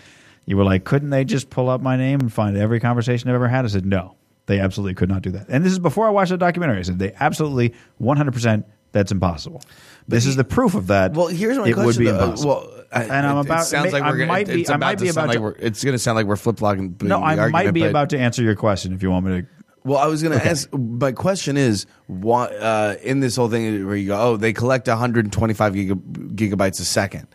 [0.46, 3.36] you were like, couldn't they just pull up my name and find every conversation I've
[3.36, 3.66] ever had?
[3.66, 4.16] I said, no,
[4.48, 5.48] they absolutely could not do that.
[5.50, 6.80] And this is before I watched the documentary.
[6.80, 9.62] I said, they absolutely, 100%, that's impossible.
[10.08, 11.14] This is the proof of that.
[11.14, 11.86] Well, here's my it question.
[11.86, 12.20] would be though.
[12.20, 12.50] Uh, impossible.
[12.50, 13.62] well, I- and I'm it- about.
[13.62, 14.68] It sounds like I we're gonna, might be.
[14.68, 15.42] I about might be about like to.
[15.42, 16.96] we're, it's going to sound like we're flip flopping.
[17.04, 19.48] no, I might be about to answer your question if you want me to.
[19.84, 20.72] Well, I was going to ask.
[20.74, 24.88] My question is, why uh, in this whole thing where you go, oh, they collect
[24.88, 25.94] 125 giga,
[26.36, 27.28] gigabytes a second.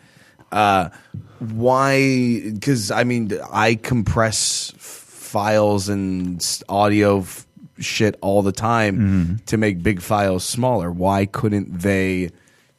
[0.53, 0.91] Uh,
[1.39, 2.41] why?
[2.53, 7.47] Because I mean, I compress f- files and audio f-
[7.79, 9.35] shit all the time Mm-hmm.
[9.47, 10.91] to make big files smaller.
[10.91, 12.31] Why couldn't they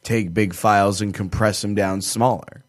[0.02, 2.64] take big files and compress them down smaller?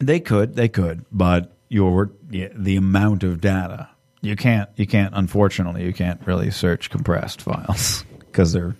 [0.00, 3.88] They could, they could, but your yeah, the amount of data
[4.22, 5.12] you can't, you can't.
[5.14, 8.74] Unfortunately, you can't really search compressed files because they're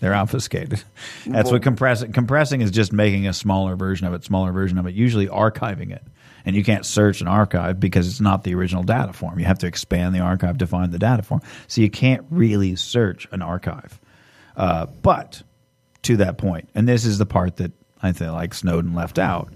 [0.00, 0.82] they're obfuscated.
[1.26, 4.86] That's what compressing compressing is just making a smaller version of it, smaller version of
[4.86, 4.94] it.
[4.94, 6.02] Usually archiving it,
[6.44, 9.38] and you can't search an archive because it's not the original data form.
[9.38, 12.74] You have to expand the archive to find the data form, so you can't really
[12.76, 14.00] search an archive.
[14.56, 15.42] Uh, but
[16.02, 17.72] to that point, and this is the part that
[18.02, 19.52] I think like Snowden left out,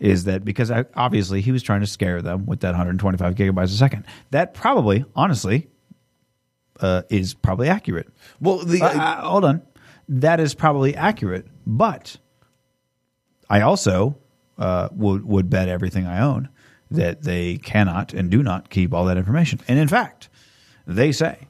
[0.00, 3.64] is that because I, obviously he was trying to scare them with that 125 gigabytes
[3.64, 4.04] a second.
[4.30, 5.68] That probably, honestly,
[6.80, 8.08] uh, is probably accurate.
[8.40, 9.62] Well, the Uh, uh, hold on,
[10.08, 12.16] that is probably accurate, but
[13.50, 14.16] I also
[14.58, 16.48] uh, would would bet everything I own
[16.90, 19.60] that they cannot and do not keep all that information.
[19.68, 20.28] And in fact,
[20.86, 21.48] they say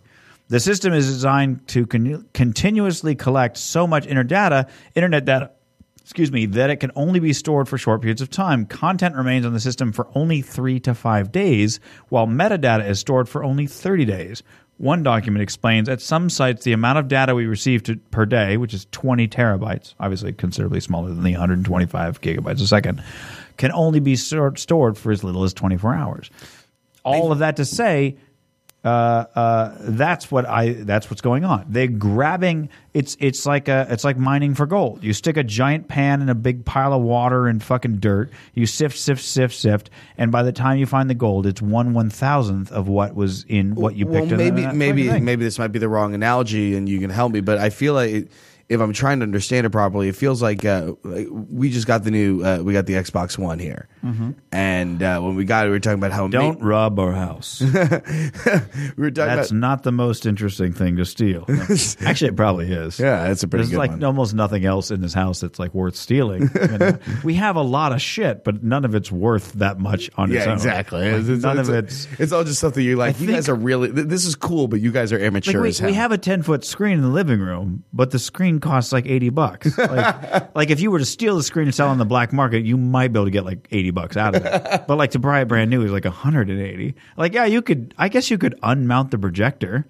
[0.49, 5.51] the system is designed to con- continuously collect so much inter data, internet data,
[6.09, 8.65] excuse me, that it can only be stored for short periods of time.
[8.65, 13.29] Content remains on the system for only three to five days, while metadata is stored
[13.29, 14.43] for only 30 days.
[14.79, 18.57] One document explains at some sites the amount of data we receive to, per day,
[18.57, 23.03] which is 20 terabytes, obviously considerably smaller than the 125 gigabytes a second,
[23.59, 26.31] can only be stored, stored for as little as 24 hours.
[27.05, 28.17] All of that to say,
[28.89, 30.73] uh, uh, that's what I.
[30.73, 31.67] That's what's going on.
[31.69, 32.71] They're grabbing.
[32.95, 33.87] It's it's like a.
[33.91, 35.05] It's like mining for gold.
[35.05, 38.31] You stick a giant pan in a big pile of water and fucking dirt.
[38.55, 41.93] You sift, sift, sift, sift, and by the time you find the gold, it's one
[41.93, 44.33] one thousandth of what was in what you well, picked.
[44.33, 47.41] in maybe maybe maybe this might be the wrong analogy, and you can help me.
[47.41, 48.33] But I feel like it,
[48.69, 52.05] if I'm trying to understand it properly, it feels like uh, like we just got
[52.05, 53.89] the new uh, we got the Xbox One here,
[54.53, 56.39] and uh, when we got it, we were talking about how Mm-hmm.
[56.39, 57.61] Don't rob our house.
[57.63, 61.45] we were talking That's about not the most interesting thing to steal.
[61.49, 61.65] No.
[62.05, 62.99] Actually, it probably is.
[63.01, 64.05] yeah, that's a pretty There's like one.
[64.05, 66.51] almost nothing else in this house that's like worth stealing.
[66.59, 66.99] You know?
[67.25, 70.45] we have a lot of shit, but none of it's worth that much on its
[70.45, 70.55] yeah, own.
[70.55, 71.11] exactly.
[71.11, 72.09] Like, It's, it's, none it's, of it's.
[72.19, 73.17] it's all just stuff that you're like.
[73.17, 73.91] I you guys are really.
[73.91, 76.65] This is cool, but you guys are Like immature we, we have a ten foot
[76.65, 79.77] screen in the living room, but the screen costs like eighty bucks.
[79.77, 82.65] Like, like if you were to steal the screen and sell on the black market,
[82.65, 84.85] you might be able to get like eighty bucks out of it.
[84.89, 86.95] but like to buy it brand new is like hundred and eighty.
[87.17, 87.95] Like yeah, you could.
[87.99, 89.87] I guess you could unmount the projector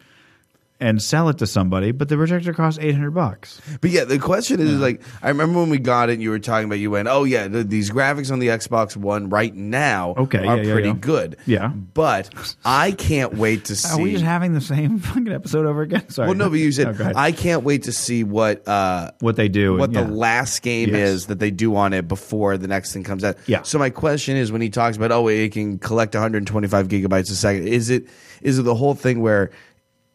[0.80, 3.60] and sell it to somebody, but the projector costs eight hundred bucks.
[3.80, 6.66] But yeah, the question is like, I remember when we got it, you were talking
[6.66, 10.38] about, you went, oh yeah, the, these graphics on the Xbox One right now Okay,
[10.38, 10.94] are yeah, yeah, pretty yeah.
[10.94, 11.36] good.
[11.46, 11.68] Yeah.
[11.68, 12.30] But
[12.64, 13.88] I can't wait to see.
[13.98, 16.09] Are we just having the same fucking episode over again?
[16.10, 16.28] Sorry.
[16.28, 17.12] well, no, but you said, Oh.
[17.16, 20.90] I can't wait to see what uh, what they do, what and, the last game
[20.90, 21.09] Yes.
[21.09, 23.36] is that they do on it before the next thing comes out.
[23.46, 23.62] Yeah.
[23.62, 27.34] So my question is, when he talks about, oh, it can collect 125 gigabytes a
[27.34, 28.06] second, is it
[28.42, 29.50] is it the whole thing where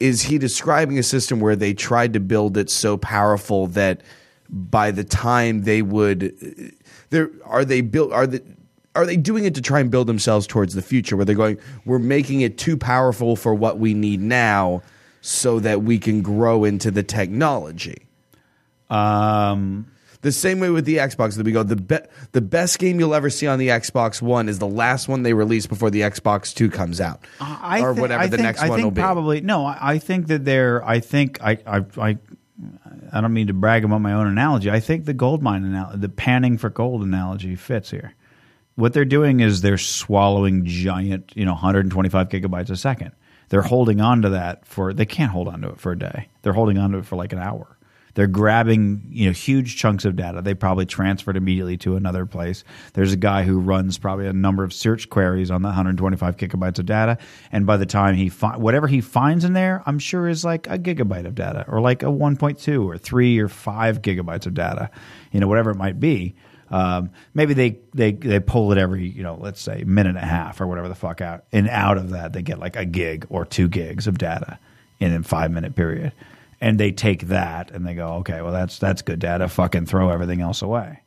[0.03, 4.01] is he describing a system where they tried to build it so powerful that
[4.49, 6.75] by the time they would,
[7.09, 8.43] there are they built are the
[8.95, 11.57] are they doing it to try and build themselves towards the future where they're going
[11.85, 14.83] we're making it too powerful for what we need now
[15.21, 18.05] so that we can grow into the technology?
[18.89, 19.87] Um,
[20.23, 21.99] the same way with the Xbox that we go the be-
[22.31, 25.33] the best game you'll ever see on the Xbox One is the last one they
[25.33, 28.61] release before the Xbox Two comes out, uh, I or whatever I the think, next
[28.61, 29.01] I one think will be.
[29.01, 29.65] probably no.
[29.65, 30.83] I, I think that they're.
[30.83, 32.17] I think I, I I
[33.11, 34.71] I don't mean to brag about my own analogy.
[34.71, 38.15] I think the gold mine analogy, the panning for gold analogy, fits here.
[38.75, 43.11] what they're doing is they're swallowing giant, you know, 125 gigabytes a second.
[43.49, 46.29] They're holding on to that for they can't hold on to it for a day.
[46.41, 47.77] They're holding on to it for like an hour.
[48.15, 50.41] They're grabbing you know huge chunks of data.
[50.41, 52.63] They probably transferred immediately to another place.
[52.93, 56.79] There's a guy who runs probably a number of search queries on the 125 gigabytes
[56.79, 57.17] of data,
[57.51, 60.67] and by the time he fi- whatever he finds in there, I'm sure is like
[60.67, 64.91] a gigabyte of data, or like a 1.2 or three or five gigabytes of data,
[65.31, 66.35] you know, whatever it might be.
[66.69, 70.21] Um, maybe they, they they pull it every you know let's say minute and a
[70.21, 73.25] half or whatever the fuck out, and out of that they get like a gig
[73.29, 74.59] or two gigs of data
[74.99, 76.13] in a five minute period
[76.63, 79.47] and they take that and they go, okay, well that's that's good data.
[79.49, 81.01] Fucking throw everything else away.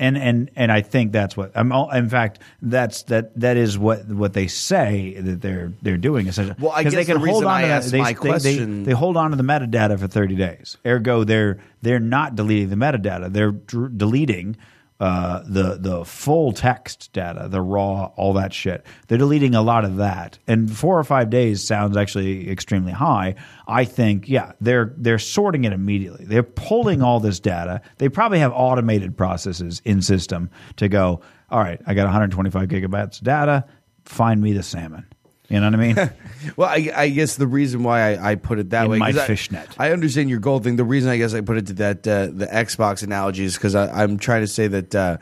[0.00, 1.70] And and and I think that's what I'm.
[1.72, 6.26] all- In fact, that's that that is what what they say that they're they're doing
[6.26, 6.56] essentially.
[6.58, 9.16] Well, I guess the reason I to that, they, my they- they- question- They, hold
[9.16, 10.76] on to the metadata for 30 days.
[10.84, 13.32] Ergo, they're they're not deleting the metadata.
[13.32, 14.56] They're dr- deleting
[15.00, 18.86] uh, the the full text data, the raw, all that shit.
[19.08, 20.38] They're deleting a lot of that.
[20.46, 23.34] And four or five days sounds actually extremely high.
[23.66, 26.24] I think, yeah, they're they're sorting it immediately.
[26.24, 27.80] They're pulling all this data.
[27.98, 31.20] They probably have automated processes in system to go.
[31.50, 33.64] All right, I got 125 gigabytes of data.
[34.04, 35.06] Find me the salmon.
[35.48, 36.10] You know what I mean?
[36.56, 39.12] Well, I, I guess the reason why I, I put it that In way, my
[39.12, 39.66] 'cause I- fishnet.
[39.78, 40.76] I, understand your goal thing.
[40.76, 43.74] The reason I guess I put it to that uh, the Xbox analogy is because
[43.74, 44.94] I'm trying to say that.
[44.94, 45.16] Uh,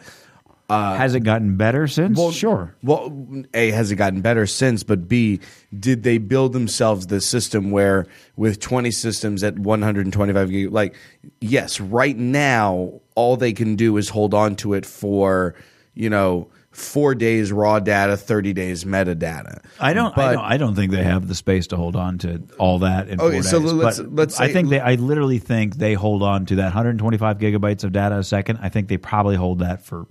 [0.69, 2.19] Has it gotten better since?
[2.35, 2.75] sure.
[2.83, 3.13] Well,
[3.55, 4.83] A, has it gotten better since?
[4.83, 5.39] But B,
[5.79, 10.97] did they build themselves the system where with 20 systems at 125 gig, like,
[11.41, 15.55] yes, right now, all they can do is hold on to it for,
[15.95, 19.63] you know, four days raw data, 30 days metadata.
[19.79, 20.45] I don't, I don't.
[20.45, 23.43] I don't think they have the space to hold on to all that in Okay,
[23.43, 23.73] so days.
[23.73, 24.81] let's- But let's I think they.
[24.81, 28.59] I literally think they hold on to that 125 gigabytes of data a second.
[28.63, 30.07] I think they probably hold that for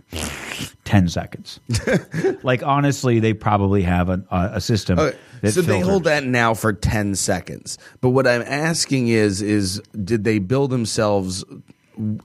[0.85, 1.59] 10 seconds.
[2.43, 4.99] like honestly, they probably have an, a, a system.
[4.99, 7.77] Okay, that so they hold that now for 10 seconds.
[8.01, 11.43] But what I'm asking is is did they build themselves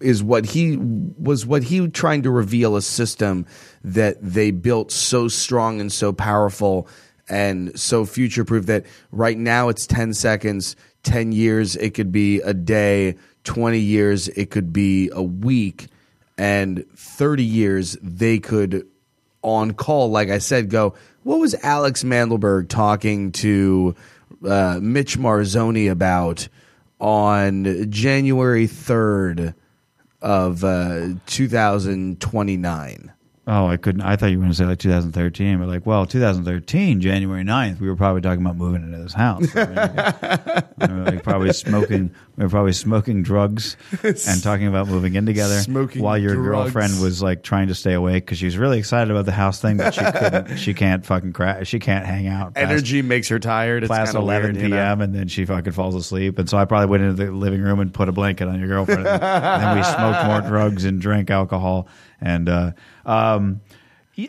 [0.01, 3.45] is what he was what he trying to reveal a system
[3.87, 6.89] that they built so strong and so powerful
[7.29, 12.41] and so future proof that right now it's 10 seconds, 10 years it could be
[12.41, 13.15] a day,
[13.45, 15.87] 20 years it could be a week
[16.37, 18.87] and 30 years they could
[19.43, 23.95] on call, like I said, go, what was Alex Mandelberg talking to
[24.45, 26.49] uh, Mitch Marzoni about
[26.99, 29.55] on January 3rd
[30.21, 33.13] of uh, 2029?
[33.49, 34.01] Oh, I couldn't.
[34.01, 37.79] I thought you were going to say like 2013, but like, well, 2013, January 9th,
[37.79, 39.47] we were probably talking about moving into this house.
[39.55, 42.11] I mean, we were like probably smoking.
[42.37, 45.61] We were probably smoking drugs and talking about moving in together.
[45.61, 46.49] Smoking while your drugs.
[46.73, 49.61] girlfriend was like trying to stay awake because she was really excited about the house
[49.61, 50.57] thing, but she couldn't.
[50.57, 51.69] she can't fucking crash.
[51.69, 52.55] She can't hang out.
[52.55, 53.85] past- Energy makes her tired.
[53.85, 54.77] It's kinda 11 weird, you know?
[54.77, 55.01] p.m.
[55.01, 56.41] and then she fucking falls asleep.
[56.41, 58.67] And so I probably went into the living room and put a blanket on your
[58.69, 59.07] girlfriend.
[59.07, 61.87] and then we smoked more drugs and drank alcohol.
[62.21, 62.73] And uh,
[63.05, 63.61] um,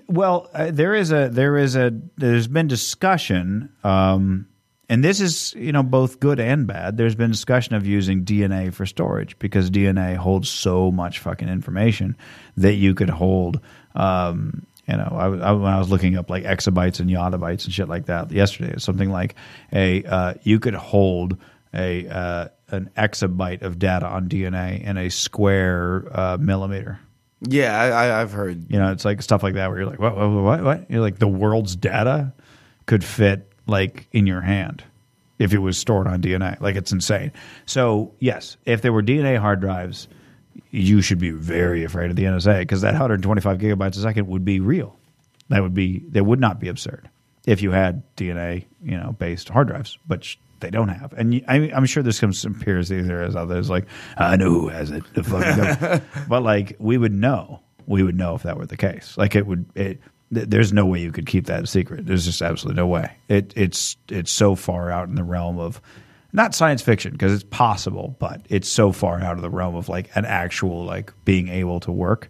[0.07, 3.69] well, uh, there is a there is a there's been discussion.
[3.83, 4.47] Um,
[4.89, 6.95] and this is, you know, both good and bad.
[6.95, 12.15] There's been discussion of using DNA for storage because DNA holds so much fucking information
[12.55, 13.59] that you could hold.
[13.95, 17.73] Um, you know, I, I, when I was looking up like exabytes and yottabytes and
[17.73, 19.35] shit like that yesterday, it's something like
[19.73, 21.37] a uh, you could hold
[21.73, 26.99] a uh, an exabyte of data on DNA in a square uh, millimeter.
[27.41, 28.71] Yeah, I, I've heard.
[28.71, 30.89] You know, it's like stuff like that where you're like, what, what, what, what?
[30.89, 32.33] You're like, the world's data
[32.85, 34.83] could fit like in your hand
[35.39, 36.59] if it was stored on DNA.
[36.59, 37.31] Like it's insane.
[37.65, 40.07] So yes, if there were DNA hard drives,
[40.71, 44.43] you should be very afraid of the NSA because that 125 gigabytes a second would
[44.43, 44.97] be real.
[45.49, 47.09] That would be that would not be absurd
[47.45, 51.13] if you had DNA, you know, based hard drives, but sh- they don't have.
[51.13, 53.85] And I, I'm sure there's some conspiracy there as others like
[54.17, 58.35] I know who has it, the fucking but like we would know, we would know
[58.35, 59.15] if that were the case.
[59.17, 59.65] Like it would.
[59.75, 59.99] It,
[60.33, 62.05] th- there's no way you could keep that a secret.
[62.05, 63.11] There's just absolutely no way.
[63.29, 65.81] It, it's it's so far out in the realm of
[66.33, 69.89] not science fiction because it's possible, but it's so far out of the realm of
[69.89, 72.29] like an actual like being able to work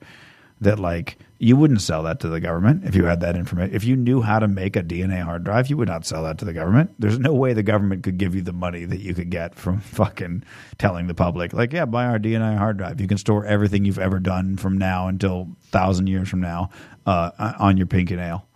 [0.61, 3.75] that like you wouldn't sell that to the government if you had that information.
[3.75, 6.39] If you knew how to make a DNA hard drive, you would not sell that
[6.39, 6.95] to the government.
[6.97, 9.79] There's no way the government could give you the money that you could get from
[9.81, 10.43] fucking
[10.77, 12.99] telling the public, like, yeah, buy our DNA hard drive.
[12.99, 16.69] You can store everything you've ever done from now until thousand years from now
[17.05, 18.47] uh, on your pinky nail.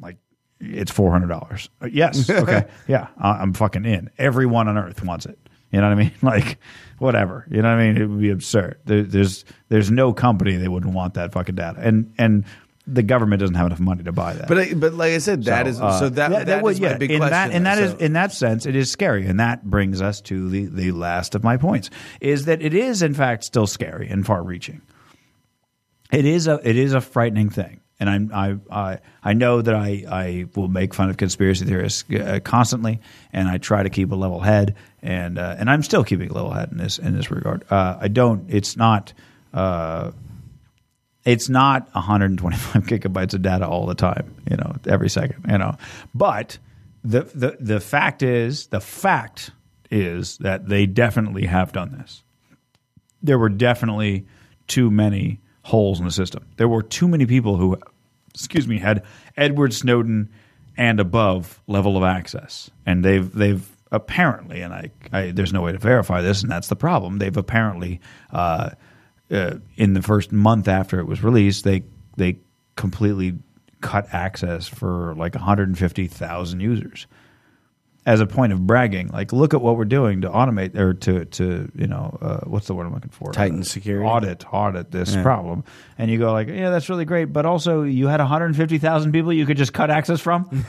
[0.00, 0.16] Like,
[0.60, 1.70] it's four hundred dollars.
[1.88, 4.10] Yes, okay, yeah, I'm fucking in.
[4.18, 5.38] Everyone on earth wants it.
[5.70, 6.12] You know what I mean?
[6.22, 6.58] Like,
[6.98, 7.46] whatever.
[7.50, 8.02] You know what I mean?
[8.02, 8.78] It would be absurd.
[8.84, 11.78] There, there's there's no company that wouldn't want that fucking data.
[11.80, 12.44] And and
[12.90, 14.48] the government doesn't have enough money to buy that.
[14.48, 16.88] But I, but like I said, that is uh, so that yeah, that is my
[16.88, 17.32] yeah, big in question.
[17.32, 17.82] That, and that though.
[17.82, 21.34] is in that sense, it is scary, and that brings us to the the last
[21.34, 24.80] of my points: is that it is in fact still scary and far-reaching.
[26.10, 29.74] It is a it is a frightening thing, and I'm, I I I know that
[29.74, 33.00] I I will make fun of conspiracy theorists uh, constantly,
[33.32, 36.32] and I try to keep a level head, and uh, and I'm still keeping a
[36.32, 37.64] level head in this in this regard.
[37.70, 38.46] Uh, I don't.
[38.48, 39.12] It's not.
[39.52, 40.12] Uh,
[41.24, 45.76] it's not 125 gigabytes of data all the time, you know, every second, you know.
[46.14, 46.58] But
[47.04, 49.50] the the the fact is, the fact
[49.90, 52.22] is that they definitely have done this.
[53.22, 54.26] There were definitely
[54.66, 56.46] too many holes in the system.
[56.56, 57.76] There were too many people who,
[58.34, 59.02] excuse me, had
[59.36, 60.30] Edward Snowden
[60.76, 65.72] and above level of access, and they've they've apparently, and I, I there's no way
[65.72, 67.18] to verify this, and that's the problem.
[67.18, 68.00] They've apparently.
[68.32, 68.70] Uh,
[69.30, 71.82] uh, in the first month after it was released, they
[72.16, 72.38] they
[72.76, 73.38] completely
[73.80, 77.06] cut access for like 150,000 users.
[78.08, 81.26] As a point of bragging, like look at what we're doing to automate or to
[81.26, 83.32] to you know uh, what's the word I'm looking for?
[83.32, 84.06] Tighten Uh, security?
[84.08, 85.62] audit audit this problem,
[85.98, 89.44] and you go like yeah that's really great, but also you had 150,000 people you
[89.44, 90.48] could just cut access from.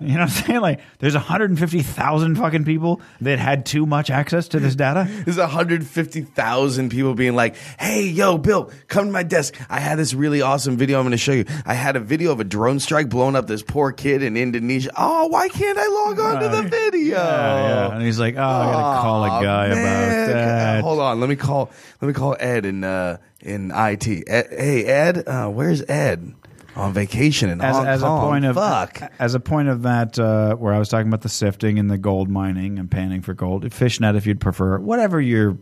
[0.00, 0.60] You know what I'm saying?
[0.60, 5.08] Like, there's 150,000 fucking people that had too much access to this data.
[5.24, 9.54] There's 150,000 people being like, hey, yo, Bill, come to my desk.
[9.68, 11.46] I had this really awesome video I'm going to show you.
[11.66, 14.77] I had a video of a drone strike blowing up this poor kid in Indonesia.
[14.96, 17.16] Oh, why can't I log on to the video?
[17.16, 17.94] Yeah, yeah.
[17.94, 20.28] And he's like, oh, I gotta call a Aw, guy man.
[20.30, 20.80] about that.
[20.84, 21.70] Hold on, let me call.
[22.00, 24.06] Let me call Ed in uh, in IT.
[24.28, 26.34] Ed, hey, Ed, uh, where's Ed?
[26.76, 29.00] On vacation in As, Hong as a point of fuck.
[29.18, 31.98] as a point of that, uh, where I was talking about the sifting and the
[31.98, 35.58] gold mining and panning for gold, fishnet if you'd prefer, whatever your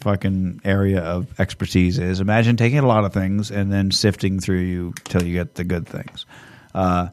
[0.00, 2.20] fucking area of expertise is.
[2.20, 5.62] Imagine taking a lot of things and then sifting through you till you get the
[5.64, 6.26] good things.
[6.74, 7.08] Uh,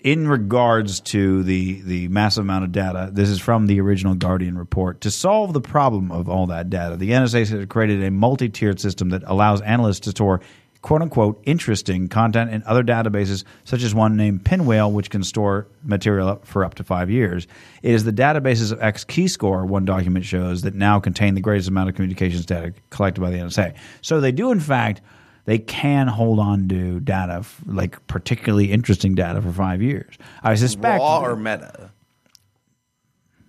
[0.00, 4.56] in regards to the the massive amount of data, this is from the original Guardian
[4.56, 5.00] report.
[5.02, 9.10] To solve the problem of all that data, the NSA has created a multi-tiered system
[9.10, 10.40] that allows analysts to store
[10.80, 15.66] "quote unquote" interesting content in other databases, such as one named Pinwheel, which can store
[15.84, 17.46] material for up to five years.
[17.82, 21.90] It is the databases of XKeyscore, one document shows, that now contain the greatest amount
[21.90, 23.74] of communications data collected by the NSA.
[24.00, 25.02] So they do, in fact
[25.50, 30.14] they can hold on to data, f- like particularly interesting data, for five years.
[30.44, 31.90] I suspect Raw or meta?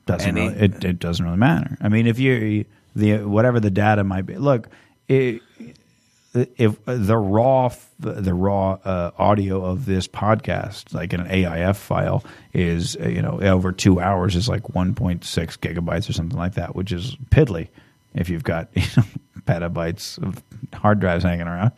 [0.07, 0.49] doesn't any?
[0.49, 1.77] really, it, it doesn't really matter.
[1.79, 2.65] I mean, if you
[2.95, 4.67] the whatever the data might be, look,
[5.07, 5.43] it,
[6.33, 12.25] if the raw the raw uh, audio of this podcast, like in an AIF file,
[12.51, 16.75] is uh, you know over two hours is like 1.6 gigabytes or something like that,
[16.75, 17.67] which is piddly.
[18.15, 19.03] If you've got you know,
[19.45, 20.43] petabytes of
[20.73, 21.71] hard drives hanging around,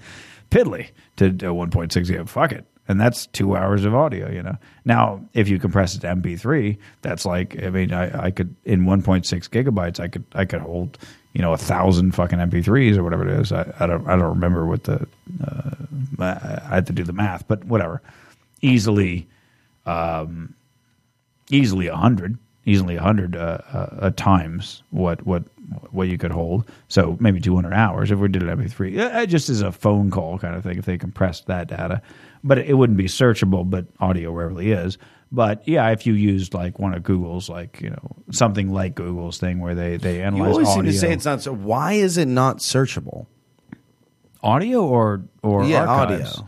[0.52, 2.28] piddly to, to 1.6 gig.
[2.30, 2.66] Fuck it.
[2.88, 4.58] And that's two hours of audio, you know.
[4.84, 8.82] Now, if you compress it to MP3, that's like, I mean, I, I could in
[8.82, 10.98] 1.6 gigabytes, I could, I could hold,
[11.32, 13.54] you know, a thousand fucking MP3s or whatever it is.
[13.54, 15.08] I, I don't, I don't remember what the,
[15.46, 15.72] uh,
[16.20, 18.02] I, I had to do the math, but whatever.
[18.62, 19.28] Easily,
[19.86, 20.54] um,
[21.50, 25.44] easily a hundred, easily a hundred uh, uh, uh, times what what
[25.92, 26.70] what you could hold.
[26.88, 29.00] So maybe two hundred hours if we did it every three.
[29.00, 30.78] Uh, just as a phone call kind of thing.
[30.78, 32.02] If they compressed that data,
[32.44, 33.70] but it wouldn't be searchable.
[33.70, 34.98] But audio rarely is.
[35.32, 39.40] But yeah, if you used like one of Google's, like you know something like Google's
[39.40, 40.48] thing where they they analyze.
[40.48, 41.42] You always audio, seem to say it's not.
[41.42, 43.26] So why is it not searchable?
[44.42, 46.38] audio or or Yeah, archives?
[46.38, 46.48] audio.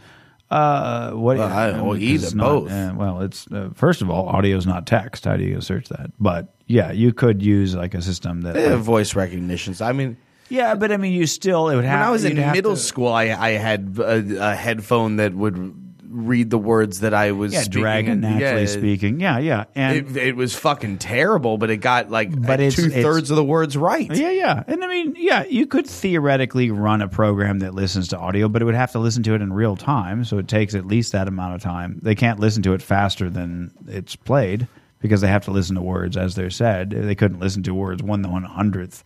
[0.51, 1.37] Uh, what?
[1.37, 4.67] Well, I- well, either, it's not- uh, well, it's uh, first of all, audio is
[4.67, 5.25] not text.
[5.25, 6.11] How do you search that?
[6.19, 8.53] But yeah, you could use like a system that.
[8.55, 9.81] They have like- voice recognitions.
[9.81, 10.17] I mean,
[10.49, 11.99] yeah, but I mean, you still it would have.
[11.99, 15.81] when I was in middle to- school, I, I had a, a headphone that would
[16.07, 17.81] read the words that I was yeah, speaking.
[17.81, 19.19] dragon naturally yeah, speaking.
[19.19, 22.89] Yeah, yeah, and It, it was fucking terrible, but it got like But it's- two
[22.89, 24.09] thirds of the words right.
[24.15, 24.63] Yeah, yeah.
[24.65, 28.61] And I mean, yeah, you could theoretically run a program that listens to audio, but
[28.61, 30.23] it would have to listen to it in real time.
[30.23, 31.99] So it takes at least that amount of time.
[32.01, 34.69] They can't listen to it faster than it's played
[34.99, 36.89] because they have to listen to words as they're said.
[36.89, 39.03] They couldn't listen to words one one hundredth,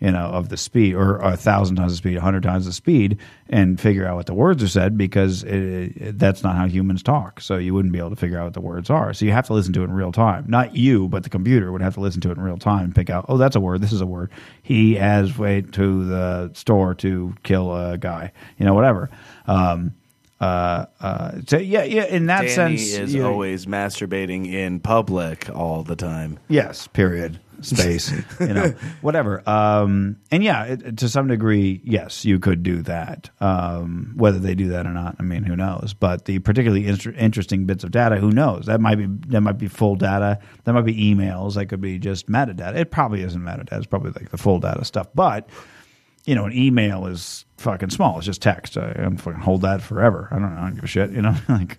[0.00, 2.72] you know, of the speed or a thousand times the speed, a hundred times the
[2.72, 6.66] speed, and figure out what the words are said because it, it, that's not how
[6.66, 7.40] humans talk.
[7.40, 9.12] So you wouldn't be able to figure out what the words are.
[9.14, 10.46] So you have to listen to it in real time.
[10.48, 12.94] Not you, but the computer would have to listen to it in real time and
[12.94, 13.80] pick out, oh, that's a word.
[13.80, 14.30] This is a word.
[14.62, 18.32] He has went to the store to kill a guy.
[18.58, 19.10] You know, whatever.
[19.46, 19.94] Um,
[20.42, 22.04] uh, uh, so yeah, yeah.
[22.04, 26.38] In that Danny sense, is you know, always masturbating in public all the time.
[26.48, 27.38] Yes, period.
[27.60, 28.10] space,
[28.40, 29.48] you know, whatever.
[29.48, 33.30] Um, and yeah, it, to some degree, yes, you could do that.
[33.40, 35.94] Um, whether they do that or not, I mean, who knows?
[35.94, 38.66] But the particularly inter- interesting bits of data, who knows?
[38.66, 40.40] That might be that might be full data.
[40.64, 41.54] That might be emails.
[41.54, 42.74] That could be just metadata.
[42.74, 43.74] It probably isn't metadata.
[43.74, 45.06] It's probably like the full data stuff.
[45.14, 45.48] But
[46.24, 48.18] you know, an email is fucking small.
[48.18, 48.76] It's just text.
[48.76, 50.28] I, I'm fucking hold that forever.
[50.30, 50.60] I don't know.
[50.60, 51.10] I don't give a shit.
[51.10, 51.78] You know, like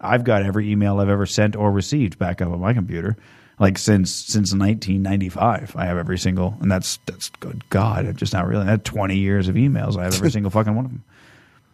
[0.00, 3.16] I've got every email I've ever sent or received back up on my computer.
[3.58, 7.68] Like since since 1995, I have every single, and that's that's good.
[7.70, 8.66] God, I'm just not really.
[8.66, 9.96] I had 20 years of emails.
[9.96, 11.04] I have every single fucking one of them.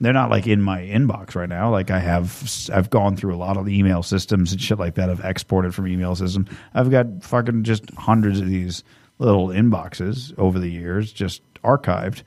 [0.00, 1.70] They're not like in my inbox right now.
[1.70, 5.08] Like I have, I've gone through a lot of email systems and shit like that.
[5.08, 6.48] I've exported from email systems.
[6.74, 8.82] I've got fucking just hundreds of these
[9.20, 12.22] little inboxes over the years, just archived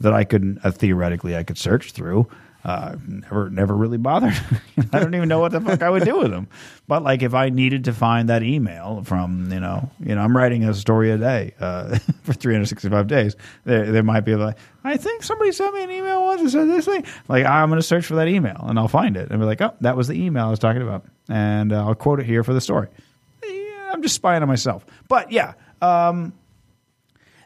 [0.00, 2.28] that I could uh, theoretically I could search through.
[2.64, 4.34] Uh, never, never really bothered.
[4.92, 6.46] I don't even know what the fuck I would do with them.
[6.86, 10.36] But like, if I needed to find that email from, you know, you know, I'm
[10.36, 13.34] writing a story a day uh, for 365 days.
[13.64, 16.68] There, there might be like, I think somebody sent me an email once and said
[16.68, 17.04] this thing.
[17.26, 19.60] Like, I'm going to search for that email and I'll find it and be like,
[19.60, 22.44] oh, that was the email I was talking about, and uh, I'll quote it here
[22.44, 22.86] for the story.
[23.44, 24.86] Yeah, I'm just spying on myself.
[25.08, 26.32] But yeah, um,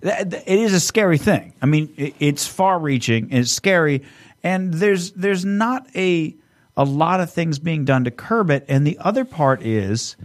[0.02, 1.54] it is a scary thing.
[1.62, 3.30] I mean, it's far-reaching.
[3.30, 4.02] It's scary,
[4.42, 6.34] and there's there's not a
[6.76, 8.64] a lot of things being done to curb it.
[8.68, 10.16] And the other part is,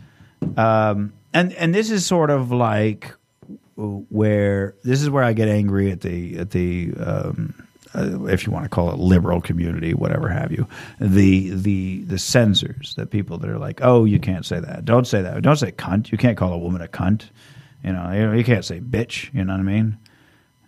[0.57, 3.15] um, and and this is sort of like
[3.76, 8.52] where this is where I get angry at the at the um, uh, if you
[8.52, 10.68] want to call it liberal community, whatever have you,
[10.99, 15.07] the the the censors, the people that are like, oh, you can't say that, don't
[15.07, 17.30] say that, don't say cunt, you can't call a woman a cunt,
[17.84, 19.98] you know, you, can't say bitch, you know what I mean?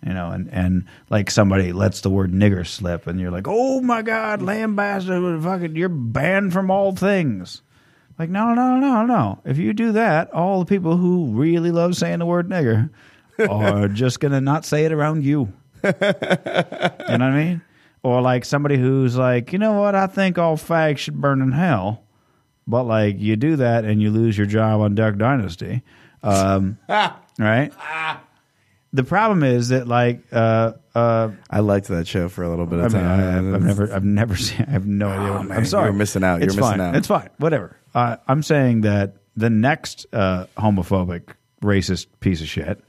[0.04, 3.80] You know, and, and like somebody lets the word nigger slip, and you're like, oh
[3.80, 7.62] my god, lambasted, fucking, you're banned from all things.
[8.18, 9.40] Like, no, no, no, no.
[9.44, 12.90] If you do that, all the people who really love saying the word nigger
[13.48, 15.52] are just gonna not say it around you.
[15.84, 17.62] you know what I mean?
[18.02, 19.94] Or like somebody who's like, you know what?
[19.94, 22.04] I think all fags should burn in hell.
[22.66, 25.82] But like you do that and you lose your job on Duck Dynasty.
[26.24, 26.78] Um,
[27.38, 27.72] right?
[28.92, 32.78] The problem is that like uh, uh, I liked that show for a little bit
[32.78, 33.10] I of mean, time.
[33.10, 34.64] I, have I've never, I've never seen.
[34.68, 35.32] I have no idea.
[35.32, 35.86] What, I'm sorry.
[35.86, 36.36] you're missing out.
[36.40, 36.80] You're it's missing fine.
[36.80, 36.96] out.
[36.96, 37.28] It's fine.
[37.38, 37.76] Whatever.
[37.94, 41.30] Uh, I'm saying that the next uh, homophobic,
[41.62, 42.82] racist piece of shit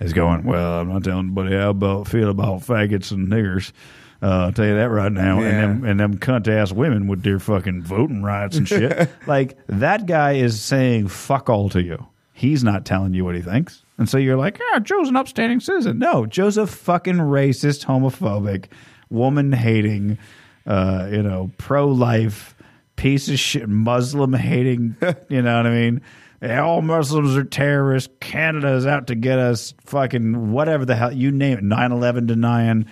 [0.00, 0.44] is going.
[0.44, 3.72] Well, I'm not telling anybody how about feel about faggots and niggers.
[4.20, 5.40] Uh, I'll tell you that right now.
[5.40, 5.48] Yeah.
[5.48, 9.08] And them and them cunt ass women with their fucking voting rights and shit.
[9.26, 12.06] like that guy is saying fuck all to you.
[12.38, 13.82] He's not telling you what he thinks.
[13.98, 15.98] And so you're like, yeah, Joe's an upstanding citizen.
[15.98, 18.66] No, Joe's a fucking racist, homophobic,
[19.10, 20.18] woman hating,
[20.64, 22.54] uh, you know, pro life,
[22.94, 24.94] piece of shit, Muslim hating,
[25.28, 26.00] you know what I mean?
[26.48, 28.14] All Muslims are terrorists.
[28.20, 29.74] Canada is out to get us.
[29.86, 31.64] Fucking whatever the hell you name it.
[31.64, 32.86] 9 11 denying.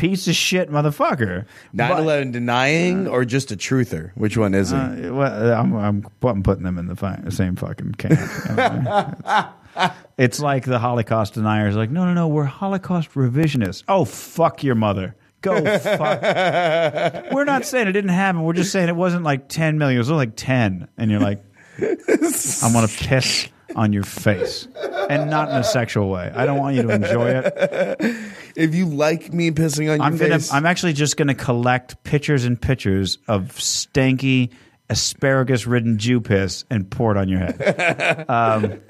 [0.00, 1.44] Piece of shit motherfucker.
[1.74, 4.12] 9/11 denying or just a truther?
[4.14, 4.76] Which one is he?
[4.76, 9.54] Uh, well, I'm, I'm, I'm putting them in the, fi- same fucking camp.
[9.76, 13.84] It's, it's like the Holocaust deniers, like, no, no, no, we're Holocaust revisionists.
[13.86, 15.14] Oh, fuck your mother.
[15.42, 16.22] Go fuck.
[17.32, 18.42] we're not saying it didn't happen.
[18.42, 19.96] We're just saying it wasn't like 10 million.
[19.96, 20.88] It was only like 10.
[20.98, 21.42] And you're like,
[21.78, 24.68] I want to piss on your face.
[25.08, 26.30] And not in a sexual way.
[26.34, 28.32] I don't want you to enjoy it.
[28.56, 30.38] if you like me pissing on your I'm gonna.
[30.38, 34.50] face, I'm actually just gonna collect pictures and pictures of stanky
[34.88, 38.26] asparagus-ridden Jew piss and pour it on your head.
[38.28, 38.80] um,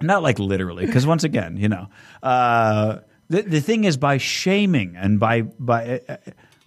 [0.00, 1.88] not like literally, because once again, you know,
[2.22, 2.98] uh,
[3.28, 6.16] the the thing is by shaming and by by uh,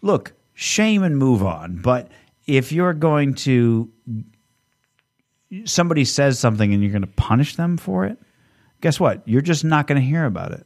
[0.01, 1.81] look, shame and move on.
[1.81, 2.11] But
[2.45, 3.91] if you're going to
[5.65, 8.17] somebody says something and you're going to punish them for it,
[8.81, 9.27] guess what?
[9.27, 10.65] You're just not going to hear about it.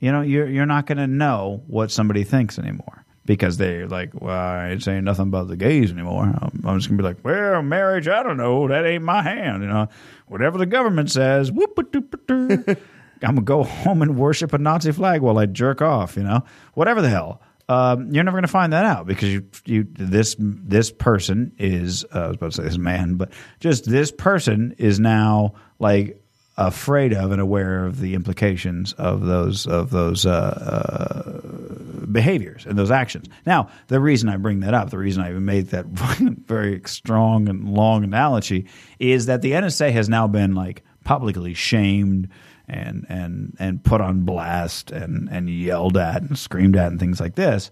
[0.00, 4.10] You know, you're you're not going to know what somebody thinks anymore because they're like,
[4.12, 7.08] "Well, I ain't saying nothing about the gays anymore." I'm, I'm just going to be
[7.08, 8.68] like, "Well, marriage, I don't know.
[8.68, 9.88] That ain't my hand." You know,
[10.26, 11.50] whatever the government says.
[11.50, 11.78] whoop
[13.22, 16.16] I'm gonna go home and worship a Nazi flag while I jerk off.
[16.16, 16.44] You know,
[16.74, 17.40] whatever the hell.
[17.68, 22.04] Um, you're never going to find that out because you, you this this person is
[22.14, 26.20] uh, I was about to say this man, but just this person is now like
[26.56, 32.78] afraid of and aware of the implications of those of those uh, uh, behaviors and
[32.78, 33.28] those actions.
[33.46, 35.86] Now, the reason I bring that up, the reason I even made that
[36.46, 38.66] very strong and long analogy,
[38.98, 42.28] is that the NSA has now been like publicly shamed
[42.68, 47.20] and and and put on blast and and yelled at and screamed at and things
[47.20, 47.70] like this.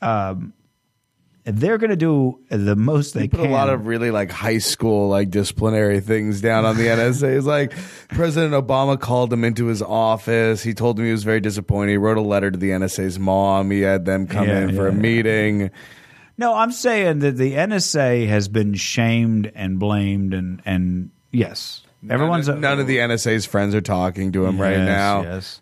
[0.00, 0.52] Um,
[1.44, 3.48] they're going to do the most they put can.
[3.48, 7.38] a lot of really like high school like disciplinary things down on the NSA.
[7.38, 7.72] It's like
[8.08, 10.62] President Obama called him into his office.
[10.62, 11.92] He told him he was very disappointed.
[11.92, 13.70] He wrote a letter to the NSA's mom.
[13.70, 14.98] He had them come Yeah, in for a yeah.
[14.98, 15.70] meeting.
[16.36, 22.48] no, I'm saying that the NSA has been shamed and blamed, and and yes, everyone's
[22.48, 25.22] none, none of the NSA's friends are talking to him right now.
[25.22, 25.60] Yes.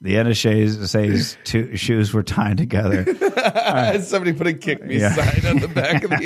[0.00, 3.04] The NSA's two shoes were tied together.
[4.02, 5.12] Somebody put a kick me Yeah.
[5.14, 6.16] sign on the back of the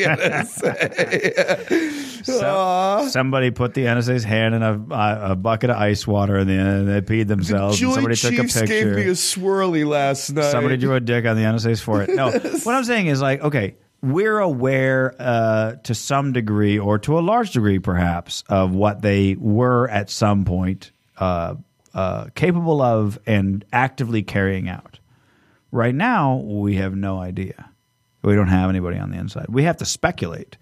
[0.70, 2.24] NSA.
[2.24, 6.49] So- somebody put the NSA's hand in a, a, a bucket of ice water and
[6.49, 7.81] then they peed themselves.
[7.81, 9.11] and Joint somebody took a Chiefs gave me picture.
[9.11, 10.51] a swirly last night.
[10.51, 12.16] Somebody drew a dick on the NSA's forehead.
[12.16, 17.18] No, what I'm saying is like, okay, we're aware uh, to some degree, or to
[17.18, 21.55] a large degree, perhaps, of what they were at some point uh,
[21.94, 24.98] uh, capable of and actively carrying out.
[25.73, 27.70] Right now, we have no idea.
[28.23, 29.47] We don't have anybody on the inside.
[29.48, 30.56] We have to speculate.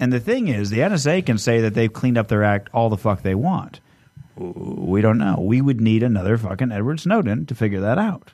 [0.00, 2.88] And the thing is, the NSA can say that they've cleaned up their act all
[2.88, 3.80] the fuck they want.
[4.36, 5.38] We don't know.
[5.40, 8.32] We would need another fucking Edward Snowden to figure that out.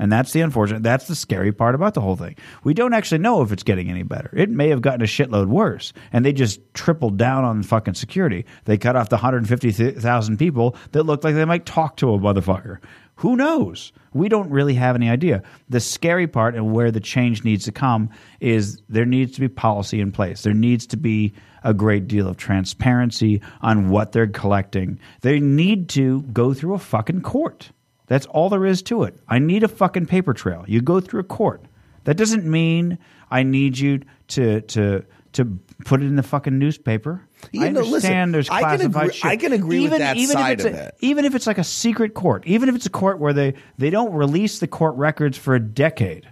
[0.00, 2.34] And that's the unfortunate, that's the scary part about the whole thing.
[2.64, 4.30] We don't actually know if it's getting any better.
[4.34, 5.92] It may have gotten a shitload worse.
[6.10, 8.46] And they just tripled down on fucking security.
[8.64, 12.78] They cut off the 150,000 people that looked like they might talk to a motherfucker.
[13.16, 13.92] Who knows?
[14.14, 15.42] We don't really have any idea.
[15.68, 18.08] The scary part and where the change needs to come
[18.40, 20.42] is there needs to be policy in place.
[20.42, 24.98] There needs to be a great deal of transparency on what they're collecting.
[25.20, 27.70] They need to go through a fucking court.
[28.10, 29.16] That's all there is to it.
[29.28, 30.64] I need a fucking paper trail.
[30.66, 31.64] You go through a court.
[32.04, 32.98] That doesn't mean
[33.30, 35.04] I need you to to
[35.34, 35.44] to
[35.84, 37.22] put it in the fucking newspaper.
[37.52, 39.24] You I know, listen, understand there's I can classified agree- shit.
[39.26, 40.94] I can agree with that if side it's of a- it.
[40.98, 43.90] Even if it's like a secret court, even if it's a court where they they
[43.90, 46.28] don't release the court records for a decade,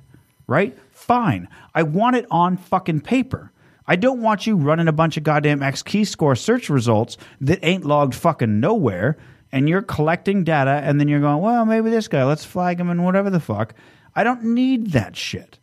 [0.48, 0.76] right?
[0.90, 1.46] Fine.
[1.76, 3.52] I want it on fucking paper.
[3.86, 8.16] I don't want you running a bunch of goddamn XKeyscore search results that ain't logged
[8.16, 9.16] fucking nowhere
[9.52, 12.90] and you're collecting data and then you're going, well, maybe this guy, let's flag him
[12.90, 13.74] and whatever the fuck.
[14.14, 15.58] I don't need that shit.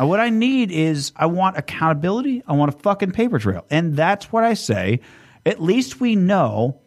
[0.00, 2.42] Uh, What I need is I want accountability.
[2.46, 3.64] I want a fucking paper trail.
[3.70, 5.00] And that's what I say.
[5.44, 6.80] At least we know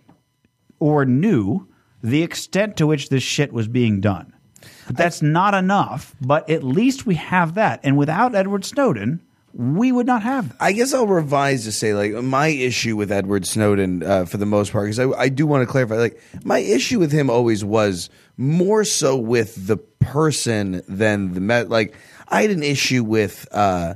[0.80, 1.68] or knew
[2.04, 4.34] the extent to which this shit was being done.
[4.88, 7.80] But that's not enough, but at least we have that.
[7.84, 9.22] And without Edward Snowden,
[9.60, 10.56] we would not have.
[10.62, 14.46] I guess I'll revise to say like my issue with Edward Snowden uh, for the
[14.46, 17.66] most part because I, I do want to clarify like my issue with him always
[17.66, 21.94] was more so with the person than the met like
[22.30, 23.96] I had an issue with uh,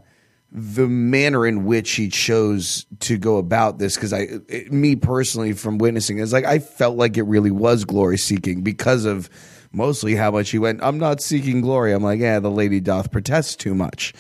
[0.52, 5.54] the manner in which he chose to go about this because I it- me personally
[5.54, 9.30] from witnessing it's like I felt like it really was glory seeking because of
[9.72, 13.12] mostly how much he went I'm not seeking glory I'm like yeah the lady doth
[13.14, 14.14] protest too much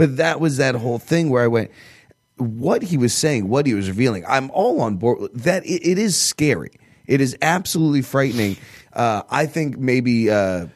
[0.00, 1.70] but that was that whole thing where I went,
[2.38, 4.24] what he was saying, what he was revealing.
[4.26, 5.30] I'm all on board.
[5.34, 6.70] That it, it is scary.
[7.06, 8.56] It is absolutely frightening.
[8.94, 10.68] Uh, I think maybe uh,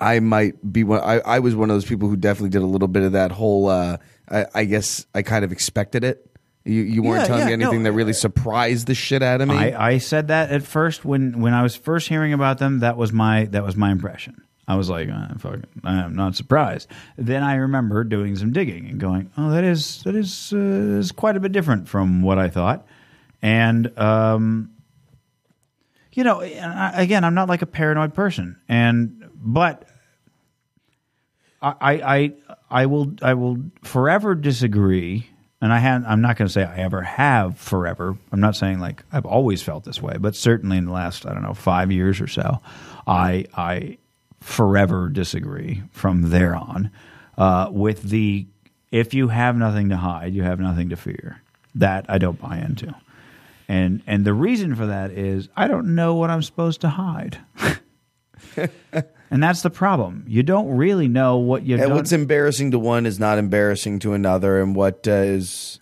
[0.00, 1.00] I might be one.
[1.00, 3.30] I, I was one of those people who definitely did a little bit of that
[3.30, 3.68] whole.
[3.68, 3.98] Uh,
[4.28, 6.26] I, I guess I kind of expected it.
[6.64, 7.90] You, you weren't Yeah, telling me anything no.
[7.90, 9.54] that really surprised the shit out of me.
[9.54, 12.80] I, I said that at first when, when I was first hearing about them.
[12.80, 14.42] That was my that was my impression.
[14.68, 16.88] I was like, uh, fuck, I'm not surprised.
[17.18, 21.12] Then I remember doing some digging and going, oh, that is that is, uh, is
[21.12, 22.86] quite a bit different from what I thought.
[23.42, 24.70] And um,
[26.12, 29.88] you know, again, I'm not like a paranoid person, and but
[31.62, 32.32] I, I,
[32.70, 35.28] I will, I will forever disagree.
[35.62, 38.16] And I had, I'm not going to say I ever have forever.
[38.32, 41.34] I'm not saying like I've always felt this way, but certainly in the last, I
[41.34, 42.60] don't know, five years or so,
[43.06, 43.98] I, I
[44.40, 46.90] forever disagree from there on
[47.38, 48.46] uh, with the
[48.90, 51.40] if you have nothing to hide, you have nothing to fear.
[51.76, 52.94] That I don't buy into.
[53.68, 57.38] And and the reason for that is I don't know what I'm supposed to hide.
[59.30, 60.24] and that's the problem.
[60.26, 64.12] You don't really know what you and what's embarrassing to one is not embarrassing to
[64.12, 65.79] another, and what uh, is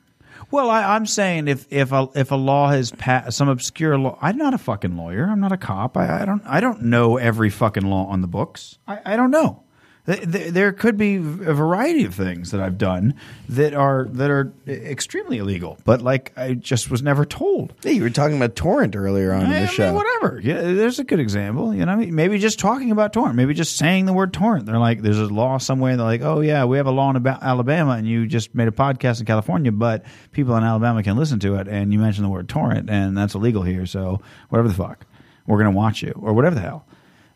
[0.51, 4.19] Well, I, I'm saying if if a if a law has passed some obscure law,
[4.23, 5.25] I'm not a fucking lawyer.
[5.25, 5.97] I'm not a cop.
[5.97, 8.79] I, I don't I don't know every fucking law on the books.
[8.87, 9.63] I, I don't know.
[10.09, 11.21] Th- th- There could be a
[11.55, 13.15] variety of things that I've done
[13.51, 17.75] that are that are extremely illegal, but like I just was never told.
[17.83, 19.93] Hey, you were talking about torrent earlier on in I the mean, show.
[19.95, 20.41] whatever.
[20.43, 21.75] Yeah, there's a good example.
[21.75, 24.33] You know, what I mean, maybe just talking about torrent, maybe just saying the word
[24.33, 24.65] torrent.
[24.65, 25.95] They're like, there's a law somewhere.
[25.97, 28.73] They're like, oh yeah, we have a law in Alabama, and you just made a
[28.73, 32.31] podcast in California, but people in Alabama can listen to it, and you mentioned the
[32.31, 33.85] word torrent, and that's illegal here.
[33.85, 35.05] So whatever the fuck,
[35.47, 36.87] we're gonna watch you or whatever the hell.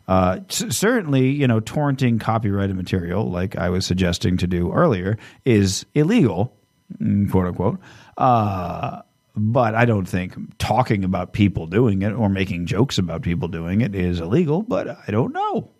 [0.07, 5.85] Uh, certainly, you know, torrenting copyrighted material, like I was suggesting to do earlier, is
[5.93, 6.55] illegal,
[7.01, 7.79] mm, quote unquote.
[8.17, 9.01] Uh,
[9.35, 13.81] but I don't think talking about people doing it or making jokes about people doing
[13.81, 14.61] it is illegal.
[14.61, 15.71] But I don't know.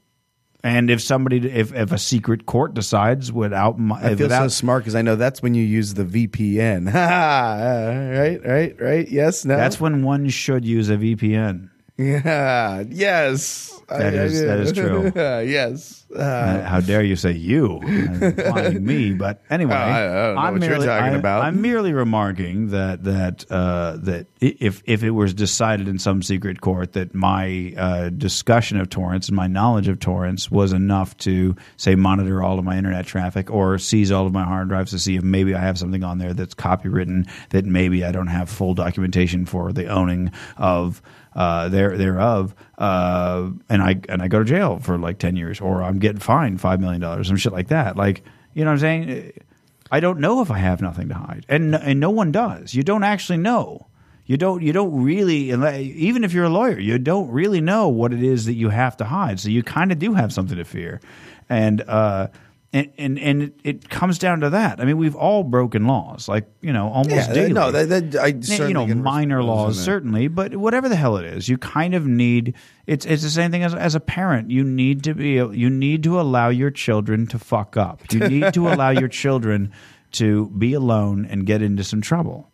[0.65, 4.47] And if somebody, if, if a secret court decides without, my, I feel without so
[4.47, 6.85] smart because I know that's when you use the VPN.
[6.93, 9.07] right, right, right.
[9.09, 9.57] Yes, no.
[9.57, 11.69] That's when one should use a VPN.
[11.97, 12.83] Yeah.
[12.89, 13.69] Yes.
[13.89, 15.11] That is- that is true.
[15.15, 15.99] yes.
[16.15, 19.13] Uh, how dare you say you, implying me?
[19.13, 21.43] But anyway, I- I don't know am what you're merely, talking I- about.
[21.43, 26.61] I'm merely remarking that that uh, that if if it was decided in some secret
[26.61, 31.55] court that my uh, discussion of torrents and my knowledge of torrents was enough to
[31.77, 34.99] say monitor all of my internet traffic or seize all of my hard drives to
[34.99, 38.49] see if maybe I have something on there that's copywritten that maybe I don't have
[38.49, 41.01] full documentation for the owning of
[41.35, 45.59] uh, there thereof, uh, and I and I go to jail for like ten years,
[45.61, 47.95] or I'm getting fined five million dollars, some shit like that.
[47.95, 48.23] Like
[48.53, 49.33] you know what I'm saying?
[49.91, 52.73] I don't know if I have nothing to hide, and and no one does.
[52.73, 53.87] You don't actually know.
[54.25, 54.61] You don't.
[54.63, 55.51] You don't really.
[55.51, 58.97] Even if you're a lawyer, you don't really know what it is that you have
[58.97, 59.39] to hide.
[59.39, 61.01] So you kind of do have something to fear,
[61.49, 61.81] and.
[61.81, 62.27] uh
[62.73, 64.81] and, and and it, it comes down to that.
[64.81, 68.15] I mean, we've all broken laws, like you know, almost yeah, daily no, that, that,
[68.21, 69.95] I you know minor laws those in there.
[69.99, 72.55] certainly but whatever the hell it is you kind of need
[72.87, 76.03] it's it's the same thing as as a parent you need to be you need
[76.03, 79.71] to allow your children to fuck up you need to allow your children
[80.11, 82.51] to be alone and get into some trouble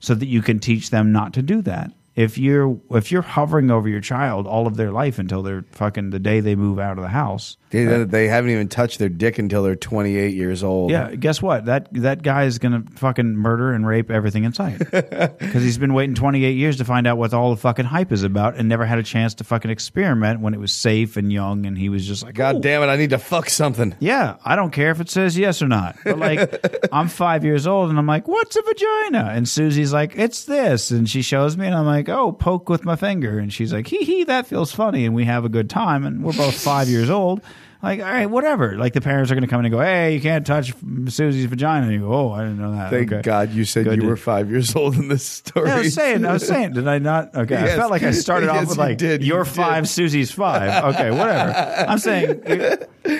[0.00, 3.70] so that you can teach them not to do that if you're if you're hovering
[3.70, 6.96] over your child all of their life until they're fucking the day they move out
[6.96, 10.92] of the house They, they haven't even touched their dick until they're 28 years old.
[10.92, 11.64] yeah, guess what?
[11.64, 15.92] That that guy is gonna fucking murder and rape everything in sight because he's been
[15.92, 18.86] waiting 28 years to find out what all the fucking hype is about, and never
[18.86, 22.06] had a chance to fucking experiment when it was safe and young, and he was
[22.06, 23.94] just like, God "Ooh, damn it, I need to fuck something.
[23.98, 25.96] Yeah, I don't care if it says yes or not.
[26.04, 29.30] But like, I'm five years old, and I'm like, what's a vagina?
[29.34, 32.84] And Susie's like, it's this, and she shows me, and I'm like, oh, poke with
[32.84, 35.70] my finger, and she's like, hee hee, that feels funny, and we have a good
[35.70, 37.40] time, and we're both five years old.
[37.84, 38.76] Like, all right, whatever.
[38.78, 40.72] Like the parents are going to come in and go, "Hey, you can't touch
[41.08, 43.22] Susie's vagina." And you go, "Oh, I didn't know that." Thank okay.
[43.22, 45.68] God you said Good you to- were five years old in this story.
[45.68, 47.34] Yeah, I was saying, I was saying, did I not?
[47.34, 49.22] Okay, I felt like I started off with you like, did.
[49.22, 49.52] You you're did.
[49.52, 50.94] five, Susie's five.
[50.94, 51.52] Okay, whatever.
[51.86, 52.42] I'm saying,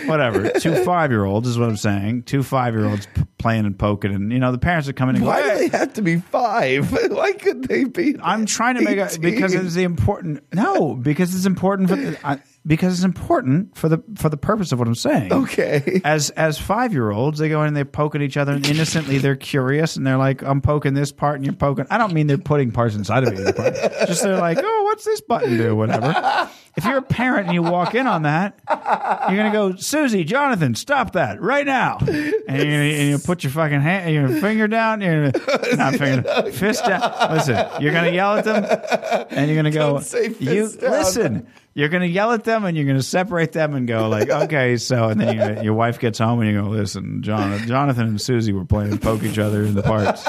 [0.06, 0.48] whatever.
[0.58, 2.22] Two five year olds is what I'm saying.
[2.24, 5.16] Two five year olds p- playing and poking, and you know the parents are coming
[5.16, 5.48] and Why go.
[5.48, 6.90] do "Hey." they have to be five?
[7.12, 8.16] Why could they be?
[8.22, 9.20] I'm trying to make a 18?
[9.20, 10.42] because it's the important.
[10.54, 14.72] No, because it's important for the, I, because it's important for the for the purpose
[14.72, 15.32] of what I'm saying.
[15.32, 16.00] Okay.
[16.04, 18.66] As as five year olds, they go in and they poke at each other and
[18.66, 19.18] innocently.
[19.18, 22.26] They're curious and they're like, "I'm poking this part and you're poking." I don't mean
[22.26, 23.56] they're putting parts inside of it.
[24.06, 26.48] Just they're like, "Oh, what's this button do?" Whatever.
[26.76, 30.74] If you're a parent and you walk in on that, you're gonna go, Susie, Jonathan,
[30.74, 34.66] stop that right now, and you're gonna and you put your fucking hand, your finger
[34.66, 37.12] down, you're gonna, not finger, oh, fist down.
[37.32, 38.64] Listen, you're gonna yell at them,
[39.30, 40.90] and you're gonna go, Don't say fist you down.
[40.90, 41.46] listen.
[41.76, 45.09] You're gonna yell at them and you're gonna separate them and go like, okay, so
[45.09, 48.52] and then you, your wife gets home and you go, listen, John, Jonathan and Susie
[48.52, 50.24] were playing poke each other in the parts,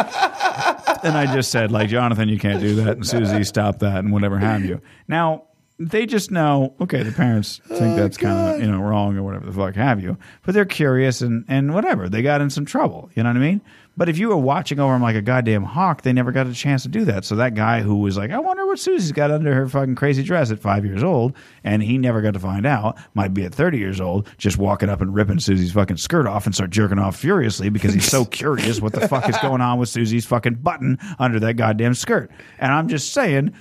[1.03, 4.11] and I just said like, Jonathan, you can't do that, and Susie, stop that, and
[4.11, 4.81] whatever have you.
[5.07, 5.43] Now
[5.77, 9.23] they just know, okay, the parents think oh, that's kind of you know wrong or
[9.23, 12.07] whatever the fuck have you, but they're curious and and whatever.
[12.07, 13.61] They got in some trouble, you know what I mean?
[13.97, 16.53] But if you were watching over them like a goddamn hawk, they never got a
[16.53, 17.23] chance to do that.
[17.23, 20.21] So that guy who was like, I wonder what Susie's got under her fucking crazy
[20.21, 21.33] dress at five years old,
[21.63, 24.89] and he never got to find out, might be at 30 years old, just walking
[24.89, 28.25] up and ripping Susie's fucking skirt off and start jerking off furiously because he's so
[28.35, 32.31] curious what the fuck is going on with Susie's fucking button under that goddamn skirt.
[32.59, 33.53] And I'm just saying,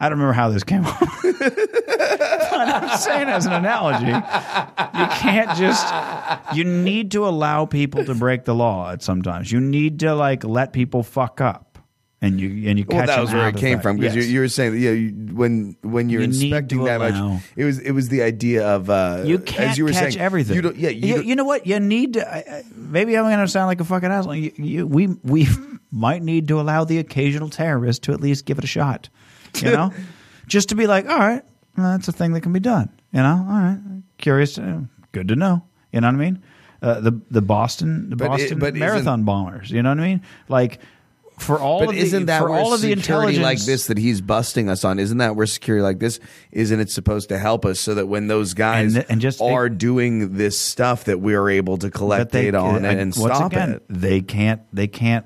[0.00, 0.98] I don't remember how this came up.
[1.00, 5.86] but I'm saying as an analogy, you can't just
[6.54, 9.50] you need to allow people to break the law at sometimes.
[9.52, 11.70] You need to like let people fuck up.
[12.22, 13.82] And you and you Well, catch that was where it came that.
[13.82, 14.26] from because Yes.
[14.26, 17.78] you, you were saying yeah, you, when when you're You inspecting that much, it was
[17.80, 20.56] it was the idea of uh, You can't as you were catch saying, everything.
[20.56, 21.66] You don't, yeah, you, you, know what?
[21.66, 22.26] You need to.
[22.26, 24.32] I, I, maybe I'm going to sound like a fucking asshole.
[24.32, 25.48] We we
[25.92, 29.10] might need to allow the occasional terrorist to at least give it a shot.
[29.62, 29.92] You know,
[30.46, 31.42] just to be like, all right,
[31.76, 32.88] that's a thing that can be done.
[33.12, 33.78] You know, all right,
[34.18, 34.80] curious, uh,
[35.12, 35.62] good to know.
[35.92, 36.42] You know what I mean?
[36.82, 39.70] Uh, the the Boston the But it- Boston but marathon bombers.
[39.70, 40.22] You know what I mean?
[40.48, 40.80] Like
[41.38, 43.96] for all But of isn't the, that for all of the intelligence like this that
[43.98, 44.98] he's busting us on?
[44.98, 46.20] Isn't that where security like this
[46.52, 49.68] isn't it supposed to help us so that when those guys And- and just- are
[49.68, 53.14] doing this stuff that we are able to collect they- data on uh, it and
[53.14, 53.82] stop again, it?
[53.88, 54.60] They can't.
[54.72, 55.24] They can't.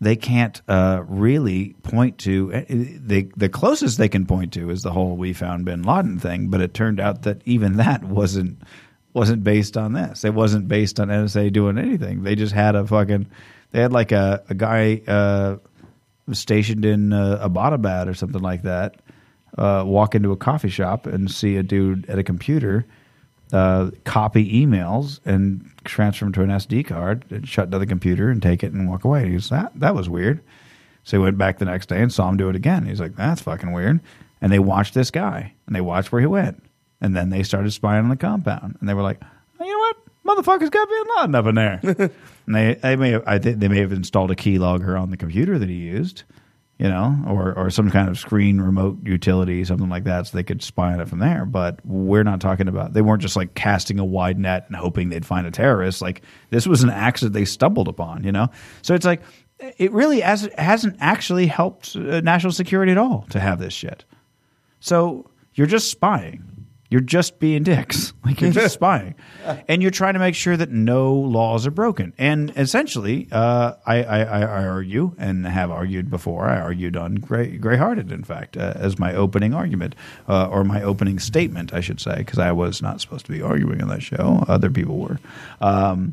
[0.00, 4.82] They can't uh, really point to uh, the the closest they can point to is
[4.82, 6.48] the whole "we found Bin Laden" thing.
[6.48, 8.62] But it turned out that even that wasn't
[9.12, 10.24] wasn't based on this.
[10.24, 12.22] It wasn't based on NSA doing anything.
[12.22, 13.26] They just had a fucking
[13.72, 15.56] they had like a a guy uh,
[16.32, 18.96] stationed in uh, Abbottabad or something like that.
[19.56, 22.86] Uh, walk into a coffee shop and see a dude at a computer
[23.52, 28.30] uh, copy emails and transfer them to an SD card and shut down the computer
[28.30, 29.26] and take it and walk away.
[29.26, 30.40] He goes, that, that was weird.
[31.04, 32.86] So he went back the next day and saw him do it again.
[32.86, 34.00] He's like, that's fucking weird.
[34.40, 36.62] And they watched this guy and they watched where he went.
[37.00, 38.76] And then they started spying on the compound.
[38.80, 39.96] And they were like, oh, you know what?
[40.44, 41.80] Motherfucker's got Bin Laden up in there.
[42.46, 45.16] and they, they may have, I think they may have installed a keylogger on the
[45.16, 46.24] computer that he used
[46.78, 50.44] you know, or or some kind of screen remote utility, something like that, so they
[50.44, 51.44] could spy on it from there.
[51.44, 52.92] But we're not talking about.
[52.92, 56.00] They weren't just like casting a wide net and hoping they'd find a terrorist.
[56.00, 58.48] Like this was an accident they stumbled upon, you know.
[58.82, 59.22] So it's like
[59.58, 64.04] it really has, hasn't actually helped uh, national security at all to have this shit.
[64.80, 66.47] So you're just spying.
[66.90, 68.12] You're just being dicks.
[68.28, 69.14] Like you're just spying,
[69.68, 72.12] and you're trying to make sure that no laws are broken.
[72.18, 76.46] And essentially, uh, I, I, I argue and have argued before.
[76.46, 79.94] I argued on Gray, Grey-Hearted, in fact, uh, as my opening argument
[80.28, 83.40] uh, or my opening statement, I should say, because I was not supposed to be
[83.40, 84.44] arguing on that show.
[84.46, 85.18] Other people were.
[85.62, 86.12] Um,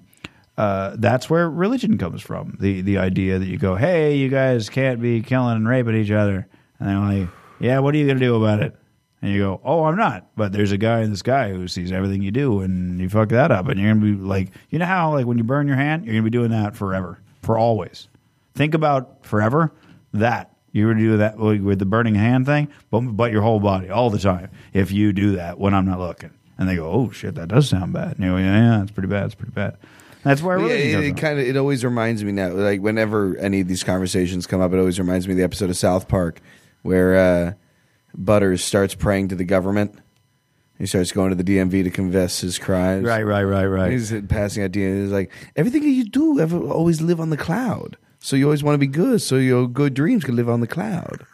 [0.57, 2.55] uh, that's where religion comes from.
[2.61, 6.11] The the idea that you go, hey, you guys can't be killing and raping each
[6.11, 6.47] other,
[6.79, 7.29] and they're like,
[7.59, 8.73] yeah, what are you going to do about it?
[9.25, 10.27] And you go, oh, I'm not.
[10.35, 13.29] But there's a guy in the sky who sees everything you do, and you fuck
[13.29, 15.77] that up, and you're gonna be like, you know how like when you burn your
[15.77, 18.07] hand, you're gonna be doing that forever, for always.
[18.53, 19.71] Think about forever.
[20.13, 23.89] That you would do that with the burning hand thing, but but your whole body
[23.89, 24.51] all the time.
[24.73, 26.29] If you do that when I'm not looking,
[26.59, 28.17] and they go, oh shit, that does sound bad.
[28.17, 29.25] And you go, yeah, yeah, it's pretty bad.
[29.25, 29.75] It's pretty bad.
[30.21, 32.49] That's where Yeah, it, it kind of it always reminds me now.
[32.49, 35.71] Like whenever any of these conversations come up, it always reminds me of the episode
[35.71, 36.41] of South Park
[36.83, 37.53] where uh,
[38.17, 39.97] Butters starts praying to the government.
[40.77, 43.05] He starts going to the DMV to confess his crimes.
[43.05, 43.91] Right, right, right, right.
[43.91, 45.03] He's passing out DMV.
[45.03, 47.97] He's like everything you do, ever always live on the cloud.
[48.19, 49.21] So you always want to be good.
[49.21, 51.25] So your good dreams can live on the cloud.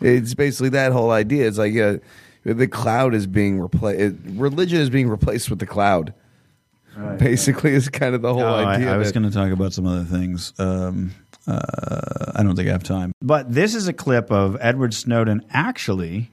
[0.00, 1.46] It's basically that whole idea.
[1.48, 1.96] It's like yeah,
[2.44, 4.16] the cloud is being replaced.
[4.26, 6.12] Religion is being replaced with the cloud.
[7.18, 8.92] Basically, is kind of the whole No, idea.
[8.92, 10.52] I, was that- going to talk about some other things.
[10.60, 11.10] Um,
[11.46, 13.12] uh, I don't think I have time.
[13.22, 16.30] But this is a clip of Edward Snowden actually,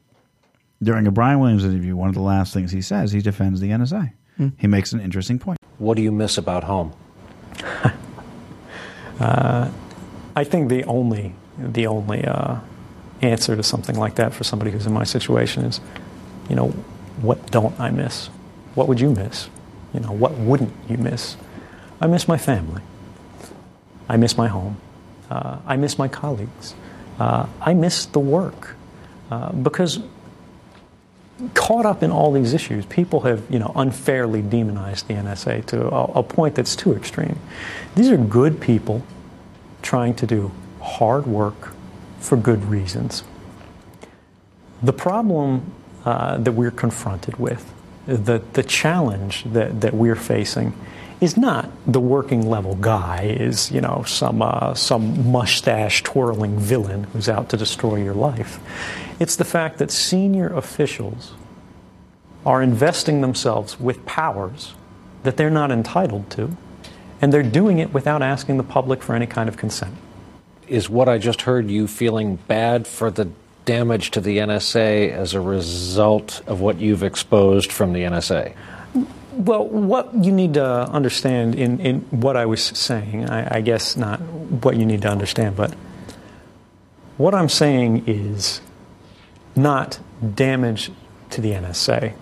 [0.82, 3.70] during a Brian Williams interview, one of the last things he says, he defends the
[3.70, 4.14] NSA.
[4.58, 5.60] He makes an interesting point.
[5.78, 6.94] What do you miss about home?
[10.36, 12.60] I think the only the only uh,
[13.22, 15.80] answer to something like that for somebody who's in my situation is,
[16.50, 16.70] you know,
[17.22, 18.28] what don't I miss?
[18.74, 19.50] What would you miss?
[19.94, 21.38] You know, what wouldn't you miss?
[22.00, 22.82] I miss my family.
[24.10, 24.78] I miss my home.
[25.32, 26.76] Uh, I miss my colleagues.
[27.18, 28.76] Uh, I miss the work
[29.30, 30.00] uh, because
[31.54, 35.88] caught up in all these issues, people have you know unfairly demonized the NSA to
[35.88, 37.40] a, a point that's too extreme.
[37.96, 39.04] These are good people
[39.82, 40.52] trying to do
[40.82, 41.74] hard work
[42.20, 43.24] for good reasons.
[44.84, 45.72] The problem
[46.04, 47.72] uh, that we're confronted with,
[48.06, 50.74] the, the challenge that, that we're facing,
[51.22, 57.06] is not the working level guy, is you know some uh, some mustache twirling villain
[57.06, 58.60] who's out to destroy your life.
[59.20, 61.34] It's the fact that senior officials
[62.44, 64.74] are investing themselves with powers
[65.22, 66.58] that they're not entitled to,
[67.22, 69.96] and they're doing it without asking the public for any kind of consent.
[70.68, 73.30] Is what I just heard you feeling bad for the
[73.66, 78.56] damage to the NSA as a result of what you've exposed from the NSA?
[79.32, 83.96] Well, what you need to understand in, in what I was saying, I, I guess
[83.96, 85.74] not what you need to understand, but
[87.18, 88.62] what I'm saying is
[89.56, 90.00] not
[90.36, 90.92] damage
[91.32, 92.14] to the NSA.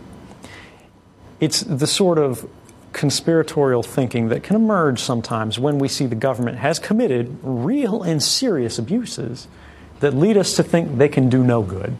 [1.39, 2.47] It's the sort of
[2.91, 8.21] conspiratorial thinking that can emerge sometimes when we see the government has committed real and
[8.21, 9.47] serious abuses
[9.99, 11.95] that lead us to think they can do no good.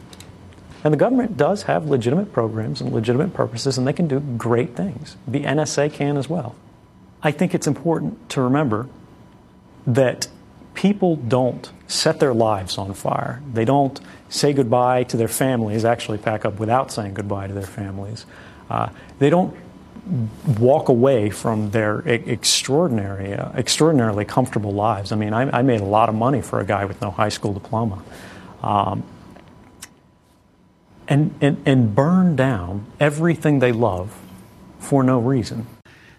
[0.84, 4.76] And the government does have legitimate programs and legitimate purposes, and they can do great
[4.76, 5.18] things.
[5.28, 6.56] The NSA can as well.
[7.22, 8.88] I think it's important to remember
[9.86, 10.28] that
[10.74, 13.42] people don't set their lives on fire.
[13.54, 14.00] They don't
[14.30, 18.26] say goodbye to their families, actually pack up without saying goodbye to their families.
[18.70, 19.56] Uh, they don't
[20.60, 25.12] walk away from their extraordinary, uh, extraordinarily comfortable lives.
[25.12, 27.30] I mean, I, I made a lot of money for a guy with no high
[27.30, 28.02] school diploma.
[28.64, 29.04] Um,
[31.10, 34.18] and, and, and burn down everything they love
[34.80, 35.66] for no reason.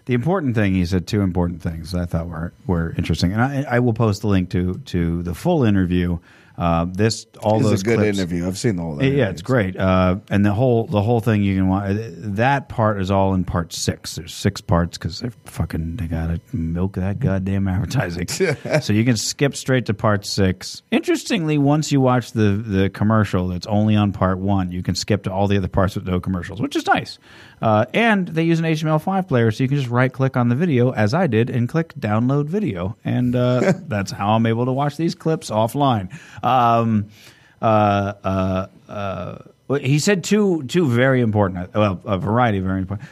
[0.05, 3.41] the important thing he said two important things that I thought were were interesting, and
[3.41, 6.19] I, I will post the link to to the full interview.
[6.57, 8.45] Uh, this all It's those a good clips, interview.
[8.47, 9.01] I've seen the whole.
[9.01, 9.75] yeah, it's great.
[9.77, 11.95] Uh, and the whole the whole thing you can watch.
[11.97, 14.15] That part is all in part six.
[14.15, 18.27] There's six parts because they're fucking they gotta milk that goddamn advertising.
[18.81, 20.83] so you can skip straight to part six.
[20.91, 25.23] Interestingly, once you watch the the commercial that's only on part one, you can skip
[25.23, 27.17] to all the other parts with no commercials, which is nice.
[27.61, 30.55] Uh, and they use an HTML5 player, so you can just right click on the
[30.55, 34.71] video as I did and click download video, and uh, that's how I'm able to
[34.71, 36.11] watch these clips offline.
[36.43, 37.07] Um,
[37.61, 39.37] uh, uh, uh,
[39.79, 43.07] he said two two very important, well, a variety of very important,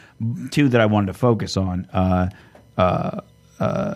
[0.51, 1.85] two that I wanted to focus on.
[1.93, 2.29] Uh,
[2.77, 3.21] uh,
[3.59, 3.95] uh,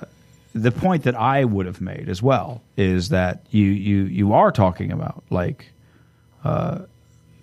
[0.54, 4.52] the point that I would have made as well is that you you you are
[4.52, 5.72] talking about like
[6.44, 6.80] uh,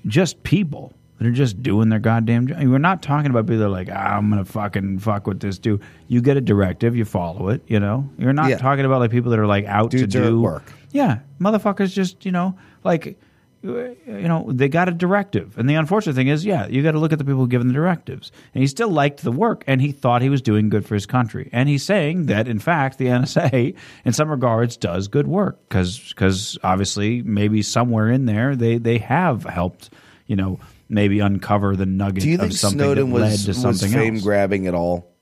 [0.06, 2.62] just people that are just doing their goddamn job.
[2.62, 5.58] We're not talking about people that are like, ah, I'm gonna fucking fuck with this
[5.58, 5.82] dude.
[6.08, 7.62] You get a directive, you follow it.
[7.66, 8.56] You know, you're not Yeah.
[8.58, 10.72] talking about like people that are like out to do work.
[10.92, 13.18] Yeah, motherfuckers just you know like.
[13.62, 16.98] You know they got a directive, and the unfortunate thing is, yeah, you got to
[16.98, 18.32] look at the people giving the directives.
[18.54, 21.04] And he still liked the work, and he thought he was doing good for his
[21.04, 21.50] country.
[21.52, 23.76] And he's saying that, in fact, the NSA,
[24.06, 29.44] in some regards, does good work because obviously, maybe somewhere in there, they they have
[29.44, 29.90] helped,
[30.26, 30.58] you know,
[30.88, 34.24] maybe uncover the nugget Do you think something Snowden was to was something fame else.
[34.24, 35.12] grabbing at all?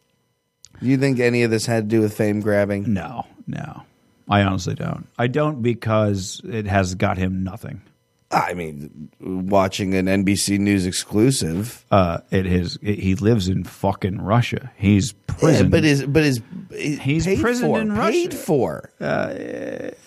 [0.80, 2.92] Do you think any of this had to do with fame grabbing?
[2.92, 3.82] no, no,
[4.28, 5.06] I honestly don't.
[5.18, 7.82] I don't because it has got him nothing.
[8.30, 11.86] I mean, watching an NBC News exclusive.
[11.90, 12.78] Uh, it is.
[12.82, 14.70] It, he lives in fucking Russia.
[14.76, 15.66] He's prison.
[15.66, 16.42] Yeah, but is but is
[16.76, 18.36] He's paid prisoned for, in paid Russia.
[18.36, 18.90] for.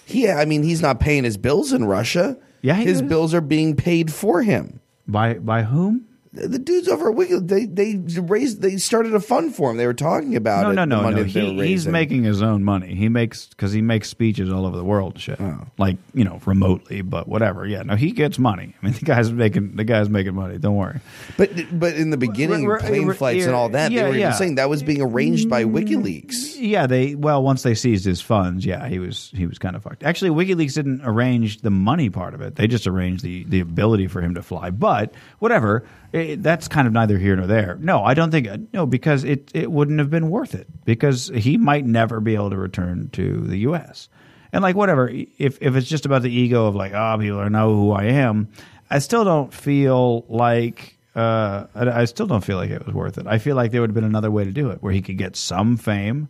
[0.07, 2.37] yeah, I mean, he's not paying his bills in Russia.
[2.61, 3.09] Yeah, his is.
[3.09, 4.81] bills are being paid for him.
[5.07, 6.07] by by whom?
[6.33, 9.75] The, the dudes over at Wiki, they they raised they started a fund for him.
[9.75, 10.73] They were talking about No, it.
[10.75, 11.23] no, no, no.
[11.25, 12.95] He, he's making his own money.
[12.95, 15.41] He makes because he makes speeches all over the world, and shit.
[15.41, 15.65] Oh.
[15.77, 17.65] Like you know, remotely, but whatever.
[17.67, 18.73] Yeah, no, he gets money.
[18.81, 20.57] I mean, the guy's making the guy's making money.
[20.57, 21.01] Don't worry.
[21.37, 24.09] But but in the beginning, We're- we're- plane we're- flights and all that, yeah, they
[24.11, 24.27] were yeah.
[24.27, 26.50] even saying that was being arranged by WikiLeaks.
[26.61, 29.81] Yeah, they well once they seized his funds, yeah, he was he was kind of
[29.81, 30.03] fucked.
[30.03, 34.05] Actually, WikiLeaks didn't arrange the money part of it; they just arranged the the ability
[34.05, 34.69] for him to fly.
[34.69, 35.83] But whatever,
[36.13, 37.77] it, that's kind of neither here nor there.
[37.81, 41.57] No, I don't think no because it it wouldn't have been worth it because he
[41.57, 44.07] might never be able to return to the U.S.
[44.53, 47.49] And like whatever, if if it's just about the ego of like oh people are
[47.49, 48.49] know who I am,
[48.87, 53.17] I still don't feel like uh, I, I still don't feel like it was worth
[53.17, 53.25] it.
[53.25, 55.17] I feel like there would have been another way to do it where he could
[55.17, 56.29] get some fame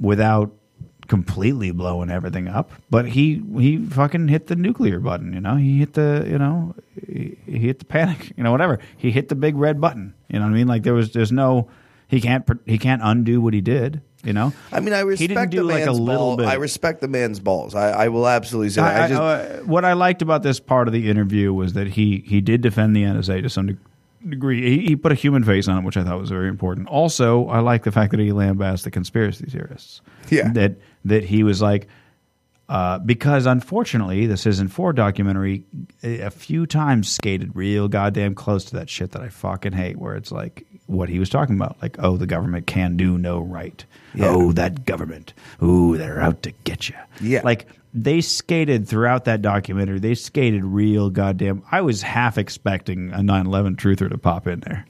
[0.00, 0.52] without
[1.08, 2.72] completely blowing everything up.
[2.90, 5.32] But he he fucking hit the nuclear button.
[5.32, 6.74] You know, he hit the you know
[7.06, 8.32] he, he hit the panic.
[8.36, 8.78] You know, whatever.
[8.96, 10.14] He hit the big red button.
[10.28, 10.66] You know what I mean?
[10.66, 11.68] Like there was there's no
[12.08, 14.02] he can't he can't undo what he did.
[14.24, 14.52] You know.
[14.72, 16.36] I mean, I respect he didn't do the like a man's little ball.
[16.38, 16.46] bit.
[16.48, 17.76] I respect the man's balls.
[17.76, 18.80] I, I will absolutely say.
[18.80, 19.00] that.
[19.00, 21.86] I, I- just uh, what I liked about this part of the interview was that
[21.86, 23.78] he he did defend the NSA to some
[24.28, 24.78] degree.
[24.78, 26.88] He, he put a human face on it, which I thought was very important.
[26.88, 30.00] Also, I like the fact that he lambasted the conspiracy theorists.
[30.30, 30.52] Yeah.
[30.52, 31.88] that that he was like.
[32.68, 35.62] Uh, because unfortunately, the Citizen Four documentary
[36.02, 39.98] a a few times skated real goddamn close to that shit that I fucking hate,
[39.98, 43.38] where it's like what he was talking about, like oh, the government can do no
[43.38, 43.84] right.
[44.20, 45.32] Oh, that government,
[45.62, 46.96] ooh, they're out to get you.
[47.20, 47.42] Yeah.
[47.44, 49.98] like they skated throughout that documentary.
[49.98, 51.62] They skated real goddamn.
[51.72, 54.86] I was half expecting a 9/11 truther to pop in there.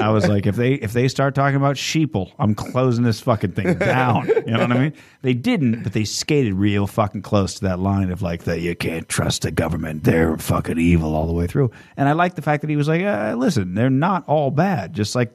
[0.00, 3.52] I was like, if they if they start talking about sheeple, I'm closing this fucking
[3.52, 4.28] thing down.
[4.28, 4.92] You know what I mean?
[5.20, 8.60] They didn't, but they skated real fucking close to that line of like that.
[8.60, 11.70] You can't trust the government; they're fucking evil all the way through.
[11.96, 14.94] And I like the fact that he was like, uh, listen, they're not all bad.
[14.94, 15.32] Just like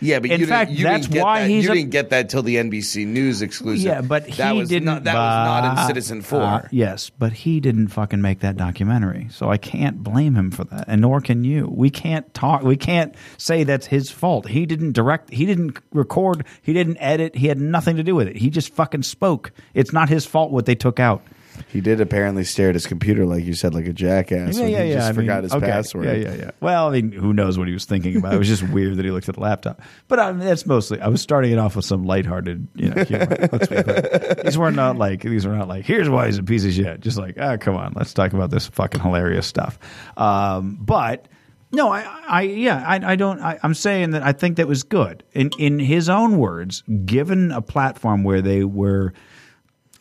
[0.00, 1.50] yeah, but in you fact, didn't, you that's didn't get why that.
[1.50, 3.84] he's You a- didn't get that till the NBC News exclusive.
[3.86, 4.84] Yeah, but that he was didn't.
[4.86, 6.42] Not, that was not uh, in Citizen Four.
[6.42, 10.64] uh, yes, but he didn't fucking make that documentary, so I can't blame him for
[10.64, 11.66] that, and nor can you.
[11.66, 12.62] We can't talk.
[12.62, 14.48] We can't say that's his fault.
[14.48, 15.30] He didn't direct.
[15.32, 16.44] He didn't record.
[16.62, 17.34] He didn't edit.
[17.36, 18.36] He had nothing to do with it.
[18.36, 19.52] He just fucking spoke.
[19.74, 21.22] It's not his fault what they took out.
[21.68, 24.58] He did apparently stare at his computer, like you said, like a jackass.
[24.58, 25.66] when he just I forgot mean, his okay.
[25.66, 26.04] password.
[26.06, 26.50] Yeah, yeah, yeah.
[26.60, 28.34] Well, I mean, who knows what he was thinking about?
[28.34, 29.80] It was just weird that he looked at the laptop.
[30.08, 31.00] But I mean, that's mostly.
[31.00, 33.48] I was starting it off with some lighthearted, you know, humor.
[33.52, 34.36] Let's be clear.
[34.44, 35.84] These were not like these were not like.
[35.84, 37.00] Here's why he's a piece of shit.
[37.00, 39.78] Just like, ah, come on, let's talk about this fucking hilarious stuff.
[40.16, 41.28] Um, but.
[41.72, 43.40] No, I, I, yeah, I, I don't.
[43.40, 45.24] I, I'm saying that I think that was good.
[45.32, 49.12] In in his own words, given a platform where they were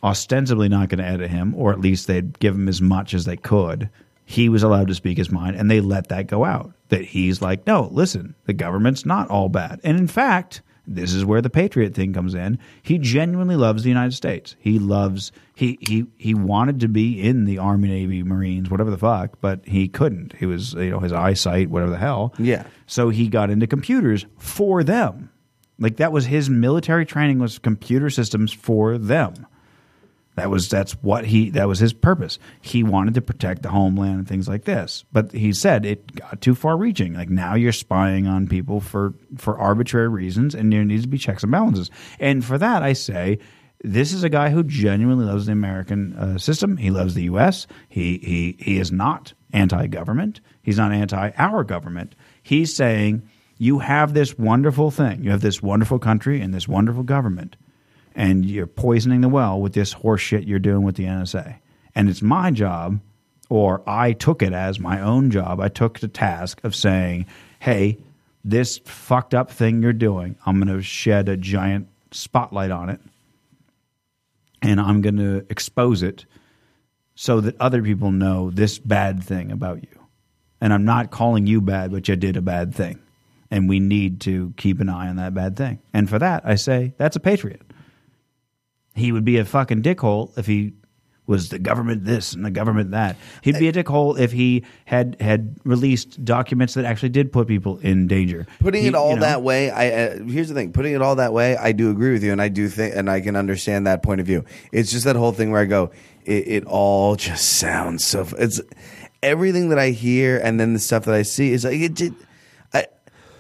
[0.06, 3.26] ostensibly not going to edit him, or at least they'd give him as much as
[3.26, 3.90] they could.
[4.24, 6.72] He was allowed to speak his mind, and they let that go out.
[6.90, 9.82] That he's like, no, listen, the government's not all bad.
[9.84, 12.60] And in fact, This is where the patriot thing comes in.
[12.84, 14.56] He genuinely loves the United States.
[14.60, 18.98] He loves he he he wanted to be in the Army, Navy, Marines, whatever the
[19.00, 20.34] fuck, but he couldn't.
[20.38, 22.34] He was you know his eyesight, whatever the hell.
[22.38, 22.66] Yeah.
[22.86, 25.32] So he got into computers for them.
[25.80, 29.48] Like that was his military training was computer systems for them.
[30.36, 32.40] That was that's what he that was his purpose.
[32.62, 35.06] He wanted to protect the homeland and things like this.
[35.12, 37.14] But he said it got too far reaching.
[37.14, 41.18] Like now you're spying on people for for arbitrary reasons and there needs to be
[41.18, 41.90] checks and balances.
[42.20, 43.40] And for that I say
[43.82, 46.76] this is a guy who genuinely loves the American uh, system.
[46.76, 47.66] He loves the U.S.
[47.88, 50.42] He he he is not anti-government.
[50.64, 52.14] He's not anti our government.
[52.44, 55.24] He's saying you have this wonderful thing.
[55.24, 57.56] You have this wonderful country and this wonderful government
[58.16, 61.58] and you're poisoning the well with this horse shit you're doing with the NSA.
[61.94, 63.00] And it's my job,
[63.50, 65.60] or I took it as my own job.
[65.60, 67.26] I took the task of saying,
[67.60, 67.98] hey,
[68.44, 73.02] this fucked up thing you're doing, I'm going to shed a giant spotlight on it
[74.62, 76.26] and I'm going to expose it
[77.16, 80.00] so that other people know this bad thing about you.
[80.62, 83.00] And I'm not calling you bad, but you did a bad thing.
[83.52, 85.80] And we need to keep an eye on that bad thing.
[85.94, 87.62] And for that, I say, that's a patriot
[88.96, 90.74] he would be a fucking dickhole if he
[91.28, 93.16] was the government this and the government that.
[93.42, 97.80] He'd be a dickhole if he had had released documents that actually did put people
[97.80, 98.46] in danger.
[98.60, 100.72] Putting He- it all you know, that way, I uh, here's the thing.
[100.72, 103.10] Putting it all that way, I do agree with you, and I do think, and
[103.10, 104.46] I can understand that point of view.
[104.72, 105.90] It's just that whole thing where I go,
[106.26, 108.28] it, it all just sounds so.
[108.38, 108.62] It's
[109.24, 111.96] everything that I hear, and then the stuff that I see is like it.
[111.96, 112.14] Did,
[112.72, 112.86] I,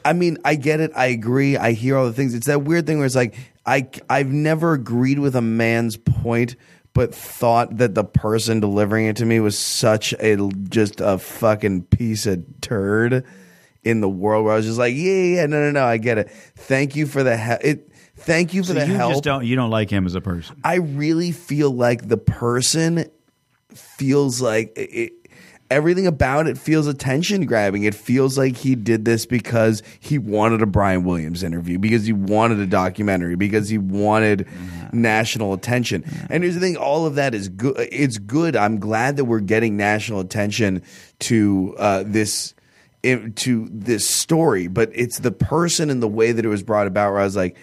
[0.03, 0.91] I mean, I get it.
[0.95, 1.55] I agree.
[1.55, 2.33] I hear all the things.
[2.33, 3.35] It's that weird thing where it's like
[3.65, 6.55] I I've never agreed with a man's point,
[6.93, 10.37] but thought that the person delivering it to me was such a
[10.69, 13.25] just a fucking piece of turd
[13.83, 16.17] in the world where I was just like, yeah, yeah, no, no, no, I get
[16.17, 16.29] it.
[16.55, 17.63] Thank you for the help.
[17.63, 17.91] It.
[18.17, 19.11] Thank you for So the you help.
[19.11, 20.55] just don't you don't like him as a person.
[20.63, 23.05] I really feel like the person
[23.73, 25.13] feels like it,
[25.69, 27.83] everything about it feels attention grabbing.
[27.83, 32.13] It feels like he did this because he wanted a Brian Williams interview, because he
[32.13, 34.47] wanted a documentary, because he wanted
[34.93, 36.03] national attention.
[36.29, 37.75] And here's the thing: all of that is good.
[37.91, 38.55] It's good.
[38.55, 40.83] I'm glad that we're getting national attention
[41.19, 42.53] to uh, this.
[43.35, 47.11] To this story, but it's the person and the way that it was brought about.
[47.11, 47.55] Where I was like,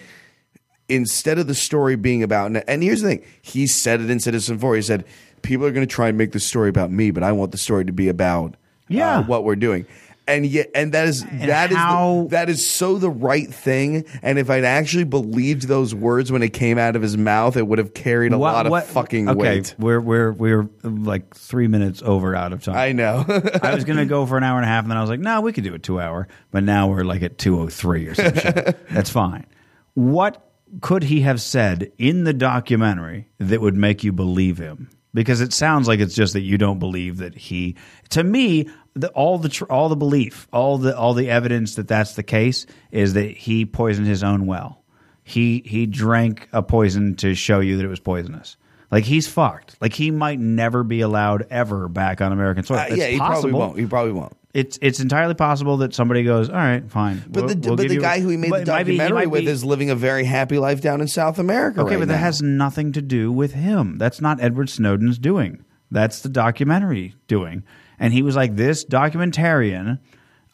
[0.87, 4.57] instead of the story being about and here's the thing he said it in citizen
[4.57, 5.05] 4 he said
[5.43, 7.57] people are going to try and make the story about me but i want the
[7.57, 8.55] story to be about
[8.89, 9.19] Yeah.
[9.19, 9.85] uh, what we're doing
[10.25, 14.05] and yet and that is that is how- the, that is so the right thing
[14.21, 17.67] and if i'd actually believed those words when it came out of his mouth it
[17.67, 21.35] would have carried a What- lot of what- fucking okay, weight We're we're we're like
[21.35, 22.75] three minutes over out of time.
[22.77, 23.25] i know
[23.61, 25.19] I was gonna go for an hour and a half, and then I was like,
[25.19, 26.29] no, we could do a two hour.
[26.51, 28.77] But now we're like at two oh three or some shit.
[28.89, 29.45] That's fine.
[29.93, 30.49] What
[30.81, 34.89] could he have said in the documentary that would make you believe him?
[35.13, 37.75] Because it sounds like it's just that you don't believe that he.
[38.09, 41.87] To me, the, all the tr- all the belief, all the all the evidence that
[41.87, 44.83] that's the case is that he poisoned his own well.
[45.23, 48.57] He he drank a poison to show you that it was poisonous.
[48.91, 49.75] Like he's fucked.
[49.81, 52.77] Like he might never be allowed ever back on American soil.
[52.77, 56.47] Uh, yeah he probably won't he probably won't It's it's entirely possible that somebody goes,
[56.49, 57.23] all right, fine.
[57.27, 59.45] but we'll- the, we'll but the guy who he made the might be- documentary with
[59.45, 61.81] be- is living a very happy life down in South America.
[61.81, 63.97] okay, right but that has nothing to do with him.
[63.97, 65.65] That's not Edward Snowden's doing.
[65.89, 67.63] That's the documentary doing.
[67.99, 69.99] And he was like, this documentarian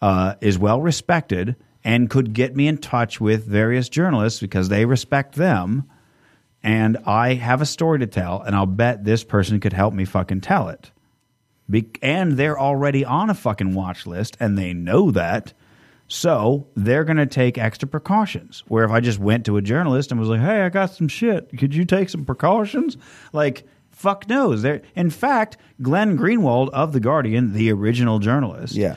[0.01, 4.85] uh, is well respected and could get me in touch with various journalists because they
[4.85, 5.89] respect them.
[6.61, 10.03] And I have a story to tell, and I'll bet this person could help me
[10.05, 10.91] fucking tell it.
[11.69, 15.53] Be- and they're already on a fucking watch list, and they know that.
[16.07, 18.63] So they're going to take extra precautions.
[18.67, 21.07] Where if I just went to a journalist and was like, "Hey, I got some
[21.07, 21.55] shit.
[21.57, 22.97] Could you take some precautions?"
[23.31, 24.63] Like, fuck knows.
[24.63, 24.81] There.
[24.95, 28.95] In fact, Glenn Greenwald of the Guardian, the original journalist, yeah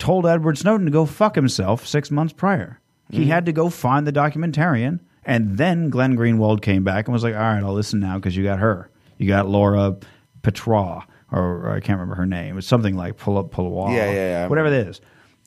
[0.00, 2.80] told Edward Snowden to go fuck himself six months prior.
[3.10, 3.30] He mm-hmm.
[3.30, 7.34] had to go find the documentarian, and then Glenn Greenwald came back and was like,
[7.34, 8.90] "All right, I'll listen now because you got her.
[9.18, 9.96] You got Laura
[10.42, 12.58] Petra, or, I can't remember her name.
[12.58, 14.46] It's something like Pul Pulwa, Yeah, yeah, yeah.
[14.48, 15.00] whatever it is.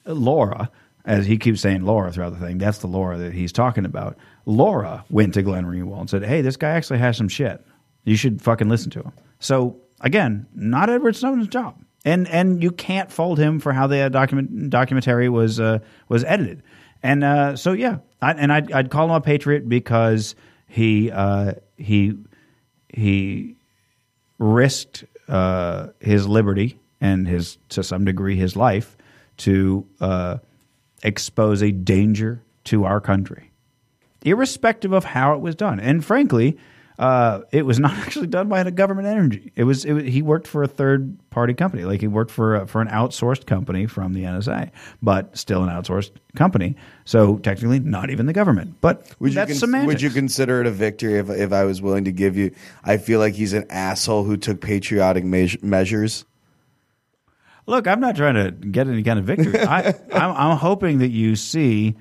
[0.06, 0.70] Laura,
[1.06, 4.18] as he keeps saying Laura throughout the thing, that's the Laura that he's talking about.
[4.46, 7.64] Laura went to Glenn Greenwald and said, "Hey, this guy actually has some shit.
[8.04, 12.72] You should fucking listen to him." So again, not Edward Snowden's job, and and you
[12.72, 15.80] can't fault him for how the document documentary was uh,
[16.10, 16.64] was edited.
[17.02, 20.36] And uh, so yeah, I, and I'd, I'd call him a patriot because
[20.68, 22.14] he uh, he
[22.90, 23.56] he
[24.40, 28.96] risked uh, his liberty and his to some degree his life
[29.38, 30.38] to uh,
[31.02, 33.50] expose a danger to our country.
[34.24, 35.80] irrespective of how it was done.
[35.80, 36.58] And frankly,
[37.00, 39.52] uh, it was not actually done by a government energy.
[39.56, 42.56] It was, it was he worked for a third party company, like he worked for
[42.56, 44.72] a, for an outsourced company from the NSA,
[45.02, 46.76] but still an outsourced company.
[47.06, 48.76] So technically, not even the government.
[48.82, 49.88] But Would that's you, semantics.
[49.88, 52.52] would you consider it a victory if, if I was willing to give you?
[52.84, 56.26] I feel like he's an asshole who took patriotic meas- measures.
[57.66, 59.60] Look, I'm not trying to get any kind of victory.
[59.60, 61.96] I, I'm, I'm hoping that you see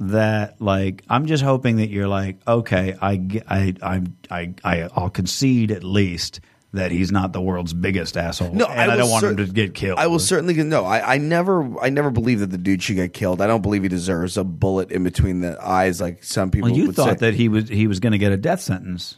[0.00, 5.10] that, like, I'm just hoping that you're like, okay, I, I, I, I, I, I'll
[5.10, 6.40] concede at least
[6.72, 8.52] that he's not the world's biggest asshole.
[8.52, 9.98] No, and I, will don't want cer- him to get killed.
[9.98, 10.84] I will certainly no.
[10.84, 13.40] I, I never, I never believe that the dude should get killed.
[13.40, 16.78] I don't believe he deserves a bullet in between the eyes, like some people Well,
[16.78, 17.26] you would thought say.
[17.26, 19.16] that he was he was going to get a death sentence.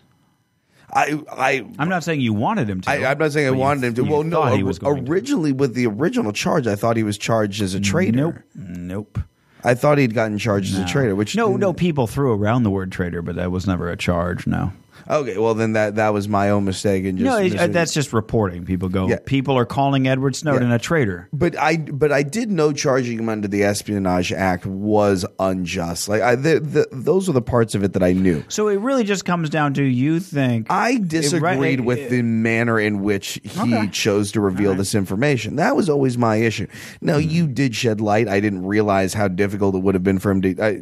[0.92, 2.90] I, I, I'm not saying you wanted him to.
[2.90, 4.02] I, I'm not saying I wanted him to.
[4.02, 4.46] Well, no.
[4.46, 5.10] he was going to.
[5.10, 8.16] originally, with the original charge, I thought he was charged as a traitor.
[8.16, 9.18] Nope, nope.
[9.64, 11.14] I thought he'd gotten charged as a traitor.
[11.14, 11.72] Which no, no.
[11.72, 14.46] People threw around the word traitor, but that was never a charge.
[14.46, 14.72] No.
[15.08, 17.04] Okay, well then that that was my own mistake.
[17.04, 18.64] And just No, it- uh, that's just reporting.
[18.64, 19.08] People go.
[19.08, 19.18] Yeah.
[19.24, 20.74] People are calling Edward Snowden Yeah.
[20.76, 21.28] a traitor.
[21.32, 26.08] But I but I did know charging him under the Espionage Act was unjust.
[26.08, 28.44] Like I, the, the, those are the parts of it that I knew.
[28.48, 32.10] So it really just comes down to you think I It- disagreed right, with it-
[32.10, 33.88] the manner in which he Okay.
[33.88, 35.56] chose to reveal this information.
[35.56, 36.66] That was always my issue.
[37.00, 37.28] Now Hmm.
[37.28, 38.28] you did shed light.
[38.28, 40.74] I didn't realize how difficult it would have been for him to uh,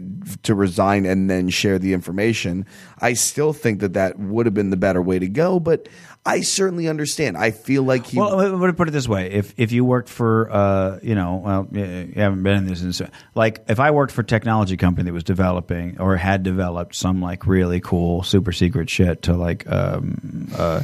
[0.42, 2.64] to resign and then share the information.
[3.00, 5.60] I still think that that would have been the better way to go.
[5.60, 5.88] But
[6.26, 7.36] I certainly understand.
[7.36, 8.18] I feel like he.
[8.18, 11.42] Well, going to put it this way: if if you worked for, uh, you know,
[11.44, 14.76] well, you haven't been in this, in so- like if I worked for a technology
[14.76, 19.34] company that was developing or had developed some like really cool, super secret shit to
[19.34, 20.82] like um, uh,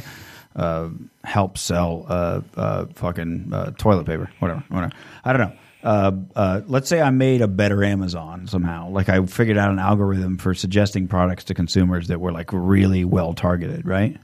[0.55, 0.89] uh,
[1.23, 4.93] help sell uh, uh, fucking uh, toilet paper, whatever, whatever.
[5.23, 5.57] I don't know.
[5.85, 8.89] Uh, uh, let's say I made a better Amazon somehow.
[8.89, 13.05] Like I figured out an algorithm for suggesting products to consumers that were like really
[13.05, 14.17] well targeted, right?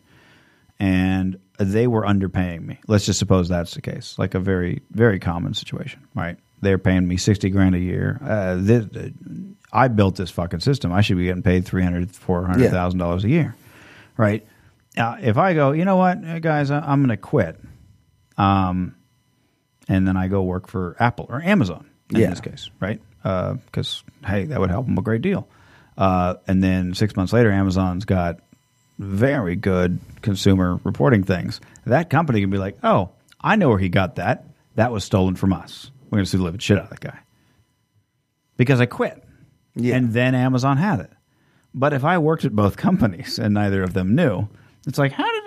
[0.80, 2.80] and they were underpaying me.
[2.88, 6.38] Let's just suppose that's the case, like a very, very common situation, right?
[6.62, 8.20] They're paying me sixty grand a year.
[8.24, 9.10] Uh, this, uh,
[9.72, 10.92] I built this fucking system.
[10.92, 13.56] I should be getting paid three hundred, four hundred thousand dollars a year,
[14.18, 14.46] right?
[14.98, 17.60] Uh, if I go, you know what, guys, I, I'm going to quit,
[18.38, 18.96] um,
[19.88, 22.30] and then I go work for Apple or Amazon in Yeah.
[22.30, 23.02] this case, right?
[23.24, 25.48] Because hey, that would help them a great deal.
[25.98, 28.40] Uh, and then six months later, Amazon's got
[28.98, 31.60] very good consumer reporting things.
[31.86, 33.10] That company can be like, oh,
[33.40, 34.46] I know where he got that.
[34.76, 35.92] That was stolen from us.
[36.10, 37.20] We're going to sue the living shit out of that guy
[38.58, 39.24] because I quit.
[39.76, 39.96] Yeah.
[39.96, 41.12] And then Amazon had it.
[41.74, 44.48] But if I worked at both companies and neither of them knew,
[44.88, 45.41] it's like, how did?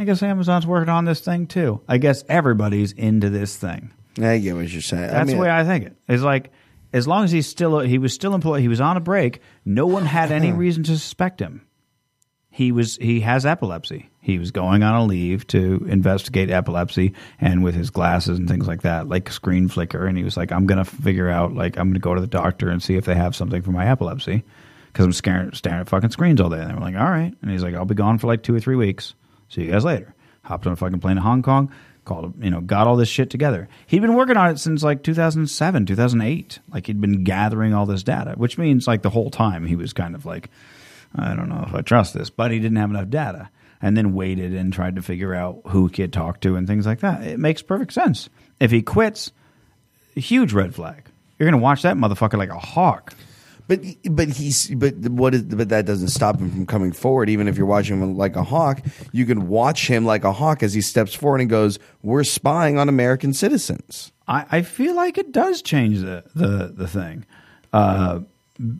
[0.00, 1.82] I guess Amazon's working on this thing too.
[1.86, 3.92] I guess everybody's into this thing.
[4.18, 5.04] I get what you're saying.
[5.04, 5.96] I That's mean, the way I think it.
[6.08, 6.52] It's like
[6.94, 9.42] as long as he's still he was still employed, he was on a break.
[9.66, 10.56] No one had any uh-huh.
[10.56, 11.66] reason to suspect him.
[12.48, 14.08] He was he has epilepsy.
[14.22, 18.66] He was going on a leave to investigate epilepsy, and with his glasses and things
[18.66, 21.90] like that, like screen flicker, and he was like, "I'm gonna figure out like I'm
[21.90, 24.44] gonna go to the doctor and see if they have something for my epilepsy."
[24.86, 26.58] Because I'm staring, staring at fucking screens all day.
[26.58, 27.32] And they were like, all right.
[27.42, 29.14] And he's like, I'll be gone for like two or three weeks.
[29.50, 30.14] See you guys later.
[30.42, 31.70] Hopped on a fucking plane to Hong Kong,
[32.04, 33.68] called, you know, got all this shit together.
[33.86, 36.58] He'd been working on it since like 2007, 2008.
[36.72, 39.92] Like he'd been gathering all this data, which means like the whole time he was
[39.92, 40.48] kind of like,
[41.14, 43.50] I don't know if I trust this, but he didn't have enough data.
[43.82, 46.86] And then waited and tried to figure out who he could talk to and things
[46.86, 47.22] like that.
[47.22, 48.28] It makes perfect sense.
[48.60, 49.32] If he quits,
[50.14, 51.04] huge red flag.
[51.38, 53.14] You're going to watch that motherfucker like a hawk.
[53.70, 57.30] But but he's but what is but that doesn't stop him from coming forward.
[57.30, 58.82] Even if you're watching him like a hawk,
[59.12, 62.78] you can watch him like a hawk as he steps forward and goes, "We're spying
[62.78, 67.24] on American citizens." I, I feel like it does change the the the thing,
[67.72, 68.22] uh,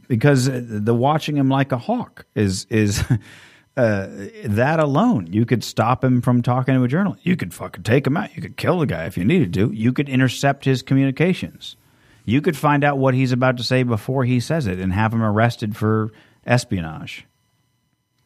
[0.09, 3.01] because the watching him like a hawk is is
[3.77, 4.09] uh,
[4.45, 5.29] that alone.
[5.31, 7.25] You could stop him from talking to a journalist.
[7.25, 8.35] You could fucking take him out.
[8.35, 9.71] You could kill the guy if you needed to.
[9.71, 11.77] You could intercept his communications.
[12.31, 15.13] You could find out what he's about to say before he says it and have
[15.13, 16.13] him arrested for
[16.47, 17.27] espionage.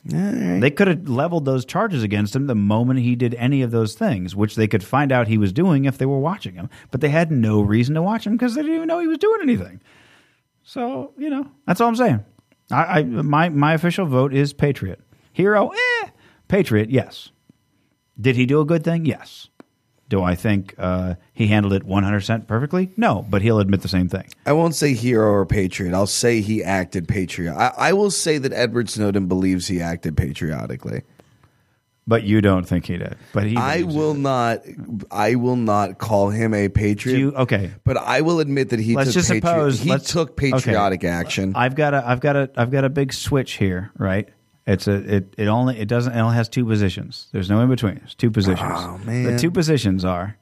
[0.07, 3.95] They could have leveled those charges against him the moment he did any of those
[3.95, 6.69] things, which they could find out he was doing if they were watching him.
[6.91, 9.17] But they had no reason to watch him because they didn't even know he was
[9.17, 9.81] doing anything.
[10.63, 12.23] So you know, that's all I'm saying.
[12.71, 15.01] I, I my my official vote is Patriot.
[15.33, 16.09] Hero, eh.
[16.49, 17.31] Patriot, yes.
[18.21, 19.07] Did he do a good thing?
[19.07, 19.49] Yes.
[20.15, 22.89] Do I think uh, he handled it 100% perfectly?
[22.97, 24.29] No, but he'll admit the same thing.
[24.47, 25.93] I won't say hero or patriot.
[25.93, 27.53] I'll say he acted patriot.
[27.53, 31.03] I, I will say that Edward Snowden believes he acted patriotically.
[32.07, 33.17] but you don't think he did.
[33.33, 33.57] But he.
[33.57, 34.23] I will did.
[34.23, 34.61] not.
[35.11, 37.19] I will not call him a patriot.
[37.19, 37.73] You- okay.
[37.83, 41.09] but I will admit that he Let's took just patri- suppose he took patriotic okay.
[41.09, 41.55] action.
[41.57, 44.29] I've got a I've got a I've got a big switch here, right?
[44.67, 47.29] It's a it, it only it doesn't it only has two positions.
[47.33, 48.01] There's no in between.
[48.05, 48.71] It's two positions.
[48.75, 49.25] Oh, man.
[49.35, 50.39] The two positions are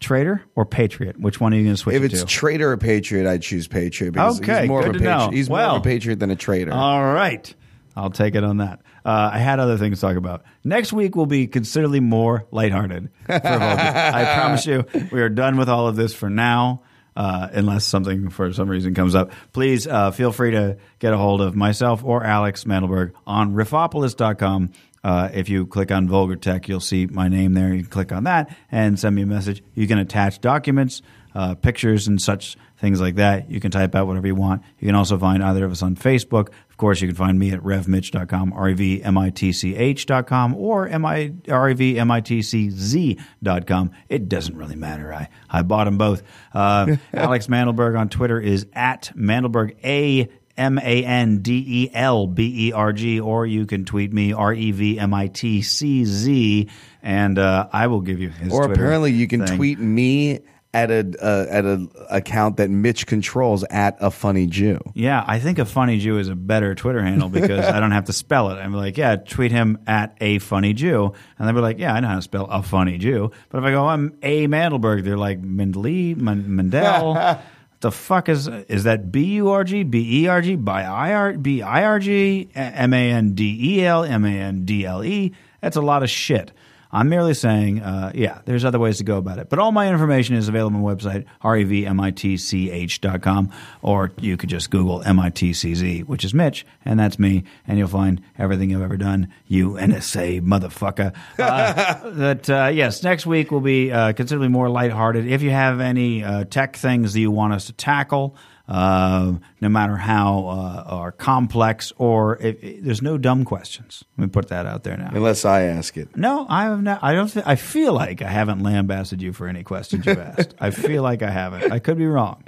[0.00, 1.18] traitor or patriot.
[1.18, 2.04] Which one are you going to switch to?
[2.04, 2.26] if it's to?
[2.26, 5.18] traitor or patriot, I'd choose patriot because Okay, he's more good of a to know.
[5.20, 5.36] patriot.
[5.36, 6.72] He's more of a patriot than a traitor.
[6.72, 7.52] All right.
[7.96, 8.80] I'll take it on that.
[9.04, 10.44] Uh, I had other things to talk about.
[10.62, 13.08] Next week will be considerably more lighthearted.
[13.26, 16.82] For I promise you, we are done with all of this for now.
[17.18, 21.16] Uh, unless something for some reason comes up, please uh, feel free to get a
[21.16, 24.70] hold of myself or Alex Mandelberg on riffopolis.com.
[25.02, 27.74] Uh, if you click on Vulgar Tech, you'll see my name there.
[27.74, 29.64] You can click on that and send me a message.
[29.74, 31.02] You can attach documents,
[31.34, 33.50] uh, pictures, and such things like that.
[33.50, 34.62] You can type out whatever you want.
[34.78, 36.50] You can also find either of us on Facebook.
[36.78, 43.90] Of course, you can find me at revmitch.com, R-E-V-M-I-T-C-H.com, or M-I, R-E-V-M-I-T-C-Z.com.
[44.08, 45.12] It doesn't really matter.
[45.12, 46.22] I, I bought them both.
[46.54, 50.28] Uh, Alex Mandelberg on Twitter is at Mandelberg A.
[50.56, 54.32] M A N D E L B E R G, or you can tweet me
[54.32, 56.68] R E V M I T C Z,
[57.00, 58.52] and uh, I will give you his.
[58.52, 59.56] or Twitter apparently, you can thing.
[59.56, 60.40] tweet me
[60.74, 64.78] at a uh, at a account that Mitch controls at a funny Jew.
[64.94, 68.04] Yeah, I think a funny Jew is a better Twitter handle because I don't have
[68.04, 68.56] to spell it.
[68.56, 72.00] I'm like, yeah, tweet him at a funny Jew, and they'll be like, yeah, I
[72.00, 73.30] know how to spell a funny Jew.
[73.48, 77.14] But if I go, I'm a Mandelberg, they're like Mendley, Man- Mendel.
[77.14, 77.40] what
[77.80, 79.10] the fuck is is that?
[79.10, 82.50] B U R G B E R G by I R B I R G
[82.54, 85.32] M A N D E L M A N D L E.
[85.62, 86.52] That's a lot of shit.
[86.90, 89.50] I'm merely saying, uh, yeah, there's other ways to go about it.
[89.50, 93.52] But all my information is available on my website, revmitch.com,
[93.82, 98.22] or you could just Google MITCZ, which is Mitch, and that's me, and you'll find
[98.38, 101.14] everything I've ever done, you NSA motherfucker.
[101.38, 105.26] Uh, that, uh, yes, next week will be uh, considerably more lighthearted.
[105.26, 108.36] If you have any uh, tech things that you want us to tackle,
[108.68, 114.04] uh, no matter how uh, are complex or if, if- there's no dumb questions.
[114.18, 115.10] Let me put that out there now.
[115.12, 116.14] Unless I ask it.
[116.16, 117.00] No, I have not.
[117.02, 117.28] I don't.
[117.28, 120.54] Th- I feel like I haven't lambasted you for any questions you've asked.
[120.60, 121.72] I feel like I haven't.
[121.72, 122.44] I could be wrong.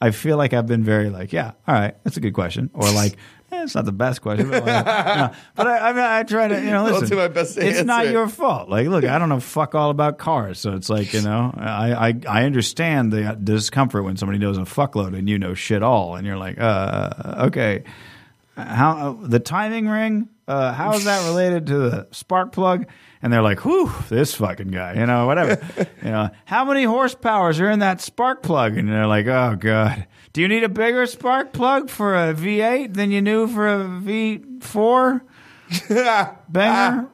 [0.00, 2.88] I feel like I've been very like, yeah, all right, that's a good question, or
[2.92, 3.16] like,
[3.50, 6.60] it's not the best question, but, like, know, but I, I mean, I try to,
[6.60, 7.08] you know, listen.
[7.08, 8.12] do my best to it's not answer it.
[8.12, 8.68] your fault.
[8.68, 12.08] Like, look, I don't know fuck all about cars, so it's like, you know, I
[12.08, 16.16] I, I understand the discomfort when somebody knows a fuckload and you know shit all,
[16.16, 17.84] and you're like, uh, okay
[18.58, 22.86] how the timing ring uh, how is that related to the spark plug
[23.22, 25.64] and they're like whew this fucking guy you know whatever
[26.02, 30.06] you know how many horsepowers are in that spark plug and they're like oh god
[30.32, 33.84] do you need a bigger spark plug for a v8 than you knew for a
[33.84, 35.20] v4
[36.48, 37.08] banger?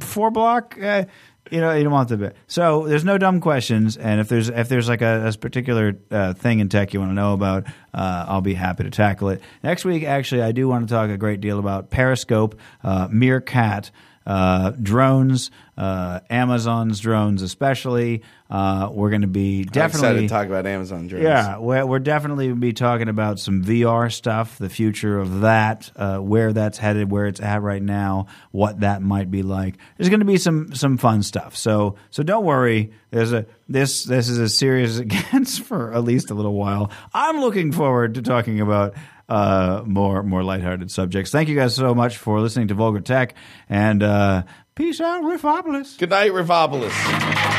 [0.00, 0.76] Four block?
[0.80, 1.04] Uh,
[1.50, 2.36] you know you don't want the bit.
[2.46, 6.34] So there's no dumb questions and if there's if there's like a, a particular uh,
[6.34, 7.64] thing in tech you want to know about
[7.94, 9.40] uh, i'll be happy to tackle it.
[9.62, 13.90] Next week actually i do want to talk a great deal about periscope uh, meerkat
[14.28, 18.22] uh, drones, uh, Amazon's drones, especially.
[18.50, 21.24] Uh, we're going to be I'm excited definitely to talk about Amazon drones.
[21.24, 25.40] yeah, we're, we're definitely going to be talking about some VR stuff, the future of
[25.40, 29.76] that, uh, where that's headed, where it's at right now, what that might be like.
[29.96, 31.56] There's going to be some some fun stuff.
[31.56, 32.92] So so don't worry.
[33.10, 36.90] There's a this this is a serious against for at least a little while.
[37.14, 38.94] I'm looking forward to talking about
[39.28, 41.30] uh, more more lighthearted subjects.
[41.30, 43.34] Thank you guys so much for listening to Vulgar Tech,
[43.68, 44.42] and uh,
[44.74, 45.98] peace out, Riffopolis.
[45.98, 47.57] Good night, Riffopolis.